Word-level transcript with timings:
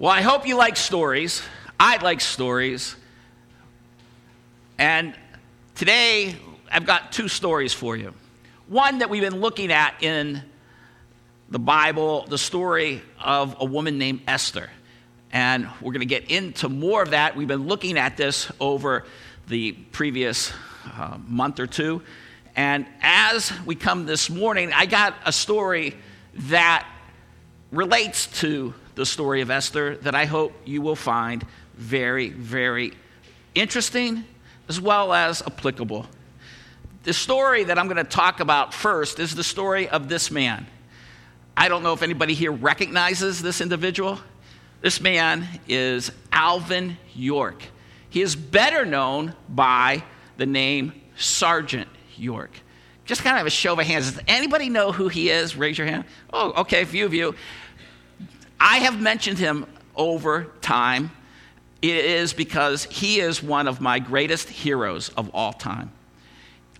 Well, 0.00 0.10
I 0.10 0.22
hope 0.22 0.46
you 0.46 0.56
like 0.56 0.78
stories. 0.78 1.42
I 1.78 2.02
like 2.02 2.22
stories. 2.22 2.96
And 4.78 5.14
today, 5.74 6.36
I've 6.72 6.86
got 6.86 7.12
two 7.12 7.28
stories 7.28 7.74
for 7.74 7.98
you. 7.98 8.14
One 8.66 9.00
that 9.00 9.10
we've 9.10 9.20
been 9.20 9.42
looking 9.42 9.70
at 9.70 10.02
in 10.02 10.42
the 11.50 11.58
Bible, 11.58 12.24
the 12.26 12.38
story 12.38 13.02
of 13.22 13.56
a 13.60 13.66
woman 13.66 13.98
named 13.98 14.22
Esther. 14.26 14.70
And 15.32 15.68
we're 15.82 15.92
going 15.92 16.00
to 16.00 16.06
get 16.06 16.30
into 16.30 16.70
more 16.70 17.02
of 17.02 17.10
that. 17.10 17.36
We've 17.36 17.46
been 17.46 17.66
looking 17.66 17.98
at 17.98 18.16
this 18.16 18.50
over 18.58 19.04
the 19.48 19.72
previous 19.72 20.50
uh, 20.96 21.18
month 21.28 21.60
or 21.60 21.66
two. 21.66 22.00
And 22.56 22.86
as 23.02 23.52
we 23.66 23.74
come 23.74 24.06
this 24.06 24.30
morning, 24.30 24.72
I 24.72 24.86
got 24.86 25.14
a 25.26 25.32
story 25.32 25.94
that 26.34 26.88
relates 27.70 28.28
to 28.40 28.72
the 28.94 29.06
story 29.06 29.40
of 29.40 29.50
Esther 29.50 29.96
that 29.98 30.14
I 30.14 30.24
hope 30.24 30.52
you 30.64 30.82
will 30.82 30.96
find 30.96 31.44
very, 31.74 32.30
very 32.30 32.92
interesting 33.54 34.24
as 34.68 34.80
well 34.80 35.12
as 35.12 35.42
applicable. 35.42 36.06
The 37.02 37.12
story 37.12 37.64
that 37.64 37.78
I'm 37.78 37.86
going 37.86 37.96
to 37.96 38.04
talk 38.04 38.40
about 38.40 38.74
first 38.74 39.18
is 39.18 39.34
the 39.34 39.44
story 39.44 39.88
of 39.88 40.08
this 40.08 40.30
man. 40.30 40.66
I 41.56 41.68
don't 41.68 41.82
know 41.82 41.92
if 41.92 42.02
anybody 42.02 42.34
here 42.34 42.52
recognizes 42.52 43.42
this 43.42 43.60
individual. 43.60 44.18
This 44.80 45.00
man 45.00 45.46
is 45.68 46.12
Alvin 46.32 46.96
York. 47.14 47.62
He 48.10 48.22
is 48.22 48.36
better 48.36 48.84
known 48.84 49.34
by 49.48 50.02
the 50.36 50.46
name 50.46 50.92
Sergeant 51.16 51.88
York. 52.16 52.50
Just 53.04 53.22
kind 53.22 53.38
of 53.38 53.46
a 53.46 53.50
show 53.50 53.72
of 53.72 53.86
hands. 53.86 54.12
Does 54.12 54.22
anybody 54.28 54.68
know 54.68 54.92
who 54.92 55.08
he 55.08 55.30
is? 55.30 55.56
Raise 55.56 55.76
your 55.76 55.86
hand. 55.86 56.04
Oh, 56.32 56.60
okay, 56.60 56.82
a 56.82 56.86
few 56.86 57.04
of 57.04 57.12
you. 57.12 57.34
I 58.60 58.78
have 58.78 59.00
mentioned 59.00 59.38
him 59.38 59.66
over 59.96 60.44
time. 60.60 61.10
It 61.82 61.96
is 61.96 62.34
because 62.34 62.84
he 62.84 63.20
is 63.20 63.42
one 63.42 63.66
of 63.66 63.80
my 63.80 63.98
greatest 63.98 64.48
heroes 64.48 65.08
of 65.10 65.30
all 65.34 65.52
time. 65.54 65.90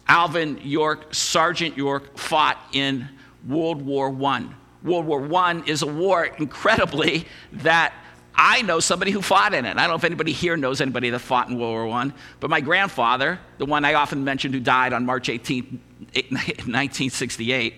Alvin 0.07 0.61
York, 0.63 1.15
Sergeant 1.15 1.77
York, 1.77 2.19
fought 2.19 2.59
in 2.73 3.09
World 3.49 3.81
War 3.81 4.09
I. 4.27 4.47
World 4.83 5.07
War 5.07 5.35
I 5.35 5.63
is 5.67 5.83
a 5.83 5.87
war, 5.87 6.27
incredibly, 6.27 7.27
that 7.53 7.95
I 8.35 8.63
know 8.63 8.81
somebody 8.81 9.11
who 9.11 9.23
fought 9.23 9.55
in 9.55 9.65
it. 9.65 9.77
I 9.77 9.83
don't 9.83 9.91
know 9.91 9.97
if 9.97 10.05
anybody 10.05 10.33
here 10.33 10.57
knows 10.57 10.81
anybody 10.81 11.11
that 11.11 11.19
fought 11.21 11.49
in 11.49 11.59
World 11.59 11.89
War 11.89 11.99
I, 11.99 12.11
but 12.41 12.51
my 12.51 12.61
grandfather, 12.61 13.39
the 13.59 13.67
one 13.67 13.85
I 13.85 13.95
often 13.95 14.25
mentioned 14.25 14.55
who 14.55 14.61
died 14.61 14.93
on 14.93 15.07
March 15.07 15.29
18, 15.29 15.81
1968, 16.13 17.75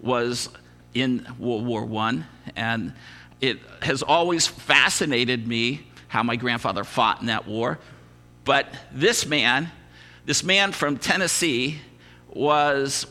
was 0.00 0.48
in 0.94 1.26
World 1.38 1.66
War 1.66 1.88
I. 2.00 2.22
And 2.56 2.92
it 3.40 3.58
has 3.82 4.02
always 4.02 4.46
fascinated 4.46 5.46
me 5.46 5.86
how 6.08 6.22
my 6.22 6.36
grandfather 6.36 6.84
fought 6.84 7.20
in 7.20 7.26
that 7.26 7.46
war. 7.46 7.78
But 8.44 8.66
this 8.92 9.26
man, 9.26 9.70
this 10.24 10.42
man 10.42 10.72
from 10.72 10.98
Tennessee, 10.98 11.78
was 12.32 13.06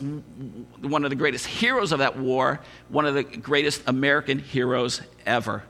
one 0.81 1.03
of 1.03 1.09
the 1.09 1.15
greatest 1.15 1.45
heroes 1.45 1.91
of 1.91 1.99
that 1.99 2.17
war, 2.17 2.59
one 2.87 3.05
of 3.05 3.15
the 3.15 3.23
greatest 3.23 3.83
American 3.87 4.39
heroes 4.39 5.01
ever. 5.25 5.63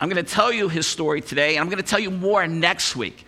I'm 0.00 0.08
going 0.08 0.22
to 0.24 0.30
tell 0.30 0.52
you 0.52 0.68
his 0.68 0.86
story 0.86 1.20
today, 1.20 1.56
and 1.56 1.60
I'm 1.60 1.68
going 1.68 1.82
to 1.82 1.88
tell 1.88 1.98
you 1.98 2.10
more 2.10 2.46
next 2.46 2.96
week 2.96 3.24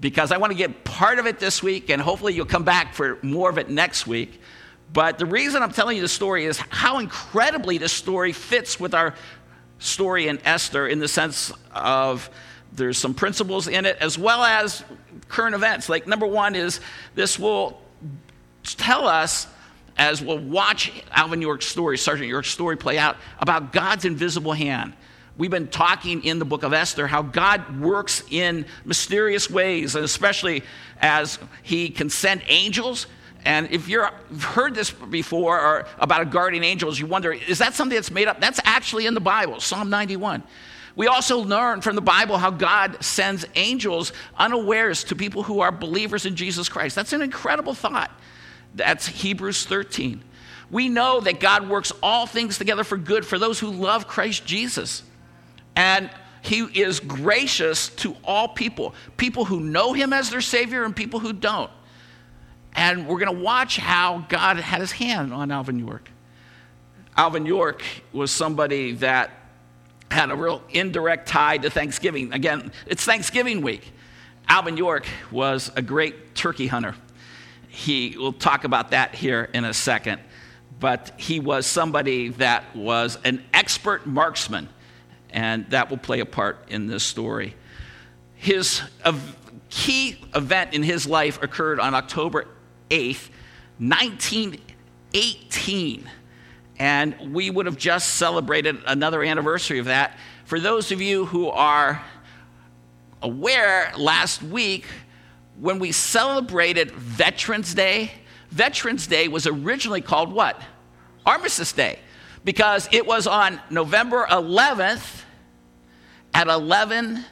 because 0.00 0.32
I 0.32 0.38
want 0.38 0.50
to 0.50 0.56
get 0.56 0.84
part 0.84 1.18
of 1.18 1.26
it 1.26 1.38
this 1.38 1.62
week, 1.62 1.90
and 1.90 2.02
hopefully 2.02 2.34
you'll 2.34 2.46
come 2.46 2.64
back 2.64 2.94
for 2.94 3.18
more 3.22 3.48
of 3.48 3.58
it 3.58 3.70
next 3.70 4.06
week. 4.06 4.40
But 4.92 5.18
the 5.18 5.26
reason 5.26 5.62
I'm 5.62 5.72
telling 5.72 5.96
you 5.96 6.02
the 6.02 6.08
story 6.08 6.44
is 6.44 6.58
how 6.58 6.98
incredibly 6.98 7.78
this 7.78 7.92
story 7.92 8.32
fits 8.32 8.78
with 8.78 8.94
our 8.94 9.14
story 9.82 10.28
in 10.28 10.38
Esther 10.44 10.86
in 10.86 10.98
the 10.98 11.08
sense 11.08 11.52
of 11.74 12.30
there's 12.72 12.98
some 12.98 13.14
principles 13.14 13.68
in 13.68 13.84
it 13.84 13.96
as 14.00 14.16
well 14.18 14.42
as 14.42 14.84
current 15.28 15.54
events. 15.54 15.88
Like, 15.88 16.06
number 16.06 16.26
one 16.26 16.54
is 16.54 16.80
this 17.14 17.38
will 17.38 17.80
tell 18.62 19.06
us 19.06 19.46
as 19.96 20.22
we'll 20.22 20.38
watch 20.38 20.90
Alvin 21.10 21.42
York's 21.42 21.66
story, 21.66 21.98
Sergeant 21.98 22.28
York's 22.28 22.48
story 22.48 22.76
play 22.76 22.98
out 22.98 23.16
about 23.38 23.72
God's 23.72 24.04
invisible 24.04 24.52
hand. 24.52 24.94
We've 25.36 25.50
been 25.50 25.68
talking 25.68 26.24
in 26.24 26.38
the 26.38 26.44
book 26.44 26.62
of 26.62 26.72
Esther 26.72 27.06
how 27.06 27.22
God 27.22 27.80
works 27.80 28.22
in 28.30 28.66
mysterious 28.84 29.50
ways, 29.50 29.94
and 29.94 30.04
especially 30.04 30.62
as 31.00 31.38
He 31.62 31.90
can 31.90 32.10
send 32.10 32.42
angels. 32.48 33.06
And 33.44 33.70
if 33.70 33.88
you've 33.88 34.42
heard 34.42 34.74
this 34.74 34.90
before 34.90 35.58
or 35.58 35.86
about 35.98 36.22
a 36.22 36.26
guardian 36.26 36.62
angels, 36.62 36.98
you 36.98 37.06
wonder, 37.06 37.32
is 37.32 37.58
that 37.58 37.74
something 37.74 37.96
that's 37.96 38.10
made 38.10 38.28
up? 38.28 38.40
That's 38.40 38.60
actually 38.64 39.06
in 39.06 39.14
the 39.14 39.20
Bible, 39.20 39.58
Psalm 39.60 39.90
91. 39.90 40.42
We 40.94 41.06
also 41.06 41.38
learn 41.38 41.80
from 41.80 41.96
the 41.96 42.02
Bible 42.02 42.36
how 42.36 42.50
God 42.50 43.02
sends 43.02 43.44
angels 43.54 44.12
unawares 44.36 45.04
to 45.04 45.16
people 45.16 45.42
who 45.42 45.60
are 45.60 45.72
believers 45.72 46.26
in 46.26 46.36
Jesus 46.36 46.68
Christ. 46.68 46.94
That's 46.94 47.12
an 47.12 47.22
incredible 47.22 47.74
thought. 47.74 48.10
That's 48.74 49.06
Hebrews 49.06 49.64
13. 49.64 50.22
We 50.70 50.88
know 50.88 51.20
that 51.20 51.40
God 51.40 51.68
works 51.68 51.92
all 52.02 52.26
things 52.26 52.58
together 52.58 52.84
for 52.84 52.96
good 52.96 53.26
for 53.26 53.38
those 53.38 53.58
who 53.58 53.70
love 53.70 54.06
Christ 54.06 54.46
Jesus. 54.46 55.02
And 55.74 56.10
he 56.42 56.60
is 56.60 57.00
gracious 57.00 57.88
to 57.88 58.16
all 58.24 58.48
people, 58.48 58.94
people 59.16 59.44
who 59.44 59.60
know 59.60 59.92
him 59.92 60.12
as 60.12 60.30
their 60.30 60.40
Savior 60.40 60.84
and 60.84 60.94
people 60.94 61.20
who 61.20 61.32
don't. 61.32 61.70
And 62.74 63.06
we're 63.06 63.18
going 63.18 63.36
to 63.36 63.42
watch 63.42 63.76
how 63.76 64.24
God 64.28 64.56
had 64.56 64.80
his 64.80 64.92
hand 64.92 65.32
on 65.32 65.50
Alvin 65.50 65.78
York. 65.78 66.08
Alvin 67.16 67.44
York 67.44 67.82
was 68.12 68.30
somebody 68.30 68.92
that 68.94 69.30
had 70.10 70.30
a 70.30 70.36
real 70.36 70.62
indirect 70.70 71.28
tie 71.28 71.58
to 71.58 71.70
Thanksgiving. 71.70 72.32
Again, 72.32 72.72
it's 72.86 73.04
Thanksgiving 73.04 73.62
week. 73.62 73.92
Alvin 74.48 74.76
York 74.76 75.06
was 75.30 75.70
a 75.76 75.82
great 75.82 76.34
turkey 76.34 76.66
hunter. 76.66 76.94
He, 77.68 78.14
we'll 78.18 78.32
talk 78.32 78.64
about 78.64 78.90
that 78.90 79.14
here 79.14 79.48
in 79.52 79.64
a 79.64 79.74
second. 79.74 80.20
But 80.80 81.12
he 81.16 81.40
was 81.40 81.66
somebody 81.66 82.28
that 82.30 82.74
was 82.74 83.18
an 83.24 83.44
expert 83.54 84.06
marksman 84.06 84.68
and 85.30 85.68
that 85.70 85.90
will 85.90 85.98
play 85.98 86.20
a 86.20 86.26
part 86.26 86.58
in 86.68 86.86
this 86.86 87.04
story. 87.04 87.54
His 88.34 88.82
key 89.70 90.18
event 90.34 90.74
in 90.74 90.82
his 90.82 91.06
life 91.06 91.42
occurred 91.42 91.80
on 91.80 91.94
October 91.94 92.46
8th, 92.92 93.30
1918. 93.78 96.08
And 96.78 97.34
we 97.34 97.50
would 97.50 97.66
have 97.66 97.76
just 97.76 98.14
celebrated 98.14 98.78
another 98.86 99.22
anniversary 99.22 99.78
of 99.78 99.84
that. 99.86 100.16
For 100.44 100.60
those 100.60 100.92
of 100.92 101.00
you 101.00 101.26
who 101.26 101.48
are 101.48 102.04
aware, 103.22 103.92
last 103.96 104.42
week, 104.42 104.86
when 105.58 105.78
we 105.78 105.92
celebrated 105.92 106.90
Veterans 106.92 107.74
Day, 107.74 108.12
Veterans 108.50 109.06
Day 109.06 109.28
was 109.28 109.46
originally 109.46 110.00
called 110.00 110.32
what? 110.32 110.60
Armistice 111.24 111.72
Day 111.72 111.98
because 112.44 112.88
it 112.92 113.06
was 113.06 113.26
on 113.26 113.60
November 113.70 114.26
11th 114.28 115.22
at 116.34 116.48
11 116.48 117.24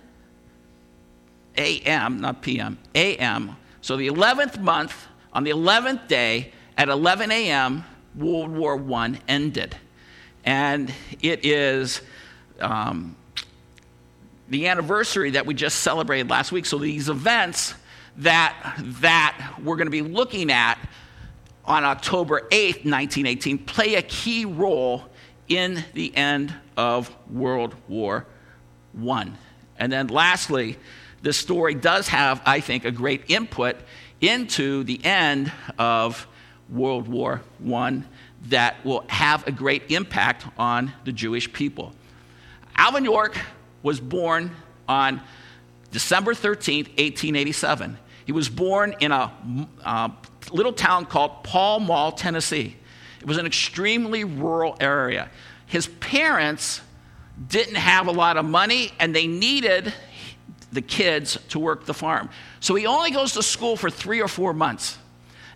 a.m., 1.57 2.21
not 2.21 2.43
p.m., 2.43 2.79
a.m. 2.95 3.57
So 3.81 3.97
the 3.97 4.09
11th 4.09 4.61
month, 4.61 5.09
on 5.33 5.45
the 5.45 5.51
11th 5.51 6.09
day 6.09 6.53
at 6.77 6.89
11 6.89 7.31
a.m., 7.31 7.85
World 8.17 8.51
War 8.51 8.83
I 8.95 9.19
ended. 9.29 9.77
And 10.45 10.93
it 11.21 11.45
is 11.45 12.01
um, 12.61 13.17
the 14.49 14.67
anniversary 14.67 15.31
that 15.31 15.47
we 15.47 15.55
just 15.55 15.81
celebrated 15.81 16.29
last 16.29 16.53
week. 16.53 16.67
So 16.67 16.79
these 16.79 17.09
events 17.09 17.75
that, 18.17 18.75
that 18.79 19.55
we're 19.63 19.77
going 19.77 19.87
to 19.87 19.91
be 19.91 20.03
looking 20.03 20.51
at 20.51 20.79
on 21.65 21.85
October 21.85 22.41
8th, 22.51 22.85
1918, 22.85 23.59
play 23.59 23.95
a 23.95 24.03
key 24.03 24.45
role 24.45 25.05
in 25.49 25.85
the 25.95 26.15
end 26.17 26.55
of 26.77 27.15
World 27.31 27.75
War 27.89 28.27
I. 29.09 29.31
And 29.79 29.93
then 29.93 30.09
lastly, 30.09 30.79
this 31.23 31.37
story 31.37 31.75
does 31.75 32.09
have, 32.09 32.43
I 32.45 32.61
think, 32.61 32.85
a 32.85 32.91
great 32.91 33.25
input 33.29 33.77
into 34.21 34.85
the 34.85 35.05
end 35.05 35.53
of 35.79 36.27
World 36.69 37.09
War 37.09 37.43
I 37.73 38.03
that 38.49 38.85
will 38.85 39.05
have 39.09 39.47
a 39.47 39.53
great 39.53 39.91
impact 39.91 40.47
on 40.59 40.93
the 41.05 41.13
Jewish 41.13 41.53
people. 41.53 41.93
Alvin 42.77 43.05
York 43.05 43.39
was 43.83 44.01
born 44.01 44.51
on 44.89 45.21
December 45.91 46.33
13th, 46.33 46.89
1887. 46.89 47.99
He 48.25 48.33
was 48.33 48.49
born 48.49 48.95
in 49.01 49.13
a 49.13 49.33
uh, 49.85 50.09
little 50.53 50.73
town 50.73 51.07
called 51.07 51.43
Pall 51.43 51.81
Mall, 51.81 52.13
Tennessee. 52.13 52.77
It 53.21 53.27
was 53.27 53.39
an 53.39 53.47
extremely 53.47 54.25
rural 54.25 54.77
area. 54.81 55.31
His 55.67 55.87
parents 55.87 56.81
didn't 57.49 57.77
have 57.77 58.07
a 58.07 58.13
lot 58.13 58.37
of 58.37 58.45
money 58.45 58.93
and 58.99 59.15
they 59.15 59.27
needed 59.27 59.93
the 60.73 60.83
kids 60.83 61.39
to 61.49 61.59
work 61.59 61.85
the 61.85 61.95
farm. 61.95 62.31
So 62.61 62.75
he 62.75 62.87
only 62.87 63.11
goes 63.11 63.33
to 63.33 63.43
school 63.43 63.77
for 63.77 63.91
three 63.91 64.21
or 64.21 64.29
four 64.29 64.53
months. 64.53 64.99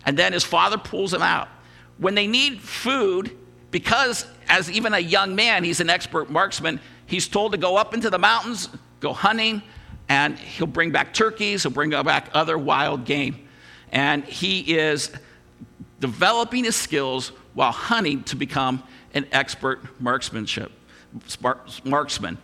And 0.05 0.17
then 0.17 0.33
his 0.33 0.43
father 0.43 0.77
pulls 0.77 1.13
him 1.13 1.21
out. 1.21 1.47
When 1.97 2.15
they 2.15 2.27
need 2.27 2.61
food, 2.61 3.35
because 3.71 4.25
as 4.47 4.69
even 4.69 4.93
a 4.93 4.99
young 4.99 5.35
man, 5.35 5.63
he's 5.63 5.79
an 5.79 5.89
expert 5.89 6.29
marksman, 6.29 6.79
he's 7.05 7.27
told 7.27 7.53
to 7.53 7.57
go 7.57 7.77
up 7.77 7.93
into 7.93 8.09
the 8.09 8.19
mountains 8.19 8.69
go 8.99 9.13
hunting, 9.13 9.61
and 10.09 10.37
he'll 10.37 10.67
bring 10.67 10.91
back 10.91 11.13
turkeys, 11.13 11.63
he'll 11.63 11.71
bring 11.71 11.91
back 11.91 12.29
other 12.33 12.57
wild 12.57 13.05
game. 13.05 13.47
And 13.91 14.23
he 14.25 14.77
is 14.77 15.11
developing 15.99 16.63
his 16.63 16.75
skills 16.75 17.31
while 17.53 17.71
hunting 17.71 18.23
to 18.23 18.35
become 18.35 18.83
an 19.13 19.27
expert 19.31 19.79
marksmanship, 20.01 20.71
marksman. 21.83 22.37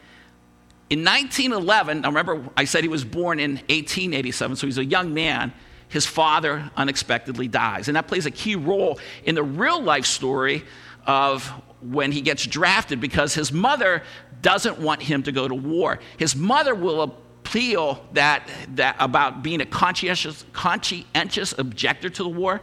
In 0.92 1.06
1911, 1.06 2.02
now 2.02 2.10
remember 2.10 2.50
I 2.58 2.66
said 2.66 2.84
he 2.84 2.90
was 2.90 3.06
born 3.06 3.40
in 3.40 3.52
1887, 3.52 4.58
so 4.58 4.68
he's 4.68 4.78
a 4.78 4.84
young 4.84 5.14
man. 5.14 5.54
His 5.88 6.06
father 6.06 6.70
unexpectedly 6.76 7.48
dies. 7.48 7.88
And 7.88 7.96
that 7.96 8.10
plays 8.10 8.26
a 8.26 8.32
key 8.32 8.58
role 8.58 9.00
in 9.24 9.36
the 9.36 9.44
real 9.44 9.82
life 9.82 10.06
story 10.06 10.66
of 11.08 11.48
when 11.80 12.12
he 12.12 12.20
gets 12.20 12.46
drafted 12.46 13.00
because 13.00 13.34
his 13.34 13.54
mother 13.54 14.04
doesn't 14.42 14.80
want 14.80 15.02
him 15.02 15.24
to 15.24 15.32
go 15.32 15.48
to 15.48 15.56
war. 15.56 16.00
His 16.18 16.36
mother 16.36 16.76
will 16.76 17.04
appeal 17.04 18.06
that, 18.12 18.50
that 18.76 18.98
about 19.00 19.44
being 19.44 19.62
a 19.62 19.66
conscientious, 19.66 20.44
conscientious 20.52 21.58
objector 21.58 22.10
to 22.10 22.24
the 22.24 22.30
war. 22.30 22.60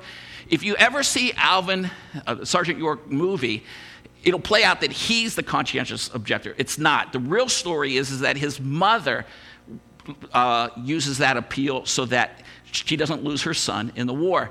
If 0.51 0.63
you 0.63 0.77
ever 0.77 1.03
see 1.03 1.33
Alvin, 1.33 1.91
uh, 2.27 2.45
Sergeant 2.45 2.79
York 2.79 3.11
movie, 3.11 3.65
it'll 4.25 4.41
play 4.41 4.65
out 4.65 4.81
that 4.81 4.93
he's 4.93 5.35
the 5.35 5.43
conscientious 5.43 6.11
objector. 6.15 6.55
It's 6.59 6.79
not. 6.79 7.13
The 7.13 7.21
real 7.21 7.49
story 7.49 7.97
is, 7.97 8.11
is 8.11 8.21
that 8.21 8.37
his 8.37 8.61
mother 8.61 9.25
uh, 10.33 10.71
uses 10.77 11.19
that 11.19 11.37
appeal 11.37 11.85
so 11.87 12.05
that 12.07 12.43
she 12.73 12.97
doesn't 12.97 13.25
lose 13.25 13.43
her 13.43 13.55
son 13.55 13.93
in 13.97 14.07
the 14.07 14.15
war. 14.15 14.51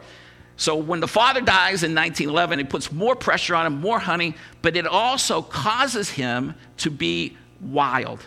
So 0.55 0.75
when 0.75 0.99
the 0.99 1.07
father 1.07 1.39
dies 1.39 1.83
in 1.83 1.93
1911, 1.93 2.59
it 2.59 2.69
puts 2.69 2.91
more 2.91 3.15
pressure 3.15 3.53
on 3.53 3.67
him, 3.67 3.79
more 3.79 3.99
hunting, 3.99 4.33
but 4.61 4.75
it 4.75 4.87
also 4.87 5.41
causes 5.41 6.09
him 6.09 6.55
to 6.77 6.89
be 6.89 7.37
wild. 7.61 8.25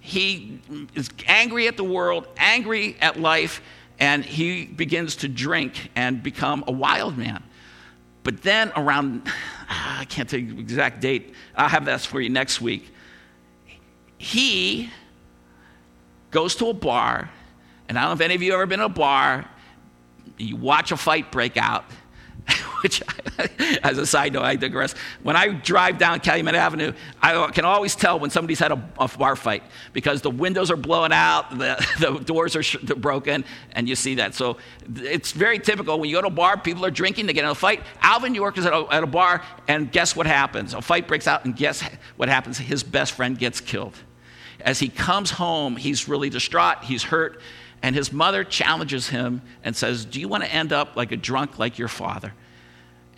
He 0.00 0.60
is 0.94 1.10
angry 1.26 1.68
at 1.68 1.76
the 1.76 1.84
world, 1.84 2.26
angry 2.36 2.96
at 3.00 3.20
life, 3.20 3.62
and 4.00 4.24
he 4.24 4.64
begins 4.64 5.16
to 5.16 5.28
drink 5.28 5.90
and 5.94 6.22
become 6.22 6.64
a 6.66 6.72
wild 6.72 7.16
man. 7.16 7.42
But 8.22 8.42
then 8.42 8.72
around, 8.76 9.22
ah, 9.26 10.00
I 10.00 10.04
can't 10.04 10.28
tell 10.28 10.40
you 10.40 10.54
the 10.54 10.60
exact 10.60 11.00
date, 11.00 11.34
I'll 11.56 11.68
have 11.68 11.86
that 11.86 12.00
for 12.02 12.20
you 12.20 12.28
next 12.28 12.60
week. 12.60 12.90
He 14.18 14.90
goes 16.30 16.54
to 16.56 16.68
a 16.68 16.74
bar, 16.74 17.30
and 17.88 17.98
I 17.98 18.02
don't 18.02 18.10
know 18.10 18.14
if 18.14 18.20
any 18.20 18.34
of 18.34 18.42
you 18.42 18.52
have 18.52 18.60
ever 18.60 18.66
been 18.66 18.80
to 18.80 18.86
a 18.86 18.88
bar. 18.88 19.48
You 20.36 20.56
watch 20.56 20.92
a 20.92 20.96
fight 20.96 21.32
break 21.32 21.56
out, 21.56 21.84
which, 22.82 23.02
as 23.82 23.98
a 23.98 24.06
side 24.06 24.32
note, 24.32 24.42
I 24.42 24.56
digress. 24.56 24.94
When 25.22 25.36
I 25.36 25.48
drive 25.48 25.98
down 25.98 26.20
Calumet 26.20 26.54
Avenue, 26.54 26.92
I 27.20 27.50
can 27.52 27.64
always 27.64 27.94
tell 27.94 28.18
when 28.18 28.30
somebody's 28.30 28.58
had 28.58 28.72
a, 28.72 28.90
a 28.98 29.08
bar 29.08 29.36
fight 29.36 29.62
because 29.92 30.22
the 30.22 30.30
windows 30.30 30.70
are 30.70 30.76
blowing 30.76 31.12
out, 31.12 31.50
the, 31.50 31.86
the 32.00 32.18
doors 32.24 32.56
are 32.56 32.62
sh- 32.62 32.76
broken, 32.76 33.44
and 33.72 33.88
you 33.88 33.94
see 33.94 34.16
that. 34.16 34.34
So 34.34 34.56
it's 34.96 35.32
very 35.32 35.58
typical. 35.58 35.98
When 35.98 36.08
you 36.08 36.16
go 36.16 36.22
to 36.22 36.28
a 36.28 36.30
bar, 36.30 36.58
people 36.58 36.84
are 36.86 36.90
drinking, 36.90 37.26
they 37.26 37.32
get 37.32 37.44
in 37.44 37.50
a 37.50 37.54
fight. 37.54 37.82
Alvin 38.00 38.34
York 38.34 38.56
is 38.56 38.66
at 38.66 38.72
a, 38.72 38.86
at 38.90 39.02
a 39.02 39.06
bar, 39.06 39.42
and 39.68 39.92
guess 39.92 40.16
what 40.16 40.26
happens? 40.26 40.74
A 40.74 40.80
fight 40.80 41.06
breaks 41.06 41.26
out, 41.26 41.44
and 41.44 41.54
guess 41.54 41.82
what 42.16 42.28
happens? 42.28 42.58
His 42.58 42.82
best 42.82 43.12
friend 43.12 43.38
gets 43.38 43.60
killed. 43.60 43.94
As 44.60 44.78
he 44.78 44.88
comes 44.88 45.30
home, 45.30 45.76
he's 45.76 46.08
really 46.08 46.30
distraught, 46.30 46.84
he's 46.84 47.02
hurt 47.02 47.40
and 47.82 47.96
his 47.96 48.12
mother 48.12 48.44
challenges 48.44 49.08
him 49.08 49.42
and 49.64 49.74
says, 49.74 50.04
Do 50.04 50.20
you 50.20 50.28
want 50.28 50.44
to 50.44 50.52
end 50.52 50.70
up 50.70 50.96
like 50.96 51.12
a 51.12 51.16
drunk 51.16 51.58
like 51.58 51.78
your 51.78 51.88
father? 51.88 52.34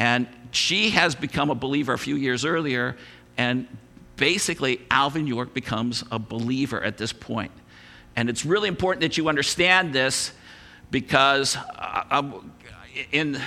And 0.02 0.26
she 0.50 0.90
has 0.90 1.14
become 1.14 1.48
a 1.48 1.54
believer 1.54 1.92
a 1.92 1.98
few 1.98 2.16
years 2.16 2.44
earlier, 2.44 2.96
and 3.36 3.68
basically, 4.16 4.80
Alvin 4.90 5.28
York 5.28 5.54
becomes 5.54 6.02
a 6.10 6.18
believer 6.18 6.82
at 6.82 6.98
this 6.98 7.12
point. 7.12 7.52
And 8.16 8.28
it's 8.28 8.44
really 8.44 8.66
important 8.66 9.02
that 9.02 9.16
you 9.16 9.28
understand 9.28 9.92
this 9.92 10.32
because 10.90 11.56
uh, 11.76 12.32
in 13.12 13.40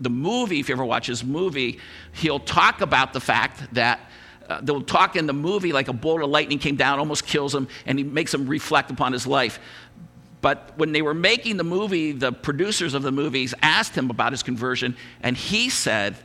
the 0.00 0.10
movie, 0.10 0.58
if 0.58 0.68
you 0.68 0.74
ever 0.74 0.84
watch 0.84 1.06
his 1.06 1.22
movie, 1.22 1.78
he'll 2.14 2.40
talk 2.40 2.80
about 2.80 3.12
the 3.12 3.20
fact 3.20 3.72
that 3.74 4.00
uh, 4.48 4.60
they'll 4.62 4.82
talk 4.82 5.14
in 5.14 5.28
the 5.28 5.32
movie 5.32 5.72
like 5.72 5.86
a 5.86 5.92
bolt 5.92 6.22
of 6.22 6.28
lightning 6.28 6.58
came 6.58 6.74
down, 6.74 6.98
almost 6.98 7.24
kills 7.24 7.54
him, 7.54 7.68
and 7.86 7.98
he 8.00 8.04
makes 8.04 8.34
him 8.34 8.48
reflect 8.48 8.90
upon 8.90 9.12
his 9.12 9.28
life. 9.28 9.60
But 10.40 10.72
when 10.76 10.92
they 10.92 11.02
were 11.02 11.14
making 11.14 11.56
the 11.58 11.64
movie, 11.64 12.12
the 12.12 12.32
producers 12.32 12.94
of 12.94 13.02
the 13.02 13.12
movies 13.12 13.54
asked 13.60 13.94
him 13.94 14.10
about 14.10 14.32
his 14.32 14.42
conversion, 14.42 14.96
and 15.22 15.36
he 15.36 15.68
said 15.68 16.16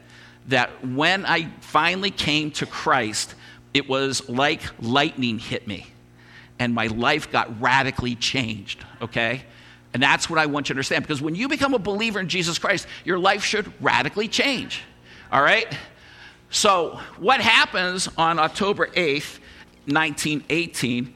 that 0.47 0.85
when 0.85 1.25
I 1.25 1.49
finally 1.59 2.11
came 2.11 2.51
to 2.51 2.65
Christ, 2.65 3.35
it 3.73 3.89
was 3.89 4.29
like 4.29 4.61
lightning 4.79 5.39
hit 5.39 5.67
me, 5.67 5.87
and 6.59 6.73
my 6.73 6.87
life 6.87 7.29
got 7.29 7.61
radically 7.61 8.15
changed, 8.15 8.85
okay? 9.01 9.43
And 9.93 10.01
that's 10.01 10.29
what 10.29 10.39
I 10.39 10.45
want 10.45 10.69
you 10.69 10.73
to 10.73 10.77
understand, 10.77 11.03
because 11.03 11.21
when 11.21 11.35
you 11.35 11.49
become 11.49 11.73
a 11.73 11.79
believer 11.79 12.19
in 12.19 12.29
Jesus 12.29 12.57
Christ, 12.57 12.87
your 13.03 13.19
life 13.19 13.43
should 13.43 13.71
radically 13.81 14.29
change, 14.29 14.81
all 15.31 15.41
right? 15.41 15.77
So, 16.49 17.01
what 17.17 17.41
happens 17.41 18.07
on 18.17 18.39
October 18.39 18.87
8th, 18.87 19.39
1918, 19.87 21.13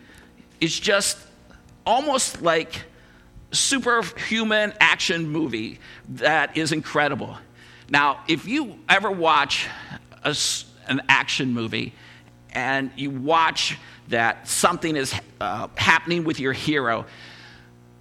is 0.60 0.78
just 0.78 1.18
almost 1.86 2.42
like 2.42 2.84
superhuman 3.52 4.74
action 4.80 5.30
movie 5.30 5.80
that 6.10 6.56
is 6.58 6.72
incredible. 6.72 7.38
Now, 7.90 8.20
if 8.28 8.48
you 8.48 8.78
ever 8.88 9.10
watch 9.10 9.68
a, 10.24 10.36
an 10.88 11.02
action 11.10 11.54
movie 11.54 11.94
and 12.52 12.92
you 12.96 13.10
watch 13.10 13.78
that 14.10 14.48
something 14.48 14.96
is 14.96 15.14
uh, 15.40 15.68
happening 15.76 16.24
with 16.24 16.40
your 16.40 16.54
hero, 16.54 17.06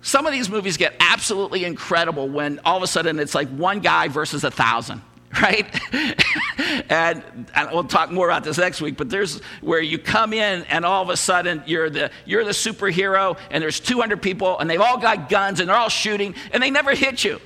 some 0.02 0.26
of 0.26 0.32
these 0.32 0.48
movies 0.48 0.76
get 0.76 0.94
absolutely 1.00 1.64
incredible 1.64 2.28
when 2.28 2.60
all 2.64 2.76
of 2.76 2.82
a 2.82 2.86
sudden 2.86 3.18
it's 3.18 3.34
like 3.34 3.48
one 3.48 3.80
guy 3.80 4.08
versus 4.08 4.44
a 4.44 4.50
thousand. 4.50 5.02
right? 5.42 5.66
and, 6.90 7.22
and, 7.54 7.70
we'll 7.70 7.84
talk 7.84 8.10
more 8.10 8.28
about 8.28 8.44
this 8.44 8.56
next 8.56 8.80
week, 8.80 8.96
but 8.96 9.10
there's 9.10 9.40
where 9.60 9.80
you 9.80 9.98
come 9.98 10.32
in 10.32 10.64
and 10.64 10.86
all 10.86 11.02
of 11.02 11.10
a 11.10 11.16
sudden 11.16 11.62
you're 11.66 11.90
the, 11.90 12.10
you're 12.24 12.44
the 12.44 12.52
superhero 12.52 13.38
and 13.50 13.62
there's 13.62 13.78
200 13.78 14.22
people 14.22 14.58
and 14.58 14.70
they've 14.70 14.80
all 14.80 14.96
got 14.96 15.28
guns 15.28 15.60
and 15.60 15.68
they're 15.68 15.76
all 15.76 15.90
shooting 15.90 16.34
and 16.52 16.62
they 16.62 16.70
never 16.70 16.94
hit 16.94 17.24
you. 17.24 17.40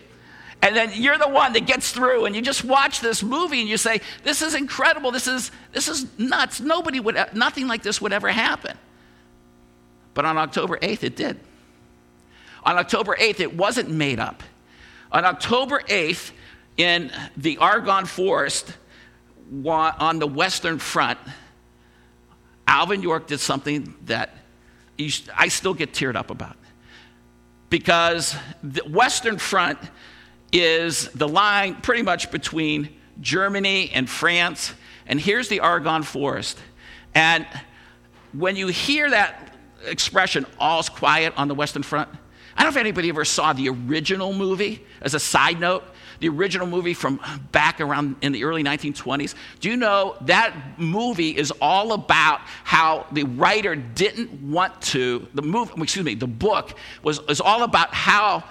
And 0.62 0.76
then 0.76 0.92
you're 0.94 1.18
the 1.18 1.28
one 1.28 1.54
that 1.54 1.66
gets 1.66 1.90
through 1.90 2.24
and 2.24 2.36
you 2.36 2.42
just 2.42 2.62
watch 2.62 3.00
this 3.00 3.20
movie 3.20 3.60
and 3.60 3.68
you 3.68 3.76
say, 3.76 4.00
this 4.22 4.42
is 4.42 4.54
incredible. 4.54 5.10
This 5.10 5.26
is, 5.26 5.50
this 5.72 5.88
is 5.88 6.06
nuts. 6.18 6.60
Nobody 6.60 7.00
would, 7.00 7.16
nothing 7.34 7.66
like 7.66 7.82
this 7.82 8.00
would 8.00 8.12
ever 8.12 8.28
happen. 8.28 8.78
But 10.14 10.24
on 10.24 10.38
October 10.38 10.78
8th, 10.78 11.02
it 11.02 11.16
did. 11.16 11.40
On 12.62 12.76
October 12.76 13.16
8th, 13.16 13.40
it 13.40 13.56
wasn't 13.56 13.90
made 13.90 14.20
up. 14.20 14.44
On 15.10 15.24
October 15.24 15.80
8th, 15.88 16.30
in 16.76 17.10
the 17.36 17.58
Argonne 17.58 18.06
Forest 18.06 18.76
on 19.64 20.18
the 20.18 20.26
Western 20.26 20.78
Front, 20.78 21.18
Alvin 22.66 23.02
York 23.02 23.26
did 23.26 23.40
something 23.40 23.94
that 24.06 24.34
I 25.36 25.48
still 25.48 25.74
get 25.74 25.92
teared 25.92 26.16
up 26.16 26.30
about. 26.30 26.56
Because 27.68 28.36
the 28.62 28.82
Western 28.88 29.38
Front 29.38 29.78
is 30.52 31.08
the 31.08 31.28
line 31.28 31.76
pretty 31.76 32.02
much 32.02 32.30
between 32.30 32.90
Germany 33.20 33.90
and 33.94 34.08
France, 34.08 34.74
and 35.06 35.20
here's 35.20 35.48
the 35.48 35.60
Argonne 35.60 36.02
Forest. 36.02 36.58
And 37.14 37.46
when 38.32 38.56
you 38.56 38.68
hear 38.68 39.10
that 39.10 39.56
expression, 39.86 40.46
all's 40.58 40.88
quiet 40.88 41.34
on 41.36 41.48
the 41.48 41.54
Western 41.54 41.82
Front, 41.82 42.08
I 42.56 42.62
don't 42.62 42.74
know 42.74 42.80
if 42.80 42.80
anybody 42.80 43.08
ever 43.08 43.24
saw 43.24 43.52
the 43.52 43.68
original 43.70 44.32
movie. 44.32 44.84
As 45.00 45.14
a 45.14 45.20
side 45.20 45.58
note, 45.58 45.84
the 46.20 46.28
original 46.28 46.66
movie 46.66 46.94
from 46.94 47.20
back 47.52 47.80
around 47.80 48.16
in 48.22 48.32
the 48.32 48.44
early 48.44 48.62
1920s. 48.62 49.34
Do 49.60 49.68
you 49.68 49.76
know 49.76 50.16
that 50.22 50.54
movie 50.78 51.36
is 51.36 51.52
all 51.60 51.92
about 51.92 52.40
how 52.64 53.06
the 53.12 53.24
writer 53.24 53.74
didn't 53.76 54.32
want 54.42 54.80
to, 54.82 55.26
the 55.34 55.42
movie, 55.42 55.72
excuse 55.82 56.04
me, 56.04 56.14
the 56.14 56.26
book 56.26 56.74
was, 57.02 57.24
was 57.26 57.40
all 57.40 57.62
about 57.62 57.94
how 57.94 58.44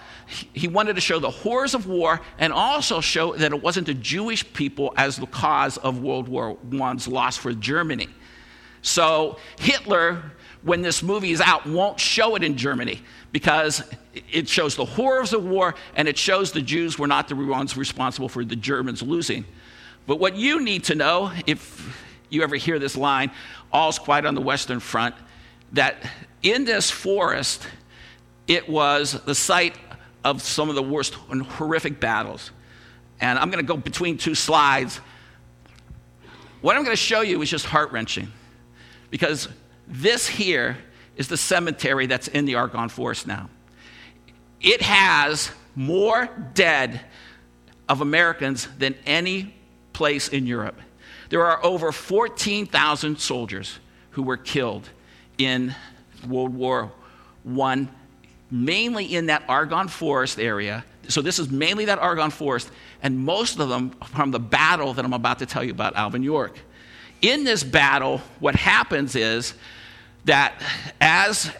he 0.53 0.67
wanted 0.67 0.95
to 0.95 1.01
show 1.01 1.19
the 1.19 1.29
horrors 1.29 1.73
of 1.73 1.87
war 1.87 2.21
and 2.37 2.53
also 2.53 3.01
show 3.01 3.35
that 3.35 3.51
it 3.51 3.61
wasn't 3.61 3.87
the 3.87 3.93
Jewish 3.93 4.51
people 4.53 4.93
as 4.97 5.17
the 5.17 5.27
cause 5.27 5.77
of 5.77 6.01
World 6.01 6.27
War 6.27 6.57
I's 6.81 7.07
loss 7.07 7.37
for 7.37 7.53
Germany. 7.53 8.07
So 8.81 9.37
Hitler, 9.59 10.31
when 10.63 10.81
this 10.81 11.03
movie 11.03 11.31
is 11.31 11.41
out, 11.41 11.65
won't 11.65 11.99
show 11.99 12.35
it 12.35 12.43
in 12.43 12.57
Germany 12.57 13.01
because 13.31 13.83
it 14.31 14.47
shows 14.47 14.75
the 14.75 14.85
horrors 14.85 15.33
of 15.33 15.45
war 15.45 15.75
and 15.95 16.07
it 16.07 16.17
shows 16.17 16.51
the 16.51 16.61
Jews 16.61 16.99
were 16.99 17.07
not 17.07 17.27
the 17.27 17.35
ones 17.35 17.77
responsible 17.77 18.29
for 18.29 18.43
the 18.43 18.55
Germans 18.55 19.01
losing. 19.01 19.45
But 20.07 20.19
what 20.19 20.35
you 20.35 20.63
need 20.63 20.85
to 20.85 20.95
know, 20.95 21.31
if 21.47 21.97
you 22.29 22.43
ever 22.43 22.55
hear 22.55 22.79
this 22.79 22.97
line, 22.97 23.31
all's 23.71 23.99
quiet 23.99 24.25
on 24.25 24.35
the 24.35 24.41
Western 24.41 24.79
Front, 24.79 25.15
that 25.73 25.95
in 26.43 26.65
this 26.65 26.91
forest, 26.91 27.67
it 28.47 28.67
was 28.67 29.13
the 29.23 29.35
site 29.35 29.77
of 30.23 30.41
some 30.41 30.69
of 30.69 30.75
the 30.75 30.83
worst 30.83 31.15
and 31.29 31.43
horrific 31.43 31.99
battles. 31.99 32.51
And 33.21 33.39
I'm 33.39 33.49
going 33.49 33.63
to 33.63 33.67
go 33.67 33.77
between 33.77 34.17
two 34.17 34.35
slides. 34.35 34.99
What 36.61 36.75
I'm 36.75 36.83
going 36.83 36.95
to 36.95 37.01
show 37.01 37.21
you 37.21 37.41
is 37.41 37.49
just 37.49 37.65
heart 37.65 37.91
wrenching 37.91 38.31
because 39.09 39.47
this 39.87 40.27
here 40.27 40.77
is 41.21 41.27
the 41.27 41.37
cemetery 41.37 42.07
that's 42.07 42.27
in 42.27 42.45
the 42.45 42.55
Argonne 42.55 42.89
Forest 42.89 43.27
now. 43.27 43.47
It 44.59 44.81
has 44.81 45.51
more 45.75 46.27
dead 46.55 46.99
of 47.87 48.01
Americans 48.01 48.67
than 48.79 48.95
any 49.05 49.53
place 49.93 50.29
in 50.29 50.47
Europe. 50.47 50.79
There 51.29 51.45
are 51.45 51.63
over 51.63 51.91
14,000 51.91 53.19
soldiers 53.19 53.77
who 54.11 54.23
were 54.23 54.35
killed 54.35 54.89
in 55.37 55.75
World 56.27 56.55
War 56.55 56.91
I, 57.59 57.87
mainly 58.49 59.05
in 59.15 59.27
that 59.27 59.43
Argonne 59.47 59.89
Forest 59.89 60.39
area. 60.39 60.83
So, 61.07 61.21
this 61.21 61.37
is 61.37 61.51
mainly 61.51 61.85
that 61.85 61.99
Argonne 61.99 62.31
Forest, 62.31 62.71
and 63.03 63.19
most 63.19 63.59
of 63.59 63.69
them 63.69 63.91
from 64.15 64.31
the 64.31 64.39
battle 64.39 64.95
that 64.95 65.05
I'm 65.05 65.13
about 65.13 65.37
to 65.39 65.45
tell 65.45 65.63
you 65.63 65.71
about, 65.71 65.95
Alvin 65.95 66.23
York. 66.23 66.57
In 67.21 67.43
this 67.43 67.63
battle, 67.63 68.21
what 68.39 68.55
happens 68.55 69.15
is 69.15 69.53
that 70.25 70.61
as 70.99 71.51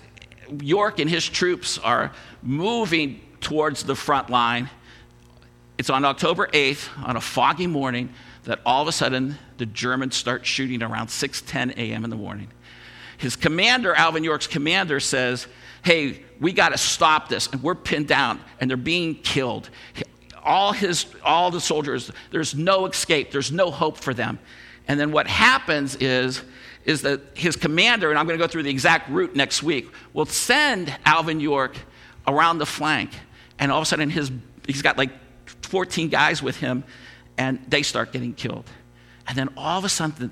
York 0.62 1.00
and 1.00 1.10
his 1.10 1.28
troops 1.28 1.78
are 1.78 2.12
moving 2.44 3.22
towards 3.40 3.84
the 3.84 3.96
front 3.96 4.30
line, 4.30 4.70
it's 5.78 5.90
on 5.90 6.06
October 6.06 6.48
8th, 6.48 6.90
on 7.08 7.16
a 7.16 7.22
foggy 7.22 7.68
morning, 7.68 8.14
that 8.44 8.60
all 8.66 8.82
of 8.82 8.88
a 8.88 8.92
sudden 8.92 9.38
the 9.58 9.66
Germans 9.66 10.16
start 10.16 10.46
shooting 10.46 10.84
around 10.84 11.08
6:10 11.08 11.72
a.m. 11.78 12.04
in 12.04 12.10
the 12.10 12.16
morning. 12.16 12.50
His 13.18 13.36
commander, 13.36 13.94
Alvin 13.94 14.24
York's 14.24 14.48
commander, 14.48 15.00
says, 15.00 15.48
"Hey, 15.84 16.24
we 16.40 16.52
got 16.52 16.70
to 16.70 16.78
stop 16.78 17.30
this, 17.30 17.48
and 17.48 17.62
we're 17.62 17.76
pinned 17.76 18.08
down, 18.08 18.40
and 18.60 18.70
they're 18.70 18.78
being 18.78 19.16
killed. 19.16 19.70
All 20.44 20.74
his, 20.74 21.06
all 21.24 21.52
the 21.52 21.62
soldiers, 21.62 22.12
there's 22.32 22.56
no 22.56 22.88
escape. 22.88 23.32
There's 23.32 23.52
no 23.52 23.70
hope 23.72 23.98
for 23.98 24.14
them." 24.14 24.40
And 24.88 25.00
then 25.00 25.12
what 25.12 25.28
happens 25.28 25.96
is, 25.96 26.42
is 26.86 27.04
that 27.04 27.22
his 27.34 27.56
commander, 27.56 28.10
and 28.10 28.18
I'm 28.18 28.26
going 28.26 28.38
to 28.38 28.44
go 28.44 28.50
through 28.50 28.64
the 28.64 28.70
exact 28.70 29.10
route 29.10 29.36
next 29.36 29.62
week, 29.64 29.92
will 30.14 30.26
send 30.26 30.96
Alvin 31.06 31.40
York 31.40 31.78
around 32.28 32.58
the 32.58 32.66
flank, 32.66 33.12
and 33.60 33.72
all 33.72 33.80
of 33.80 33.84
a 33.84 33.86
sudden 33.86 34.10
his, 34.10 34.32
he's 34.66 34.82
got 34.82 34.98
like 34.98 35.12
14 35.64 36.10
guys 36.10 36.42
with 36.42 36.58
him, 36.58 36.84
and 37.38 37.60
they 37.68 37.84
start 37.84 38.12
getting 38.12 38.34
killed. 38.34 38.70
And 39.28 39.38
then 39.38 39.50
all 39.56 39.78
of 39.78 39.86
a 39.86 39.90
sudden, 39.90 40.32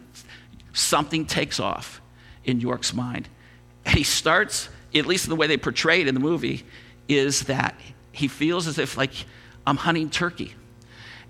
something 0.74 1.26
takes 1.26 1.60
off 1.60 2.02
in 2.44 2.60
York's 2.60 2.94
mind. 2.94 3.30
And 3.86 3.96
he 3.96 4.04
starts, 4.04 4.70
at 4.94 5.06
least 5.06 5.26
in 5.26 5.30
the 5.30 5.36
way 5.36 5.48
they 5.48 5.58
portray 5.58 6.02
it 6.02 6.08
in 6.08 6.14
the 6.14 6.20
movie, 6.20 6.66
is 7.08 7.44
that 7.44 7.76
he 8.12 8.28
feels 8.28 8.68
as 8.68 8.78
if, 8.78 8.98
like, 8.98 9.14
I'm 9.66 9.78
hunting 9.78 10.10
turkey. 10.10 10.54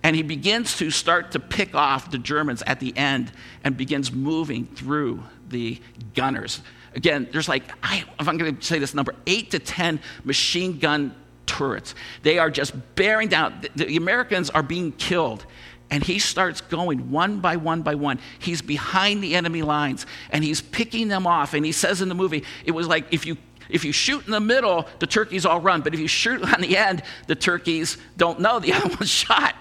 And 0.03 0.15
he 0.15 0.23
begins 0.23 0.77
to 0.77 0.91
start 0.91 1.31
to 1.31 1.39
pick 1.39 1.75
off 1.75 2.09
the 2.09 2.17
Germans 2.17 2.63
at 2.65 2.79
the 2.79 2.95
end 2.97 3.31
and 3.63 3.75
begins 3.75 4.11
moving 4.11 4.65
through 4.65 5.23
the 5.49 5.79
gunners. 6.15 6.61
Again, 6.95 7.27
there's 7.31 7.49
like, 7.49 7.63
I, 7.83 8.03
if 8.19 8.27
I'm 8.27 8.37
going 8.37 8.55
to 8.55 8.65
say 8.65 8.79
this 8.79 8.93
number, 8.93 9.13
eight 9.27 9.51
to 9.51 9.59
10 9.59 9.99
machine 10.23 10.79
gun 10.79 11.13
turrets. 11.45 11.95
They 12.23 12.39
are 12.39 12.49
just 12.49 12.73
bearing 12.95 13.27
down. 13.27 13.61
The, 13.75 13.85
the 13.85 13.97
Americans 13.97 14.49
are 14.49 14.63
being 14.63 14.91
killed. 14.93 15.45
And 15.91 16.03
he 16.03 16.19
starts 16.19 16.61
going 16.61 17.09
one 17.09 17.39
by 17.39 17.55
one 17.55 17.81
by 17.81 17.95
one. 17.95 18.19
He's 18.37 18.61
behind 18.61 19.23
the 19.23 19.33
enemy 19.35 19.63
lines 19.63 20.05
and 20.29 20.43
he's 20.43 20.61
picking 20.61 21.07
them 21.07 21.25
off. 21.25 21.55
And 21.55 21.65
he 21.65 21.71
says 21.71 22.01
in 22.01 22.09
the 22.09 22.15
movie, 22.15 22.43
it 22.63 22.71
was 22.71 22.87
like 22.87 23.11
if 23.11 23.25
you 23.25 23.37
if 23.69 23.85
you 23.85 23.91
shoot 23.91 24.25
in 24.25 24.31
the 24.31 24.39
middle, 24.39 24.87
the 24.99 25.07
turkeys 25.07 25.45
all 25.45 25.61
run. 25.61 25.81
But 25.81 25.93
if 25.93 25.99
you 25.99 26.07
shoot 26.07 26.43
on 26.53 26.61
the 26.61 26.77
end, 26.77 27.01
the 27.27 27.35
turkeys 27.35 27.97
don't 28.17 28.39
know 28.39 28.59
the 28.59 28.73
other 28.73 28.87
one's 28.99 29.09
shot. 29.09 29.55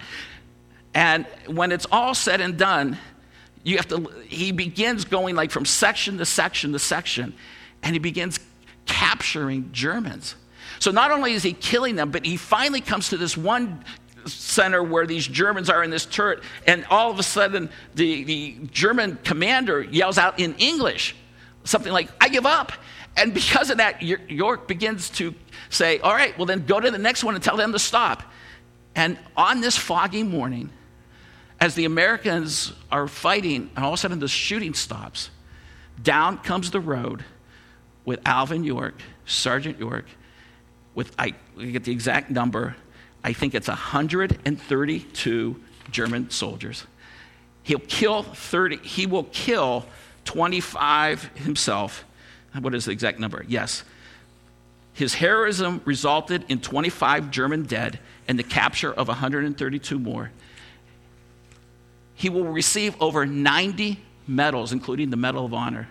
And 0.99 1.27
when 1.47 1.71
it's 1.71 1.87
all 1.93 2.13
said 2.13 2.41
and 2.41 2.57
done, 2.59 2.99
you 3.63 3.77
have 3.77 3.87
to, 3.87 4.11
he 4.27 4.51
begins 4.51 5.05
going 5.05 5.37
like 5.37 5.53
from 5.53 5.65
section 5.65 6.19
to 6.19 6.27
section 6.27 6.73
to 6.73 6.81
section, 6.81 7.35
and 7.85 7.93
he 7.93 8.01
begins 8.01 8.41
capturing 8.85 9.71
Germans. 9.71 10.35
So 10.81 10.91
not 10.91 11.13
only 11.13 11.35
is 11.35 11.45
he 11.45 11.53
killing 11.53 11.95
them, 11.95 12.11
but 12.11 12.27
he 12.27 12.37
finally 12.37 12.81
comes 12.81 13.11
to 13.11 13.17
this 13.17 13.37
one 13.37 13.85
center 14.27 14.83
where 14.83 15.07
these 15.07 15.29
Germans 15.29 15.71
are 15.71 15.85
in 15.85 15.91
this 15.91 16.05
turret, 16.05 16.43
and 16.67 16.85
all 16.91 17.13
of 17.13 17.21
a 17.21 17.23
sudden 17.23 17.71
the, 17.95 18.25
the 18.25 18.57
German 18.73 19.21
commander 19.23 19.81
yells 19.81 20.19
out 20.19 20.41
in 20.41 20.57
English 20.57 21.15
something 21.63 21.93
like, 21.93 22.09
I 22.21 22.29
give 22.29 22.45
up. 22.45 22.73
And 23.17 23.33
because 23.33 23.71
of 23.71 23.77
that, 23.77 24.03
York 24.03 24.67
begins 24.67 25.11
to 25.11 25.33
say, 25.71 26.01
All 26.01 26.13
right, 26.13 26.37
well, 26.37 26.47
then 26.47 26.67
go 26.67 26.81
to 26.81 26.91
the 26.91 26.99
next 26.99 27.23
one 27.23 27.37
and 27.37 27.45
tell 27.45 27.57
them 27.57 27.71
to 27.71 27.79
stop. 27.79 28.25
And 28.97 29.17
on 29.37 29.61
this 29.61 29.77
foggy 29.77 30.25
morning, 30.25 30.71
as 31.61 31.75
the 31.75 31.85
Americans 31.85 32.73
are 32.91 33.09
fighting, 33.09 33.71
and 33.75 33.85
all 33.85 33.93
of 33.93 33.99
a 33.99 34.01
sudden 34.01 34.19
the 34.21 34.29
shooting 34.29 34.75
stops, 34.75 35.31
down 36.03 36.39
comes 36.39 36.71
the 36.71 36.81
road 36.81 37.25
with 38.05 38.21
Alvin 38.25 38.65
York, 38.65 38.95
Sergeant 39.27 39.79
York, 39.79 40.07
with, 40.95 41.13
I 41.19 41.35
get 41.59 41.85
the 41.85 41.93
exact 41.93 42.31
number, 42.31 42.77
I 43.23 43.33
think 43.33 43.55
it's 43.55 43.69
132 43.69 45.63
German 45.91 46.31
soldiers. 46.31 46.87
He'll 47.65 47.81
kill 47.81 48.23
30, 48.23 48.79
he 48.79 49.07
will 49.07 49.25
kill 49.25 49.85
25 50.25 51.25
himself. 51.37 52.05
What 52.59 52.75
is 52.75 52.87
the 52.87 52.93
exact 52.93 53.19
number? 53.19 53.45
Yes. 53.47 53.85
His 54.95 55.15
heroism 55.15 55.81
resulted 55.85 56.45
in 56.49 56.61
25 56.61 57.31
German 57.31 57.65
dead 57.65 58.01
and 58.27 58.39
the 58.39 58.43
capture 58.43 58.93
of 58.93 59.09
132 59.09 59.99
more. 59.99 60.31
He 62.19 62.31
will 62.31 62.47
receive 62.47 63.01
over 63.01 63.25
90 63.25 64.01
medals, 64.27 64.73
including 64.73 65.11
the 65.11 65.17
Medal 65.17 65.45
of 65.45 65.55
Honor. 65.55 65.89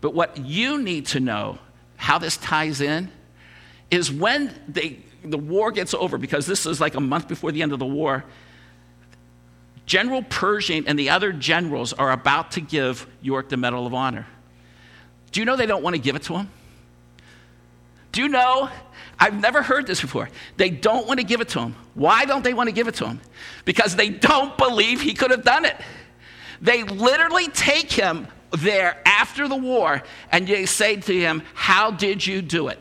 But 0.00 0.14
what 0.14 0.38
you 0.38 0.80
need 0.80 1.06
to 1.06 1.18
know, 1.18 1.58
how 1.96 2.18
this 2.18 2.36
ties 2.36 2.80
in, 2.80 3.10
is 3.90 4.08
when 4.08 4.54
they, 4.68 5.00
the 5.24 5.36
war 5.36 5.72
gets 5.72 5.92
over, 5.92 6.16
because 6.16 6.46
this 6.46 6.64
is 6.64 6.80
like 6.80 6.94
a 6.94 7.00
month 7.00 7.26
before 7.26 7.50
the 7.50 7.60
end 7.60 7.72
of 7.72 7.80
the 7.80 7.86
war, 7.86 8.24
General 9.84 10.22
Pershing 10.22 10.86
and 10.86 10.96
the 10.96 11.10
other 11.10 11.32
generals 11.32 11.92
are 11.92 12.12
about 12.12 12.52
to 12.52 12.60
give 12.60 13.08
York 13.20 13.48
the 13.48 13.56
Medal 13.56 13.84
of 13.84 13.94
Honor. 13.94 14.28
Do 15.32 15.40
you 15.40 15.44
know 15.44 15.56
they 15.56 15.66
don't 15.66 15.82
want 15.82 15.96
to 15.96 16.00
give 16.00 16.14
it 16.14 16.22
to 16.22 16.36
him? 16.36 16.50
Do 18.12 18.22
you 18.22 18.28
know? 18.28 18.70
I've 19.18 19.40
never 19.40 19.62
heard 19.62 19.86
this 19.86 20.00
before. 20.00 20.28
They 20.56 20.70
don't 20.70 21.06
want 21.06 21.20
to 21.20 21.24
give 21.24 21.40
it 21.40 21.48
to 21.50 21.60
him. 21.60 21.76
Why 21.94 22.24
don't 22.24 22.42
they 22.42 22.54
want 22.54 22.68
to 22.68 22.72
give 22.72 22.88
it 22.88 22.94
to 22.96 23.06
him? 23.06 23.20
Because 23.64 23.96
they 23.96 24.08
don't 24.08 24.56
believe 24.58 25.00
he 25.00 25.14
could 25.14 25.30
have 25.30 25.44
done 25.44 25.64
it. 25.64 25.76
They 26.60 26.82
literally 26.82 27.48
take 27.48 27.92
him 27.92 28.26
there 28.50 29.00
after 29.04 29.48
the 29.48 29.56
war 29.56 30.02
and 30.30 30.46
they 30.46 30.66
say 30.66 30.96
to 30.96 31.14
him, 31.18 31.42
How 31.54 31.90
did 31.90 32.26
you 32.26 32.42
do 32.42 32.68
it? 32.68 32.78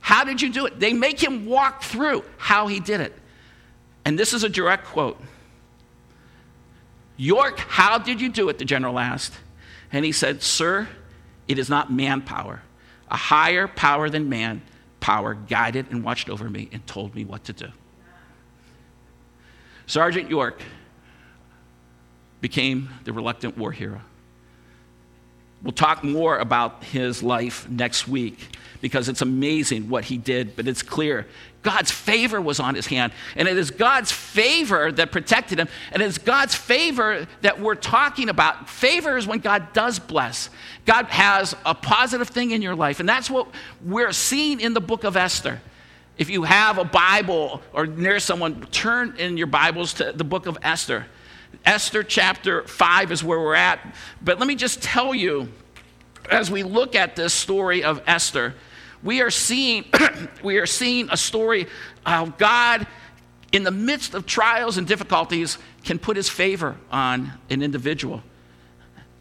How 0.00 0.24
did 0.24 0.42
you 0.42 0.52
do 0.52 0.66
it? 0.66 0.80
They 0.80 0.92
make 0.92 1.22
him 1.22 1.46
walk 1.46 1.82
through 1.82 2.24
how 2.36 2.66
he 2.66 2.80
did 2.80 3.00
it. 3.00 3.16
And 4.04 4.18
this 4.18 4.32
is 4.32 4.42
a 4.42 4.48
direct 4.48 4.86
quote 4.86 5.20
York, 7.16 7.58
how 7.58 7.98
did 7.98 8.20
you 8.20 8.28
do 8.28 8.48
it? 8.48 8.58
The 8.58 8.64
general 8.64 8.98
asked. 8.98 9.34
And 9.92 10.04
he 10.04 10.12
said, 10.12 10.42
Sir, 10.42 10.88
it 11.46 11.58
is 11.58 11.68
not 11.68 11.92
manpower. 11.92 12.62
A 13.10 13.16
higher 13.16 13.68
power 13.68 14.08
than 14.08 14.28
man 14.28 14.62
power 15.02 15.34
guided 15.34 15.90
and 15.90 16.02
watched 16.02 16.30
over 16.30 16.48
me 16.48 16.70
and 16.72 16.86
told 16.86 17.14
me 17.14 17.24
what 17.24 17.44
to 17.44 17.52
do. 17.52 17.66
Sergeant 19.86 20.30
York 20.30 20.62
became 22.40 22.88
the 23.04 23.12
reluctant 23.12 23.58
war 23.58 23.72
hero. 23.72 24.00
We'll 25.62 25.72
talk 25.72 26.02
more 26.02 26.38
about 26.38 26.84
his 26.84 27.22
life 27.22 27.68
next 27.68 28.08
week 28.08 28.56
because 28.80 29.08
it's 29.08 29.22
amazing 29.22 29.88
what 29.88 30.04
he 30.04 30.16
did, 30.16 30.56
but 30.56 30.66
it's 30.66 30.82
clear 30.82 31.26
God's 31.62 31.92
favor 31.92 32.40
was 32.40 32.58
on 32.58 32.74
his 32.74 32.86
hand. 32.86 33.12
And 33.36 33.46
it 33.46 33.56
is 33.56 33.70
God's 33.70 34.10
favor 34.10 34.90
that 34.92 35.12
protected 35.12 35.60
him. 35.60 35.68
And 35.92 36.02
it 36.02 36.06
is 36.06 36.18
God's 36.18 36.54
favor 36.54 37.26
that 37.42 37.60
we're 37.60 37.76
talking 37.76 38.28
about. 38.28 38.68
Favor 38.68 39.16
is 39.16 39.26
when 39.26 39.38
God 39.38 39.72
does 39.72 39.98
bless. 39.98 40.50
God 40.86 41.06
has 41.06 41.54
a 41.64 41.74
positive 41.74 42.28
thing 42.28 42.50
in 42.50 42.62
your 42.62 42.74
life. 42.74 42.98
And 42.98 43.08
that's 43.08 43.30
what 43.30 43.46
we're 43.84 44.12
seeing 44.12 44.60
in 44.60 44.74
the 44.74 44.80
book 44.80 45.04
of 45.04 45.16
Esther. 45.16 45.60
If 46.18 46.28
you 46.28 46.42
have 46.42 46.78
a 46.78 46.84
Bible 46.84 47.62
or 47.72 47.86
near 47.86 48.18
someone, 48.18 48.62
turn 48.66 49.14
in 49.18 49.36
your 49.36 49.46
Bibles 49.46 49.94
to 49.94 50.12
the 50.12 50.24
book 50.24 50.46
of 50.46 50.58
Esther. 50.62 51.06
Esther 51.64 52.02
chapter 52.02 52.66
5 52.66 53.12
is 53.12 53.22
where 53.22 53.38
we're 53.38 53.54
at. 53.54 53.94
But 54.20 54.38
let 54.38 54.48
me 54.48 54.56
just 54.56 54.82
tell 54.82 55.14
you, 55.14 55.48
as 56.28 56.50
we 56.50 56.64
look 56.64 56.94
at 56.96 57.14
this 57.14 57.32
story 57.32 57.84
of 57.84 58.02
Esther, 58.06 58.54
we 59.02 59.20
are 59.20 59.30
seeing, 59.30 59.84
we 60.42 60.58
are 60.58 60.66
seeing 60.66 61.08
a 61.10 61.16
story 61.16 61.66
of 62.06 62.38
God 62.38 62.86
in 63.52 63.64
the 63.64 63.70
midst 63.70 64.14
of 64.14 64.26
trials 64.26 64.78
and 64.78 64.86
difficulties 64.86 65.58
can 65.84 65.98
put 65.98 66.16
his 66.16 66.28
favor 66.28 66.76
on 66.90 67.32
an 67.50 67.62
individual. 67.62 68.22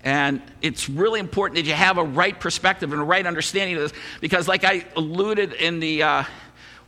And 0.03 0.41
it's 0.61 0.89
really 0.89 1.19
important 1.19 1.57
that 1.57 1.65
you 1.65 1.73
have 1.73 1.97
a 1.97 2.03
right 2.03 2.39
perspective 2.39 2.91
and 2.91 3.01
a 3.01 3.05
right 3.05 3.25
understanding 3.25 3.75
of 3.75 3.83
this 3.83 3.93
because, 4.19 4.47
like 4.47 4.63
I 4.63 4.85
alluded 4.95 5.53
in 5.53 5.79
the 5.79 6.01
uh, 6.01 6.23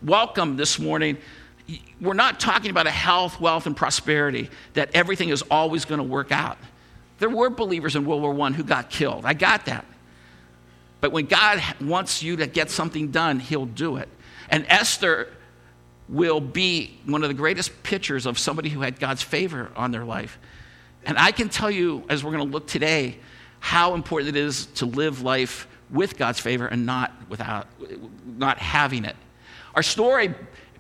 welcome 0.02 0.58
this 0.58 0.80
morning, 0.80 1.18
we're 2.02 2.14
not 2.14 2.40
talking 2.40 2.72
about 2.72 2.88
a 2.88 2.92
health, 2.92 3.40
wealth, 3.40 3.68
and 3.68 3.78
prosperity, 3.78 4.50
that 4.74 4.90
everything 4.96 5.30
is 5.30 5.44
always 5.44 5.86
going 5.86 6.00
to 6.00 6.04
work 6.04 6.32
out. 6.32 6.58
There 7.20 7.30
were 7.30 7.50
believers 7.50 7.96
in 7.96 8.06
World 8.06 8.24
War 8.24 8.48
I 8.48 8.52
who 8.52 8.64
got 8.64 8.90
killed. 8.90 9.26
I 9.26 9.34
got 9.34 9.66
that. 9.68 9.86
But 11.04 11.12
when 11.12 11.26
God 11.26 11.62
wants 11.82 12.24
you 12.24 12.38
to 12.38 12.48
get 12.48 12.72
something 12.72 13.12
done, 13.12 13.42
He'll 13.42 13.66
do 13.66 13.98
it. 13.98 14.08
And 14.48 14.66
Esther 14.70 15.28
will 16.08 16.40
be 16.40 16.98
one 17.06 17.24
of 17.24 17.28
the 17.28 17.34
greatest 17.34 17.84
pictures 17.84 18.26
of 18.26 18.40
somebody 18.40 18.70
who 18.70 18.80
had 18.80 19.02
God's 19.02 19.22
favor 19.22 19.70
on 19.76 19.92
their 19.92 20.06
life. 20.06 20.40
And 21.06 21.18
I 21.18 21.34
can 21.34 21.50
tell 21.50 21.70
you, 21.70 22.06
as 22.08 22.24
we're 22.24 22.32
going 22.32 22.48
to 22.48 22.50
look 22.50 22.68
today, 22.68 23.18
how 23.60 23.96
important 23.96 24.38
it 24.38 24.40
is 24.40 24.68
to 24.76 24.86
live 24.86 25.22
life 25.22 25.68
with 25.90 26.18
God's 26.18 26.40
favor 26.40 26.68
and 26.68 26.86
not 26.86 27.12
without 27.28 27.68
not 28.26 28.58
having 28.58 29.04
it. 29.04 29.18
Our 29.76 29.84
story 29.84 30.34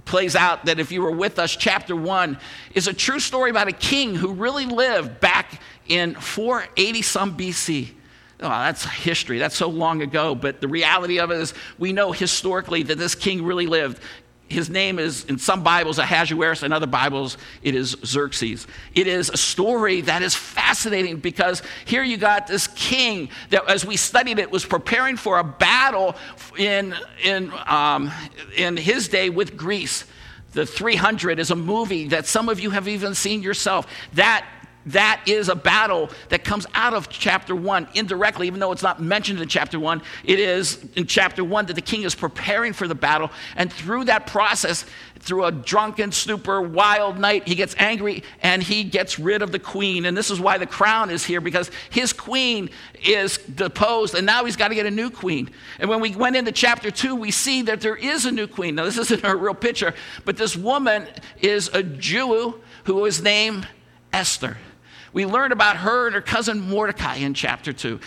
plays 0.05 0.37
out 0.37 0.67
that 0.67 0.79
if 0.79 0.89
you 0.89 1.01
were 1.01 1.11
with 1.11 1.37
us, 1.37 1.53
chapter 1.53 1.97
one 1.97 2.37
is 2.73 2.87
a 2.87 2.93
true 2.93 3.19
story 3.19 3.49
about 3.49 3.67
a 3.67 3.73
king 3.73 4.15
who 4.15 4.31
really 4.31 4.67
lived 4.67 5.19
back 5.19 5.59
in 5.85 6.15
480 6.15 7.01
some 7.01 7.35
BC. 7.37 7.95
Oh, 8.43 8.49
that's 8.49 8.83
history. 8.83 9.39
That's 9.39 9.55
so 9.55 9.69
long 9.69 10.01
ago. 10.01 10.35
But 10.35 10.59
the 10.59 10.67
reality 10.67 11.19
of 11.19 11.31
it 11.31 11.37
is, 11.37 11.53
we 11.77 11.93
know 11.93 12.11
historically 12.11 12.83
that 12.83 12.97
this 12.97 13.15
king 13.15 13.45
really 13.45 13.67
lived. 13.67 14.01
His 14.49 14.69
name 14.69 14.99
is, 14.99 15.23
in 15.25 15.39
some 15.39 15.63
Bibles, 15.63 15.97
Ahasuerus, 15.97 16.61
in 16.61 16.73
other 16.73 16.85
Bibles, 16.85 17.37
it 17.63 17.73
is 17.73 17.95
Xerxes. 18.05 18.67
It 18.93 19.07
is 19.07 19.29
a 19.29 19.37
story 19.37 20.01
that 20.01 20.21
is 20.21 20.35
fascinating 20.35 21.17
because 21.17 21.63
here 21.85 22.03
you 22.03 22.17
got 22.17 22.45
this 22.45 22.67
king 22.67 23.29
that, 23.49 23.67
as 23.69 23.85
we 23.85 23.95
studied 23.95 24.39
it, 24.39 24.51
was 24.51 24.65
preparing 24.65 25.15
for 25.15 25.39
a 25.39 25.43
battle 25.43 26.15
in, 26.57 26.93
in, 27.23 27.53
um, 27.65 28.11
in 28.57 28.75
his 28.75 29.07
day 29.07 29.29
with 29.29 29.55
Greece. 29.55 30.03
The 30.51 30.65
300 30.65 31.39
is 31.39 31.49
a 31.49 31.55
movie 31.55 32.09
that 32.09 32.27
some 32.27 32.49
of 32.49 32.59
you 32.59 32.71
have 32.71 32.89
even 32.89 33.15
seen 33.15 33.41
yourself. 33.41 33.87
That 34.13 34.45
that 34.87 35.21
is 35.25 35.49
a 35.49 35.55
battle 35.55 36.09
that 36.29 36.43
comes 36.43 36.65
out 36.73 36.93
of 36.93 37.09
chapter 37.09 37.55
one 37.55 37.87
indirectly, 37.93 38.47
even 38.47 38.59
though 38.59 38.71
it's 38.71 38.83
not 38.83 39.01
mentioned 39.01 39.39
in 39.39 39.47
chapter 39.47 39.79
one. 39.79 40.01
It 40.23 40.39
is 40.39 40.83
in 40.95 41.07
chapter 41.07 41.43
one 41.43 41.65
that 41.67 41.73
the 41.73 41.81
king 41.81 42.03
is 42.03 42.15
preparing 42.15 42.73
for 42.73 42.87
the 42.87 42.95
battle. 42.95 43.31
And 43.55 43.71
through 43.71 44.05
that 44.05 44.27
process, 44.27 44.85
through 45.19 45.45
a 45.45 45.51
drunken 45.51 46.11
stupor, 46.11 46.61
wild 46.61 47.17
night, 47.17 47.47
he 47.47 47.55
gets 47.55 47.75
angry 47.77 48.23
and 48.41 48.61
he 48.61 48.83
gets 48.83 49.17
rid 49.17 49.41
of 49.41 49.51
the 49.51 49.59
queen. 49.59 50.05
And 50.05 50.17
this 50.17 50.29
is 50.29 50.39
why 50.39 50.57
the 50.57 50.65
crown 50.65 51.09
is 51.09 51.23
here, 51.23 51.39
because 51.39 51.71
his 51.89 52.11
queen 52.11 52.69
is 53.03 53.37
deposed, 53.37 54.15
and 54.15 54.25
now 54.25 54.43
he's 54.43 54.57
got 54.57 54.67
to 54.67 54.75
get 54.75 54.85
a 54.85 54.91
new 54.91 55.09
queen. 55.09 55.49
And 55.79 55.89
when 55.89 56.01
we 56.01 56.15
went 56.15 56.35
into 56.35 56.51
chapter 56.51 56.91
two, 56.91 57.15
we 57.15 57.31
see 57.31 57.61
that 57.63 57.79
there 57.81 57.95
is 57.95 58.25
a 58.25 58.31
new 58.31 58.47
queen. 58.47 58.75
Now, 58.75 58.83
this 58.83 58.97
isn't 58.97 59.23
a 59.23 59.35
real 59.35 59.53
picture, 59.53 59.93
but 60.25 60.35
this 60.35 60.57
woman 60.57 61.07
is 61.41 61.69
a 61.69 61.83
Jew 61.83 62.61
who 62.83 63.05
is 63.05 63.21
named 63.21 63.67
Esther. 64.11 64.57
We 65.13 65.25
learn 65.25 65.51
about 65.51 65.77
her 65.77 66.07
and 66.07 66.15
her 66.15 66.21
cousin 66.21 66.59
Mordecai 66.59 67.17
in 67.17 67.33
chapter 67.33 67.71
2. 67.71 67.99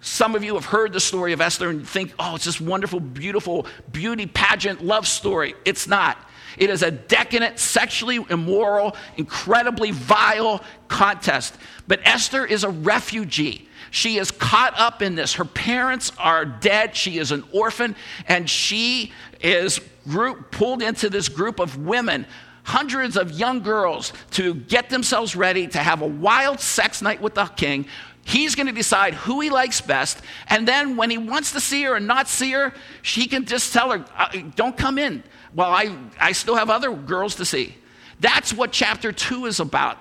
Some 0.00 0.34
of 0.34 0.42
you 0.42 0.54
have 0.54 0.64
heard 0.64 0.92
the 0.92 1.00
story 1.00 1.32
of 1.32 1.40
Esther 1.40 1.70
and 1.70 1.86
think, 1.86 2.12
oh, 2.18 2.34
it's 2.34 2.46
this 2.46 2.60
wonderful, 2.60 2.98
beautiful, 2.98 3.66
beauty 3.92 4.26
pageant 4.26 4.82
love 4.82 5.06
story. 5.06 5.54
It's 5.64 5.86
not. 5.86 6.18
It 6.58 6.70
is 6.70 6.82
a 6.82 6.90
decadent, 6.90 7.58
sexually 7.58 8.18
immoral, 8.28 8.96
incredibly 9.16 9.90
vile 9.90 10.62
contest. 10.88 11.54
But 11.86 12.00
Esther 12.04 12.44
is 12.44 12.64
a 12.64 12.70
refugee. 12.70 13.68
She 13.90 14.18
is 14.18 14.30
caught 14.30 14.74
up 14.76 15.02
in 15.02 15.14
this. 15.14 15.34
Her 15.34 15.44
parents 15.44 16.12
are 16.18 16.44
dead. 16.44 16.96
She 16.96 17.18
is 17.18 17.30
an 17.30 17.44
orphan, 17.52 17.94
and 18.26 18.48
she 18.48 19.12
is 19.40 19.80
group, 20.08 20.50
pulled 20.50 20.82
into 20.82 21.10
this 21.10 21.28
group 21.28 21.60
of 21.60 21.76
women 21.76 22.26
hundreds 22.64 23.16
of 23.16 23.32
young 23.32 23.60
girls 23.60 24.12
to 24.32 24.54
get 24.54 24.88
themselves 24.88 25.34
ready 25.34 25.66
to 25.66 25.78
have 25.78 26.02
a 26.02 26.06
wild 26.06 26.60
sex 26.60 27.02
night 27.02 27.20
with 27.20 27.34
the 27.34 27.46
king. 27.46 27.86
He's 28.24 28.54
going 28.54 28.68
to 28.68 28.72
decide 28.72 29.14
who 29.14 29.40
he 29.40 29.50
likes 29.50 29.80
best. 29.80 30.20
And 30.48 30.66
then 30.66 30.96
when 30.96 31.10
he 31.10 31.18
wants 31.18 31.52
to 31.52 31.60
see 31.60 31.82
her 31.82 31.96
and 31.96 32.06
not 32.06 32.28
see 32.28 32.52
her, 32.52 32.72
she 33.02 33.26
can 33.26 33.44
just 33.46 33.72
tell 33.72 33.90
her, 33.90 34.04
uh, 34.16 34.28
don't 34.54 34.76
come 34.76 34.96
in. 34.96 35.24
Well, 35.54 35.70
I, 35.70 35.96
I 36.20 36.32
still 36.32 36.54
have 36.54 36.70
other 36.70 36.94
girls 36.94 37.34
to 37.36 37.44
see. 37.44 37.74
That's 38.20 38.54
what 38.54 38.70
chapter 38.70 39.10
two 39.10 39.46
is 39.46 39.58
about. 39.58 39.98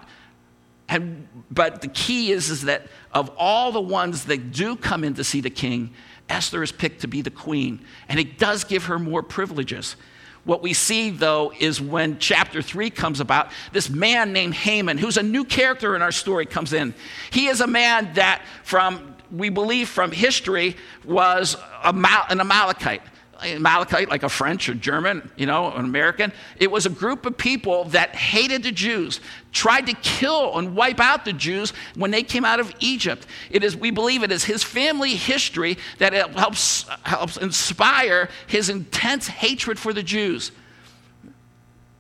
And, 0.87 1.27
but 1.49 1.81
the 1.81 1.87
key 1.87 2.31
is, 2.31 2.49
is 2.49 2.63
that 2.63 2.87
of 3.11 3.31
all 3.37 3.71
the 3.71 3.81
ones 3.81 4.25
that 4.25 4.51
do 4.51 4.75
come 4.75 5.03
in 5.03 5.15
to 5.15 5.23
see 5.23 5.41
the 5.41 5.49
king, 5.49 5.93
Esther 6.29 6.61
is 6.61 6.71
picked 6.71 7.01
to 7.01 7.07
be 7.07 7.21
the 7.21 7.31
queen. 7.31 7.83
And 8.07 8.19
it 8.19 8.37
does 8.37 8.63
give 8.63 8.85
her 8.85 8.99
more 8.99 9.23
privileges. 9.23 9.95
What 10.43 10.63
we 10.63 10.73
see, 10.73 11.11
though, 11.11 11.53
is 11.59 11.79
when 11.79 12.17
chapter 12.17 12.61
3 12.63 12.89
comes 12.89 13.19
about, 13.19 13.51
this 13.73 13.89
man 13.89 14.33
named 14.33 14.55
Haman, 14.55 14.97
who's 14.97 15.17
a 15.17 15.23
new 15.23 15.45
character 15.45 15.95
in 15.95 16.01
our 16.01 16.11
story, 16.11 16.47
comes 16.47 16.73
in. 16.73 16.95
He 17.29 17.47
is 17.47 17.61
a 17.61 17.67
man 17.67 18.13
that, 18.15 18.41
from 18.63 19.15
we 19.31 19.49
believe 19.49 19.87
from 19.87 20.11
history, 20.11 20.75
was 21.05 21.55
an 21.83 22.41
Amalekite. 22.41 23.03
Amalekite, 23.43 24.09
like 24.09 24.23
a 24.23 24.29
French 24.29 24.69
or 24.69 24.73
German, 24.73 25.31
you 25.35 25.45
know, 25.45 25.71
an 25.71 25.85
American. 25.85 26.31
It 26.57 26.69
was 26.69 26.85
a 26.85 26.89
group 26.89 27.25
of 27.25 27.37
people 27.37 27.85
that 27.85 28.15
hated 28.15 28.63
the 28.63 28.71
Jews, 28.71 29.19
tried 29.51 29.87
to 29.87 29.93
kill 29.93 30.57
and 30.57 30.75
wipe 30.75 30.99
out 30.99 31.25
the 31.25 31.33
Jews 31.33 31.73
when 31.95 32.11
they 32.11 32.23
came 32.23 32.45
out 32.45 32.59
of 32.59 32.73
Egypt. 32.79 33.25
It 33.49 33.63
is, 33.63 33.75
we 33.75 33.91
believe 33.91 34.23
it 34.23 34.31
is 34.31 34.43
his 34.43 34.63
family 34.63 35.15
history 35.15 35.77
that 35.97 36.13
helps, 36.13 36.85
helps 37.03 37.37
inspire 37.37 38.29
his 38.47 38.69
intense 38.69 39.27
hatred 39.27 39.79
for 39.79 39.93
the 39.93 40.03
Jews. 40.03 40.51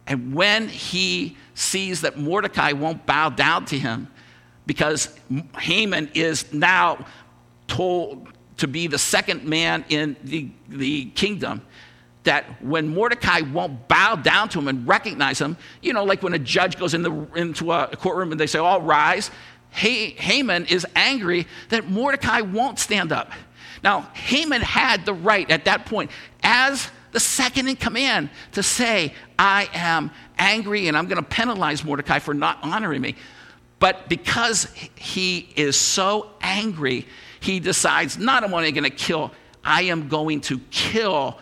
And 0.07 0.33
when 0.33 0.67
he 0.67 1.37
sees 1.53 2.01
that 2.01 2.17
Mordecai 2.17 2.73
won't 2.73 3.05
bow 3.05 3.29
down 3.29 3.65
to 3.65 3.79
him, 3.79 4.07
because 4.65 5.17
Haman 5.57 6.11
is 6.13 6.53
now 6.53 7.05
told 7.67 8.27
to 8.61 8.67
be 8.67 8.85
the 8.85 8.99
second 8.99 9.43
man 9.43 9.83
in 9.89 10.15
the, 10.23 10.47
the 10.69 11.05
kingdom 11.05 11.63
that 12.23 12.63
when 12.63 12.87
Mordecai 12.87 13.41
won't 13.41 13.87
bow 13.87 14.15
down 14.15 14.49
to 14.49 14.59
him 14.59 14.67
and 14.67 14.87
recognize 14.87 15.41
him, 15.41 15.57
you 15.81 15.93
know, 15.93 16.03
like 16.03 16.21
when 16.21 16.35
a 16.35 16.39
judge 16.39 16.77
goes 16.77 16.93
in 16.93 17.01
the, 17.01 17.11
into 17.35 17.71
a 17.71 17.87
courtroom 17.95 18.31
and 18.31 18.39
they 18.39 18.45
say, 18.45 18.59
all 18.59 18.79
rise, 18.79 19.31
Haman 19.71 20.67
is 20.67 20.85
angry 20.95 21.47
that 21.69 21.89
Mordecai 21.89 22.41
won't 22.41 22.77
stand 22.77 23.11
up. 23.11 23.31
Now, 23.83 24.01
Haman 24.13 24.61
had 24.61 25.07
the 25.07 25.13
right 25.15 25.49
at 25.49 25.65
that 25.65 25.87
point, 25.87 26.11
as 26.43 26.87
the 27.13 27.19
second 27.19 27.67
in 27.67 27.77
command, 27.77 28.29
to 28.51 28.61
say, 28.61 29.15
I 29.39 29.67
am 29.73 30.11
angry 30.37 30.87
and 30.87 30.95
I'm 30.95 31.07
going 31.07 31.17
to 31.17 31.27
penalize 31.27 31.83
Mordecai 31.83 32.19
for 32.19 32.35
not 32.35 32.59
honoring 32.61 33.01
me. 33.01 33.15
But 33.79 34.07
because 34.07 34.71
he 34.93 35.49
is 35.55 35.75
so 35.75 36.29
angry, 36.41 37.07
he 37.41 37.59
decides, 37.59 38.17
not 38.17 38.43
only 38.43 38.71
going 38.71 38.83
to 38.83 38.89
kill, 38.89 39.31
I 39.63 39.83
am 39.83 40.07
going 40.07 40.41
to 40.41 40.59
kill 40.69 41.39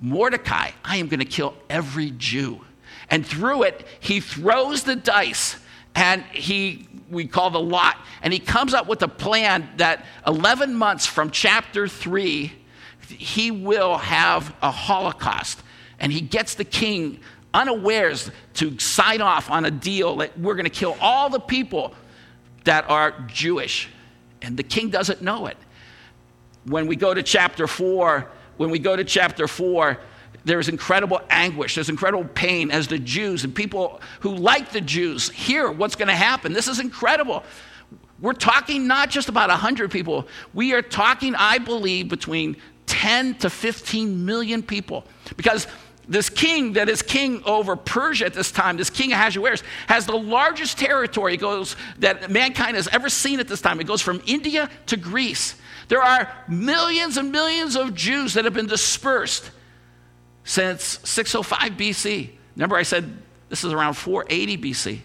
Mordecai. 0.00 0.70
I 0.84 0.96
am 0.96 1.08
going 1.08 1.20
to 1.20 1.26
kill 1.26 1.54
every 1.68 2.12
Jew. 2.12 2.60
And 3.10 3.26
through 3.26 3.64
it, 3.64 3.86
he 4.00 4.20
throws 4.20 4.84
the 4.84 4.96
dice 4.96 5.56
and 5.96 6.22
he, 6.24 6.86
we 7.10 7.26
call 7.26 7.50
the 7.50 7.60
lot, 7.60 7.96
and 8.20 8.30
he 8.30 8.38
comes 8.38 8.74
up 8.74 8.86
with 8.86 9.00
a 9.00 9.08
plan 9.08 9.66
that 9.78 10.04
11 10.26 10.74
months 10.74 11.06
from 11.06 11.30
chapter 11.30 11.88
3, 11.88 12.52
he 13.08 13.50
will 13.50 13.96
have 13.96 14.54
a 14.60 14.70
Holocaust. 14.70 15.62
And 15.98 16.12
he 16.12 16.20
gets 16.20 16.54
the 16.54 16.64
king 16.64 17.20
unawares 17.54 18.30
to 18.54 18.78
sign 18.78 19.22
off 19.22 19.50
on 19.50 19.64
a 19.64 19.70
deal 19.70 20.16
that 20.16 20.38
we're 20.38 20.54
going 20.54 20.64
to 20.64 20.70
kill 20.70 20.98
all 21.00 21.30
the 21.30 21.40
people 21.40 21.94
that 22.64 22.90
are 22.90 23.12
Jewish. 23.28 23.88
And 24.42 24.56
the 24.56 24.62
king 24.62 24.90
doesn't 24.90 25.22
know 25.22 25.46
it. 25.46 25.56
When 26.64 26.86
we 26.86 26.96
go 26.96 27.14
to 27.14 27.22
chapter 27.22 27.66
4, 27.66 28.28
when 28.56 28.70
we 28.70 28.78
go 28.78 28.96
to 28.96 29.04
chapter 29.04 29.46
4, 29.46 29.98
there's 30.44 30.68
incredible 30.68 31.20
anguish, 31.28 31.74
there's 31.74 31.88
incredible 31.88 32.24
pain 32.24 32.70
as 32.70 32.86
the 32.86 32.98
Jews 32.98 33.44
and 33.44 33.54
people 33.54 34.00
who 34.20 34.34
like 34.34 34.70
the 34.70 34.80
Jews 34.80 35.28
hear 35.28 35.70
what's 35.70 35.96
going 35.96 36.08
to 36.08 36.14
happen. 36.14 36.52
This 36.52 36.68
is 36.68 36.78
incredible. 36.78 37.42
We're 38.20 38.32
talking 38.32 38.86
not 38.86 39.10
just 39.10 39.28
about 39.28 39.50
100 39.50 39.90
people, 39.90 40.26
we 40.54 40.72
are 40.72 40.82
talking, 40.82 41.34
I 41.34 41.58
believe, 41.58 42.08
between 42.08 42.56
10 42.86 43.34
to 43.36 43.50
15 43.50 44.24
million 44.24 44.62
people. 44.62 45.04
Because 45.36 45.66
this 46.08 46.30
king 46.30 46.74
that 46.74 46.88
is 46.88 47.02
king 47.02 47.42
over 47.44 47.74
Persia 47.76 48.26
at 48.26 48.34
this 48.34 48.52
time, 48.52 48.76
this 48.76 48.90
king 48.90 49.12
Ahasuerus, 49.12 49.62
has 49.88 50.06
the 50.06 50.16
largest 50.16 50.78
territory 50.78 51.34
it 51.34 51.38
goes, 51.38 51.76
that 51.98 52.30
mankind 52.30 52.76
has 52.76 52.88
ever 52.88 53.08
seen 53.08 53.40
at 53.40 53.48
this 53.48 53.60
time. 53.60 53.80
It 53.80 53.86
goes 53.86 54.02
from 54.02 54.22
India 54.26 54.70
to 54.86 54.96
Greece. 54.96 55.56
There 55.88 56.02
are 56.02 56.32
millions 56.48 57.16
and 57.16 57.32
millions 57.32 57.76
of 57.76 57.94
Jews 57.94 58.34
that 58.34 58.44
have 58.44 58.54
been 58.54 58.66
dispersed 58.66 59.50
since 60.44 61.00
605 61.04 61.72
BC. 61.72 62.30
Remember, 62.54 62.76
I 62.76 62.82
said 62.82 63.16
this 63.48 63.64
is 63.64 63.72
around 63.72 63.94
480 63.94 64.58
BC. 64.58 65.00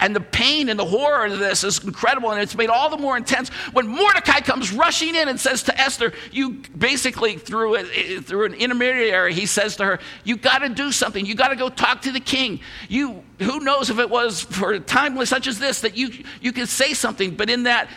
And 0.00 0.14
the 0.14 0.20
pain 0.20 0.68
and 0.68 0.78
the 0.78 0.84
horror 0.84 1.26
of 1.26 1.38
this 1.38 1.64
is 1.64 1.82
incredible, 1.84 2.30
and 2.30 2.40
it's 2.40 2.54
made 2.54 2.70
all 2.70 2.88
the 2.90 2.98
more 2.98 3.16
intense 3.16 3.48
when 3.72 3.86
Mordecai 3.86 4.40
comes 4.40 4.72
rushing 4.72 5.14
in 5.14 5.28
and 5.28 5.38
says 5.38 5.64
to 5.64 5.80
Esther, 5.80 6.12
"You 6.30 6.62
basically 6.76 7.36
through 7.36 7.76
a, 7.76 7.84
through 8.20 8.46
an 8.46 8.54
intermediary, 8.54 9.34
he 9.34 9.46
says 9.46 9.76
to 9.76 9.84
her, 9.84 9.98
you 10.24 10.36
got 10.36 10.58
to 10.58 10.68
do 10.68 10.92
something. 10.92 11.24
You 11.24 11.34
got 11.34 11.48
to 11.48 11.56
go 11.56 11.68
talk 11.68 12.02
to 12.02 12.12
the 12.12 12.20
king. 12.20 12.60
You 12.88 13.22
who 13.40 13.60
knows 13.60 13.90
if 13.90 13.98
it 13.98 14.10
was 14.10 14.42
for 14.42 14.72
a 14.72 14.80
time 14.80 15.24
such 15.26 15.46
as 15.46 15.58
this 15.58 15.80
that 15.80 15.96
you 15.96 16.10
you 16.40 16.52
could 16.52 16.68
say 16.68 16.94
something, 16.94 17.34
but 17.34 17.50
in 17.50 17.64
that 17.64 17.88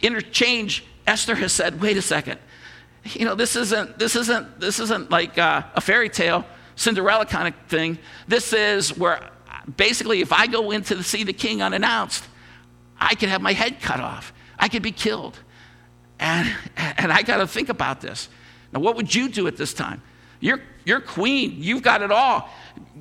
interchange, 0.00 0.84
Esther 1.06 1.34
has 1.34 1.52
said, 1.52 1.80
"Wait 1.80 1.96
a 1.96 2.02
second. 2.02 2.38
You 3.04 3.24
know, 3.24 3.34
this 3.34 3.56
isn't, 3.56 3.98
this 3.98 4.16
isn't, 4.16 4.60
this 4.60 4.80
isn't 4.80 5.10
like 5.10 5.38
uh, 5.38 5.62
a 5.74 5.80
fairy 5.80 6.08
tale, 6.08 6.44
Cinderella 6.76 7.24
kind 7.26 7.48
of 7.48 7.54
thing. 7.68 7.98
This 8.26 8.52
is 8.52 8.96
where 8.96 9.30
basically, 9.76 10.20
if 10.20 10.32
I 10.32 10.46
go 10.46 10.70
in 10.70 10.82
to 10.84 11.02
see 11.02 11.24
the 11.24 11.32
king 11.32 11.62
unannounced, 11.62 12.24
I 12.98 13.14
could 13.14 13.28
have 13.28 13.42
my 13.42 13.52
head 13.52 13.80
cut 13.80 14.00
off. 14.00 14.32
I 14.58 14.68
could 14.68 14.82
be 14.82 14.92
killed. 14.92 15.38
And, 16.18 16.52
and 16.76 17.12
I 17.12 17.22
got 17.22 17.38
to 17.38 17.46
think 17.46 17.68
about 17.68 18.00
this. 18.00 18.28
Now, 18.72 18.80
what 18.80 18.96
would 18.96 19.14
you 19.14 19.28
do 19.28 19.46
at 19.46 19.56
this 19.56 19.72
time? 19.72 20.02
You're, 20.40 20.60
you're 20.84 21.00
queen. 21.00 21.56
You've 21.58 21.82
got 21.82 22.02
it 22.02 22.10
all. 22.10 22.48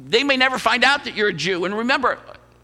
They 0.05 0.23
may 0.23 0.37
never 0.37 0.57
find 0.57 0.83
out 0.83 1.05
that 1.05 1.15
you're 1.15 1.29
a 1.29 1.33
Jew. 1.33 1.65
And 1.65 1.77
remember, 1.77 2.19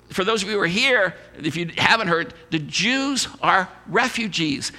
for 0.10 0.24
those 0.24 0.44
of 0.44 0.50
you 0.50 0.56
who 0.56 0.62
are 0.62 0.68
here, 0.68 1.16
if 1.38 1.56
you 1.56 1.72
haven't 1.78 2.08
heard, 2.08 2.34
the 2.52 2.60
Jews 2.60 3.28
are 3.42 3.70
refugees. 3.88 4.72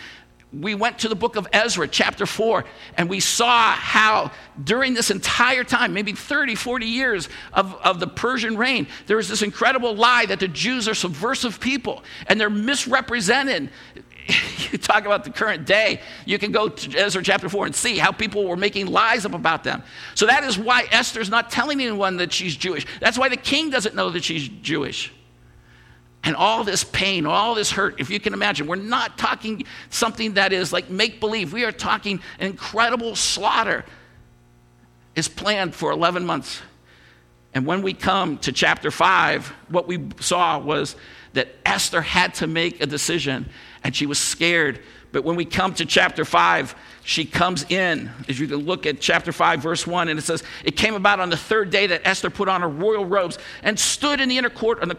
We 0.60 0.74
went 0.74 1.00
to 1.00 1.08
the 1.08 1.14
book 1.14 1.36
of 1.36 1.46
Ezra, 1.52 1.88
chapter 1.88 2.26
4, 2.26 2.64
and 2.96 3.08
we 3.08 3.20
saw 3.20 3.72
how 3.72 4.30
during 4.62 4.94
this 4.94 5.10
entire 5.10 5.64
time, 5.64 5.92
maybe 5.92 6.12
30, 6.12 6.54
40 6.54 6.86
years 6.86 7.28
of, 7.52 7.74
of 7.76 8.00
the 8.00 8.06
Persian 8.06 8.56
reign, 8.56 8.86
there 9.06 9.16
was 9.16 9.28
this 9.28 9.42
incredible 9.42 9.94
lie 9.94 10.26
that 10.26 10.40
the 10.40 10.48
Jews 10.48 10.86
are 10.88 10.94
subversive 10.94 11.60
people 11.60 12.04
and 12.28 12.40
they're 12.40 12.50
misrepresented 12.50 13.70
you 14.72 14.78
talk 14.78 15.04
about 15.04 15.24
the 15.24 15.30
current 15.30 15.66
day, 15.66 16.00
you 16.24 16.38
can 16.38 16.52
go 16.52 16.68
to 16.68 16.98
Ezra 16.98 17.22
chapter 17.22 17.48
4 17.48 17.66
and 17.66 17.74
see 17.74 17.98
how 17.98 18.10
people 18.10 18.44
were 18.44 18.56
making 18.56 18.86
lies 18.86 19.26
up 19.26 19.34
about 19.34 19.64
them. 19.64 19.82
So 20.14 20.26
that 20.26 20.44
is 20.44 20.58
why 20.58 20.86
Esther's 20.90 21.28
not 21.28 21.50
telling 21.50 21.80
anyone 21.80 22.16
that 22.18 22.32
she's 22.32 22.56
Jewish. 22.56 22.86
That's 23.00 23.18
why 23.18 23.28
the 23.28 23.36
king 23.36 23.70
doesn't 23.70 23.94
know 23.94 24.10
that 24.10 24.24
she's 24.24 24.48
Jewish. 24.48 25.12
And 26.24 26.34
all 26.34 26.64
this 26.64 26.84
pain, 26.84 27.26
all 27.26 27.54
this 27.54 27.70
hurt, 27.70 28.00
if 28.00 28.08
you 28.08 28.18
can 28.18 28.32
imagine, 28.32 28.66
we're 28.66 28.76
not 28.76 29.18
talking 29.18 29.64
something 29.90 30.34
that 30.34 30.52
is 30.52 30.72
like 30.72 30.88
make 30.88 31.20
believe. 31.20 31.52
We 31.52 31.64
are 31.64 31.72
talking 31.72 32.20
incredible 32.40 33.14
slaughter 33.14 33.84
is 35.14 35.28
planned 35.28 35.74
for 35.74 35.92
11 35.92 36.24
months. 36.24 36.62
And 37.52 37.66
when 37.66 37.82
we 37.82 37.92
come 37.92 38.38
to 38.38 38.52
chapter 38.52 38.90
5, 38.90 39.48
what 39.68 39.86
we 39.86 40.08
saw 40.18 40.58
was 40.58 40.96
that 41.34 41.48
Esther 41.64 42.00
had 42.00 42.34
to 42.34 42.46
make 42.46 42.82
a 42.82 42.86
decision 42.86 43.48
and 43.84 43.94
she 43.94 44.06
was 44.06 44.18
scared. 44.18 44.80
But 45.12 45.24
when 45.24 45.36
we 45.36 45.44
come 45.44 45.74
to 45.74 45.84
chapter 45.84 46.24
5, 46.24 46.74
she 47.06 47.26
comes 47.26 47.70
in. 47.70 48.10
As 48.28 48.40
you 48.40 48.48
can 48.48 48.58
look 48.58 48.86
at 48.86 48.98
chapter 48.98 49.30
5, 49.30 49.60
verse 49.60 49.86
1, 49.86 50.08
and 50.08 50.18
it 50.18 50.22
says, 50.22 50.42
It 50.64 50.72
came 50.72 50.94
about 50.94 51.20
on 51.20 51.28
the 51.28 51.36
third 51.36 51.68
day 51.68 51.86
that 51.88 52.00
Esther 52.06 52.30
put 52.30 52.48
on 52.48 52.62
her 52.62 52.68
royal 52.68 53.04
robes 53.04 53.38
and 53.62 53.78
stood 53.78 54.22
in 54.22 54.30
the 54.30 54.38
inner 54.38 54.48
court 54.48 54.80
on 54.80 54.88
the, 54.88 54.96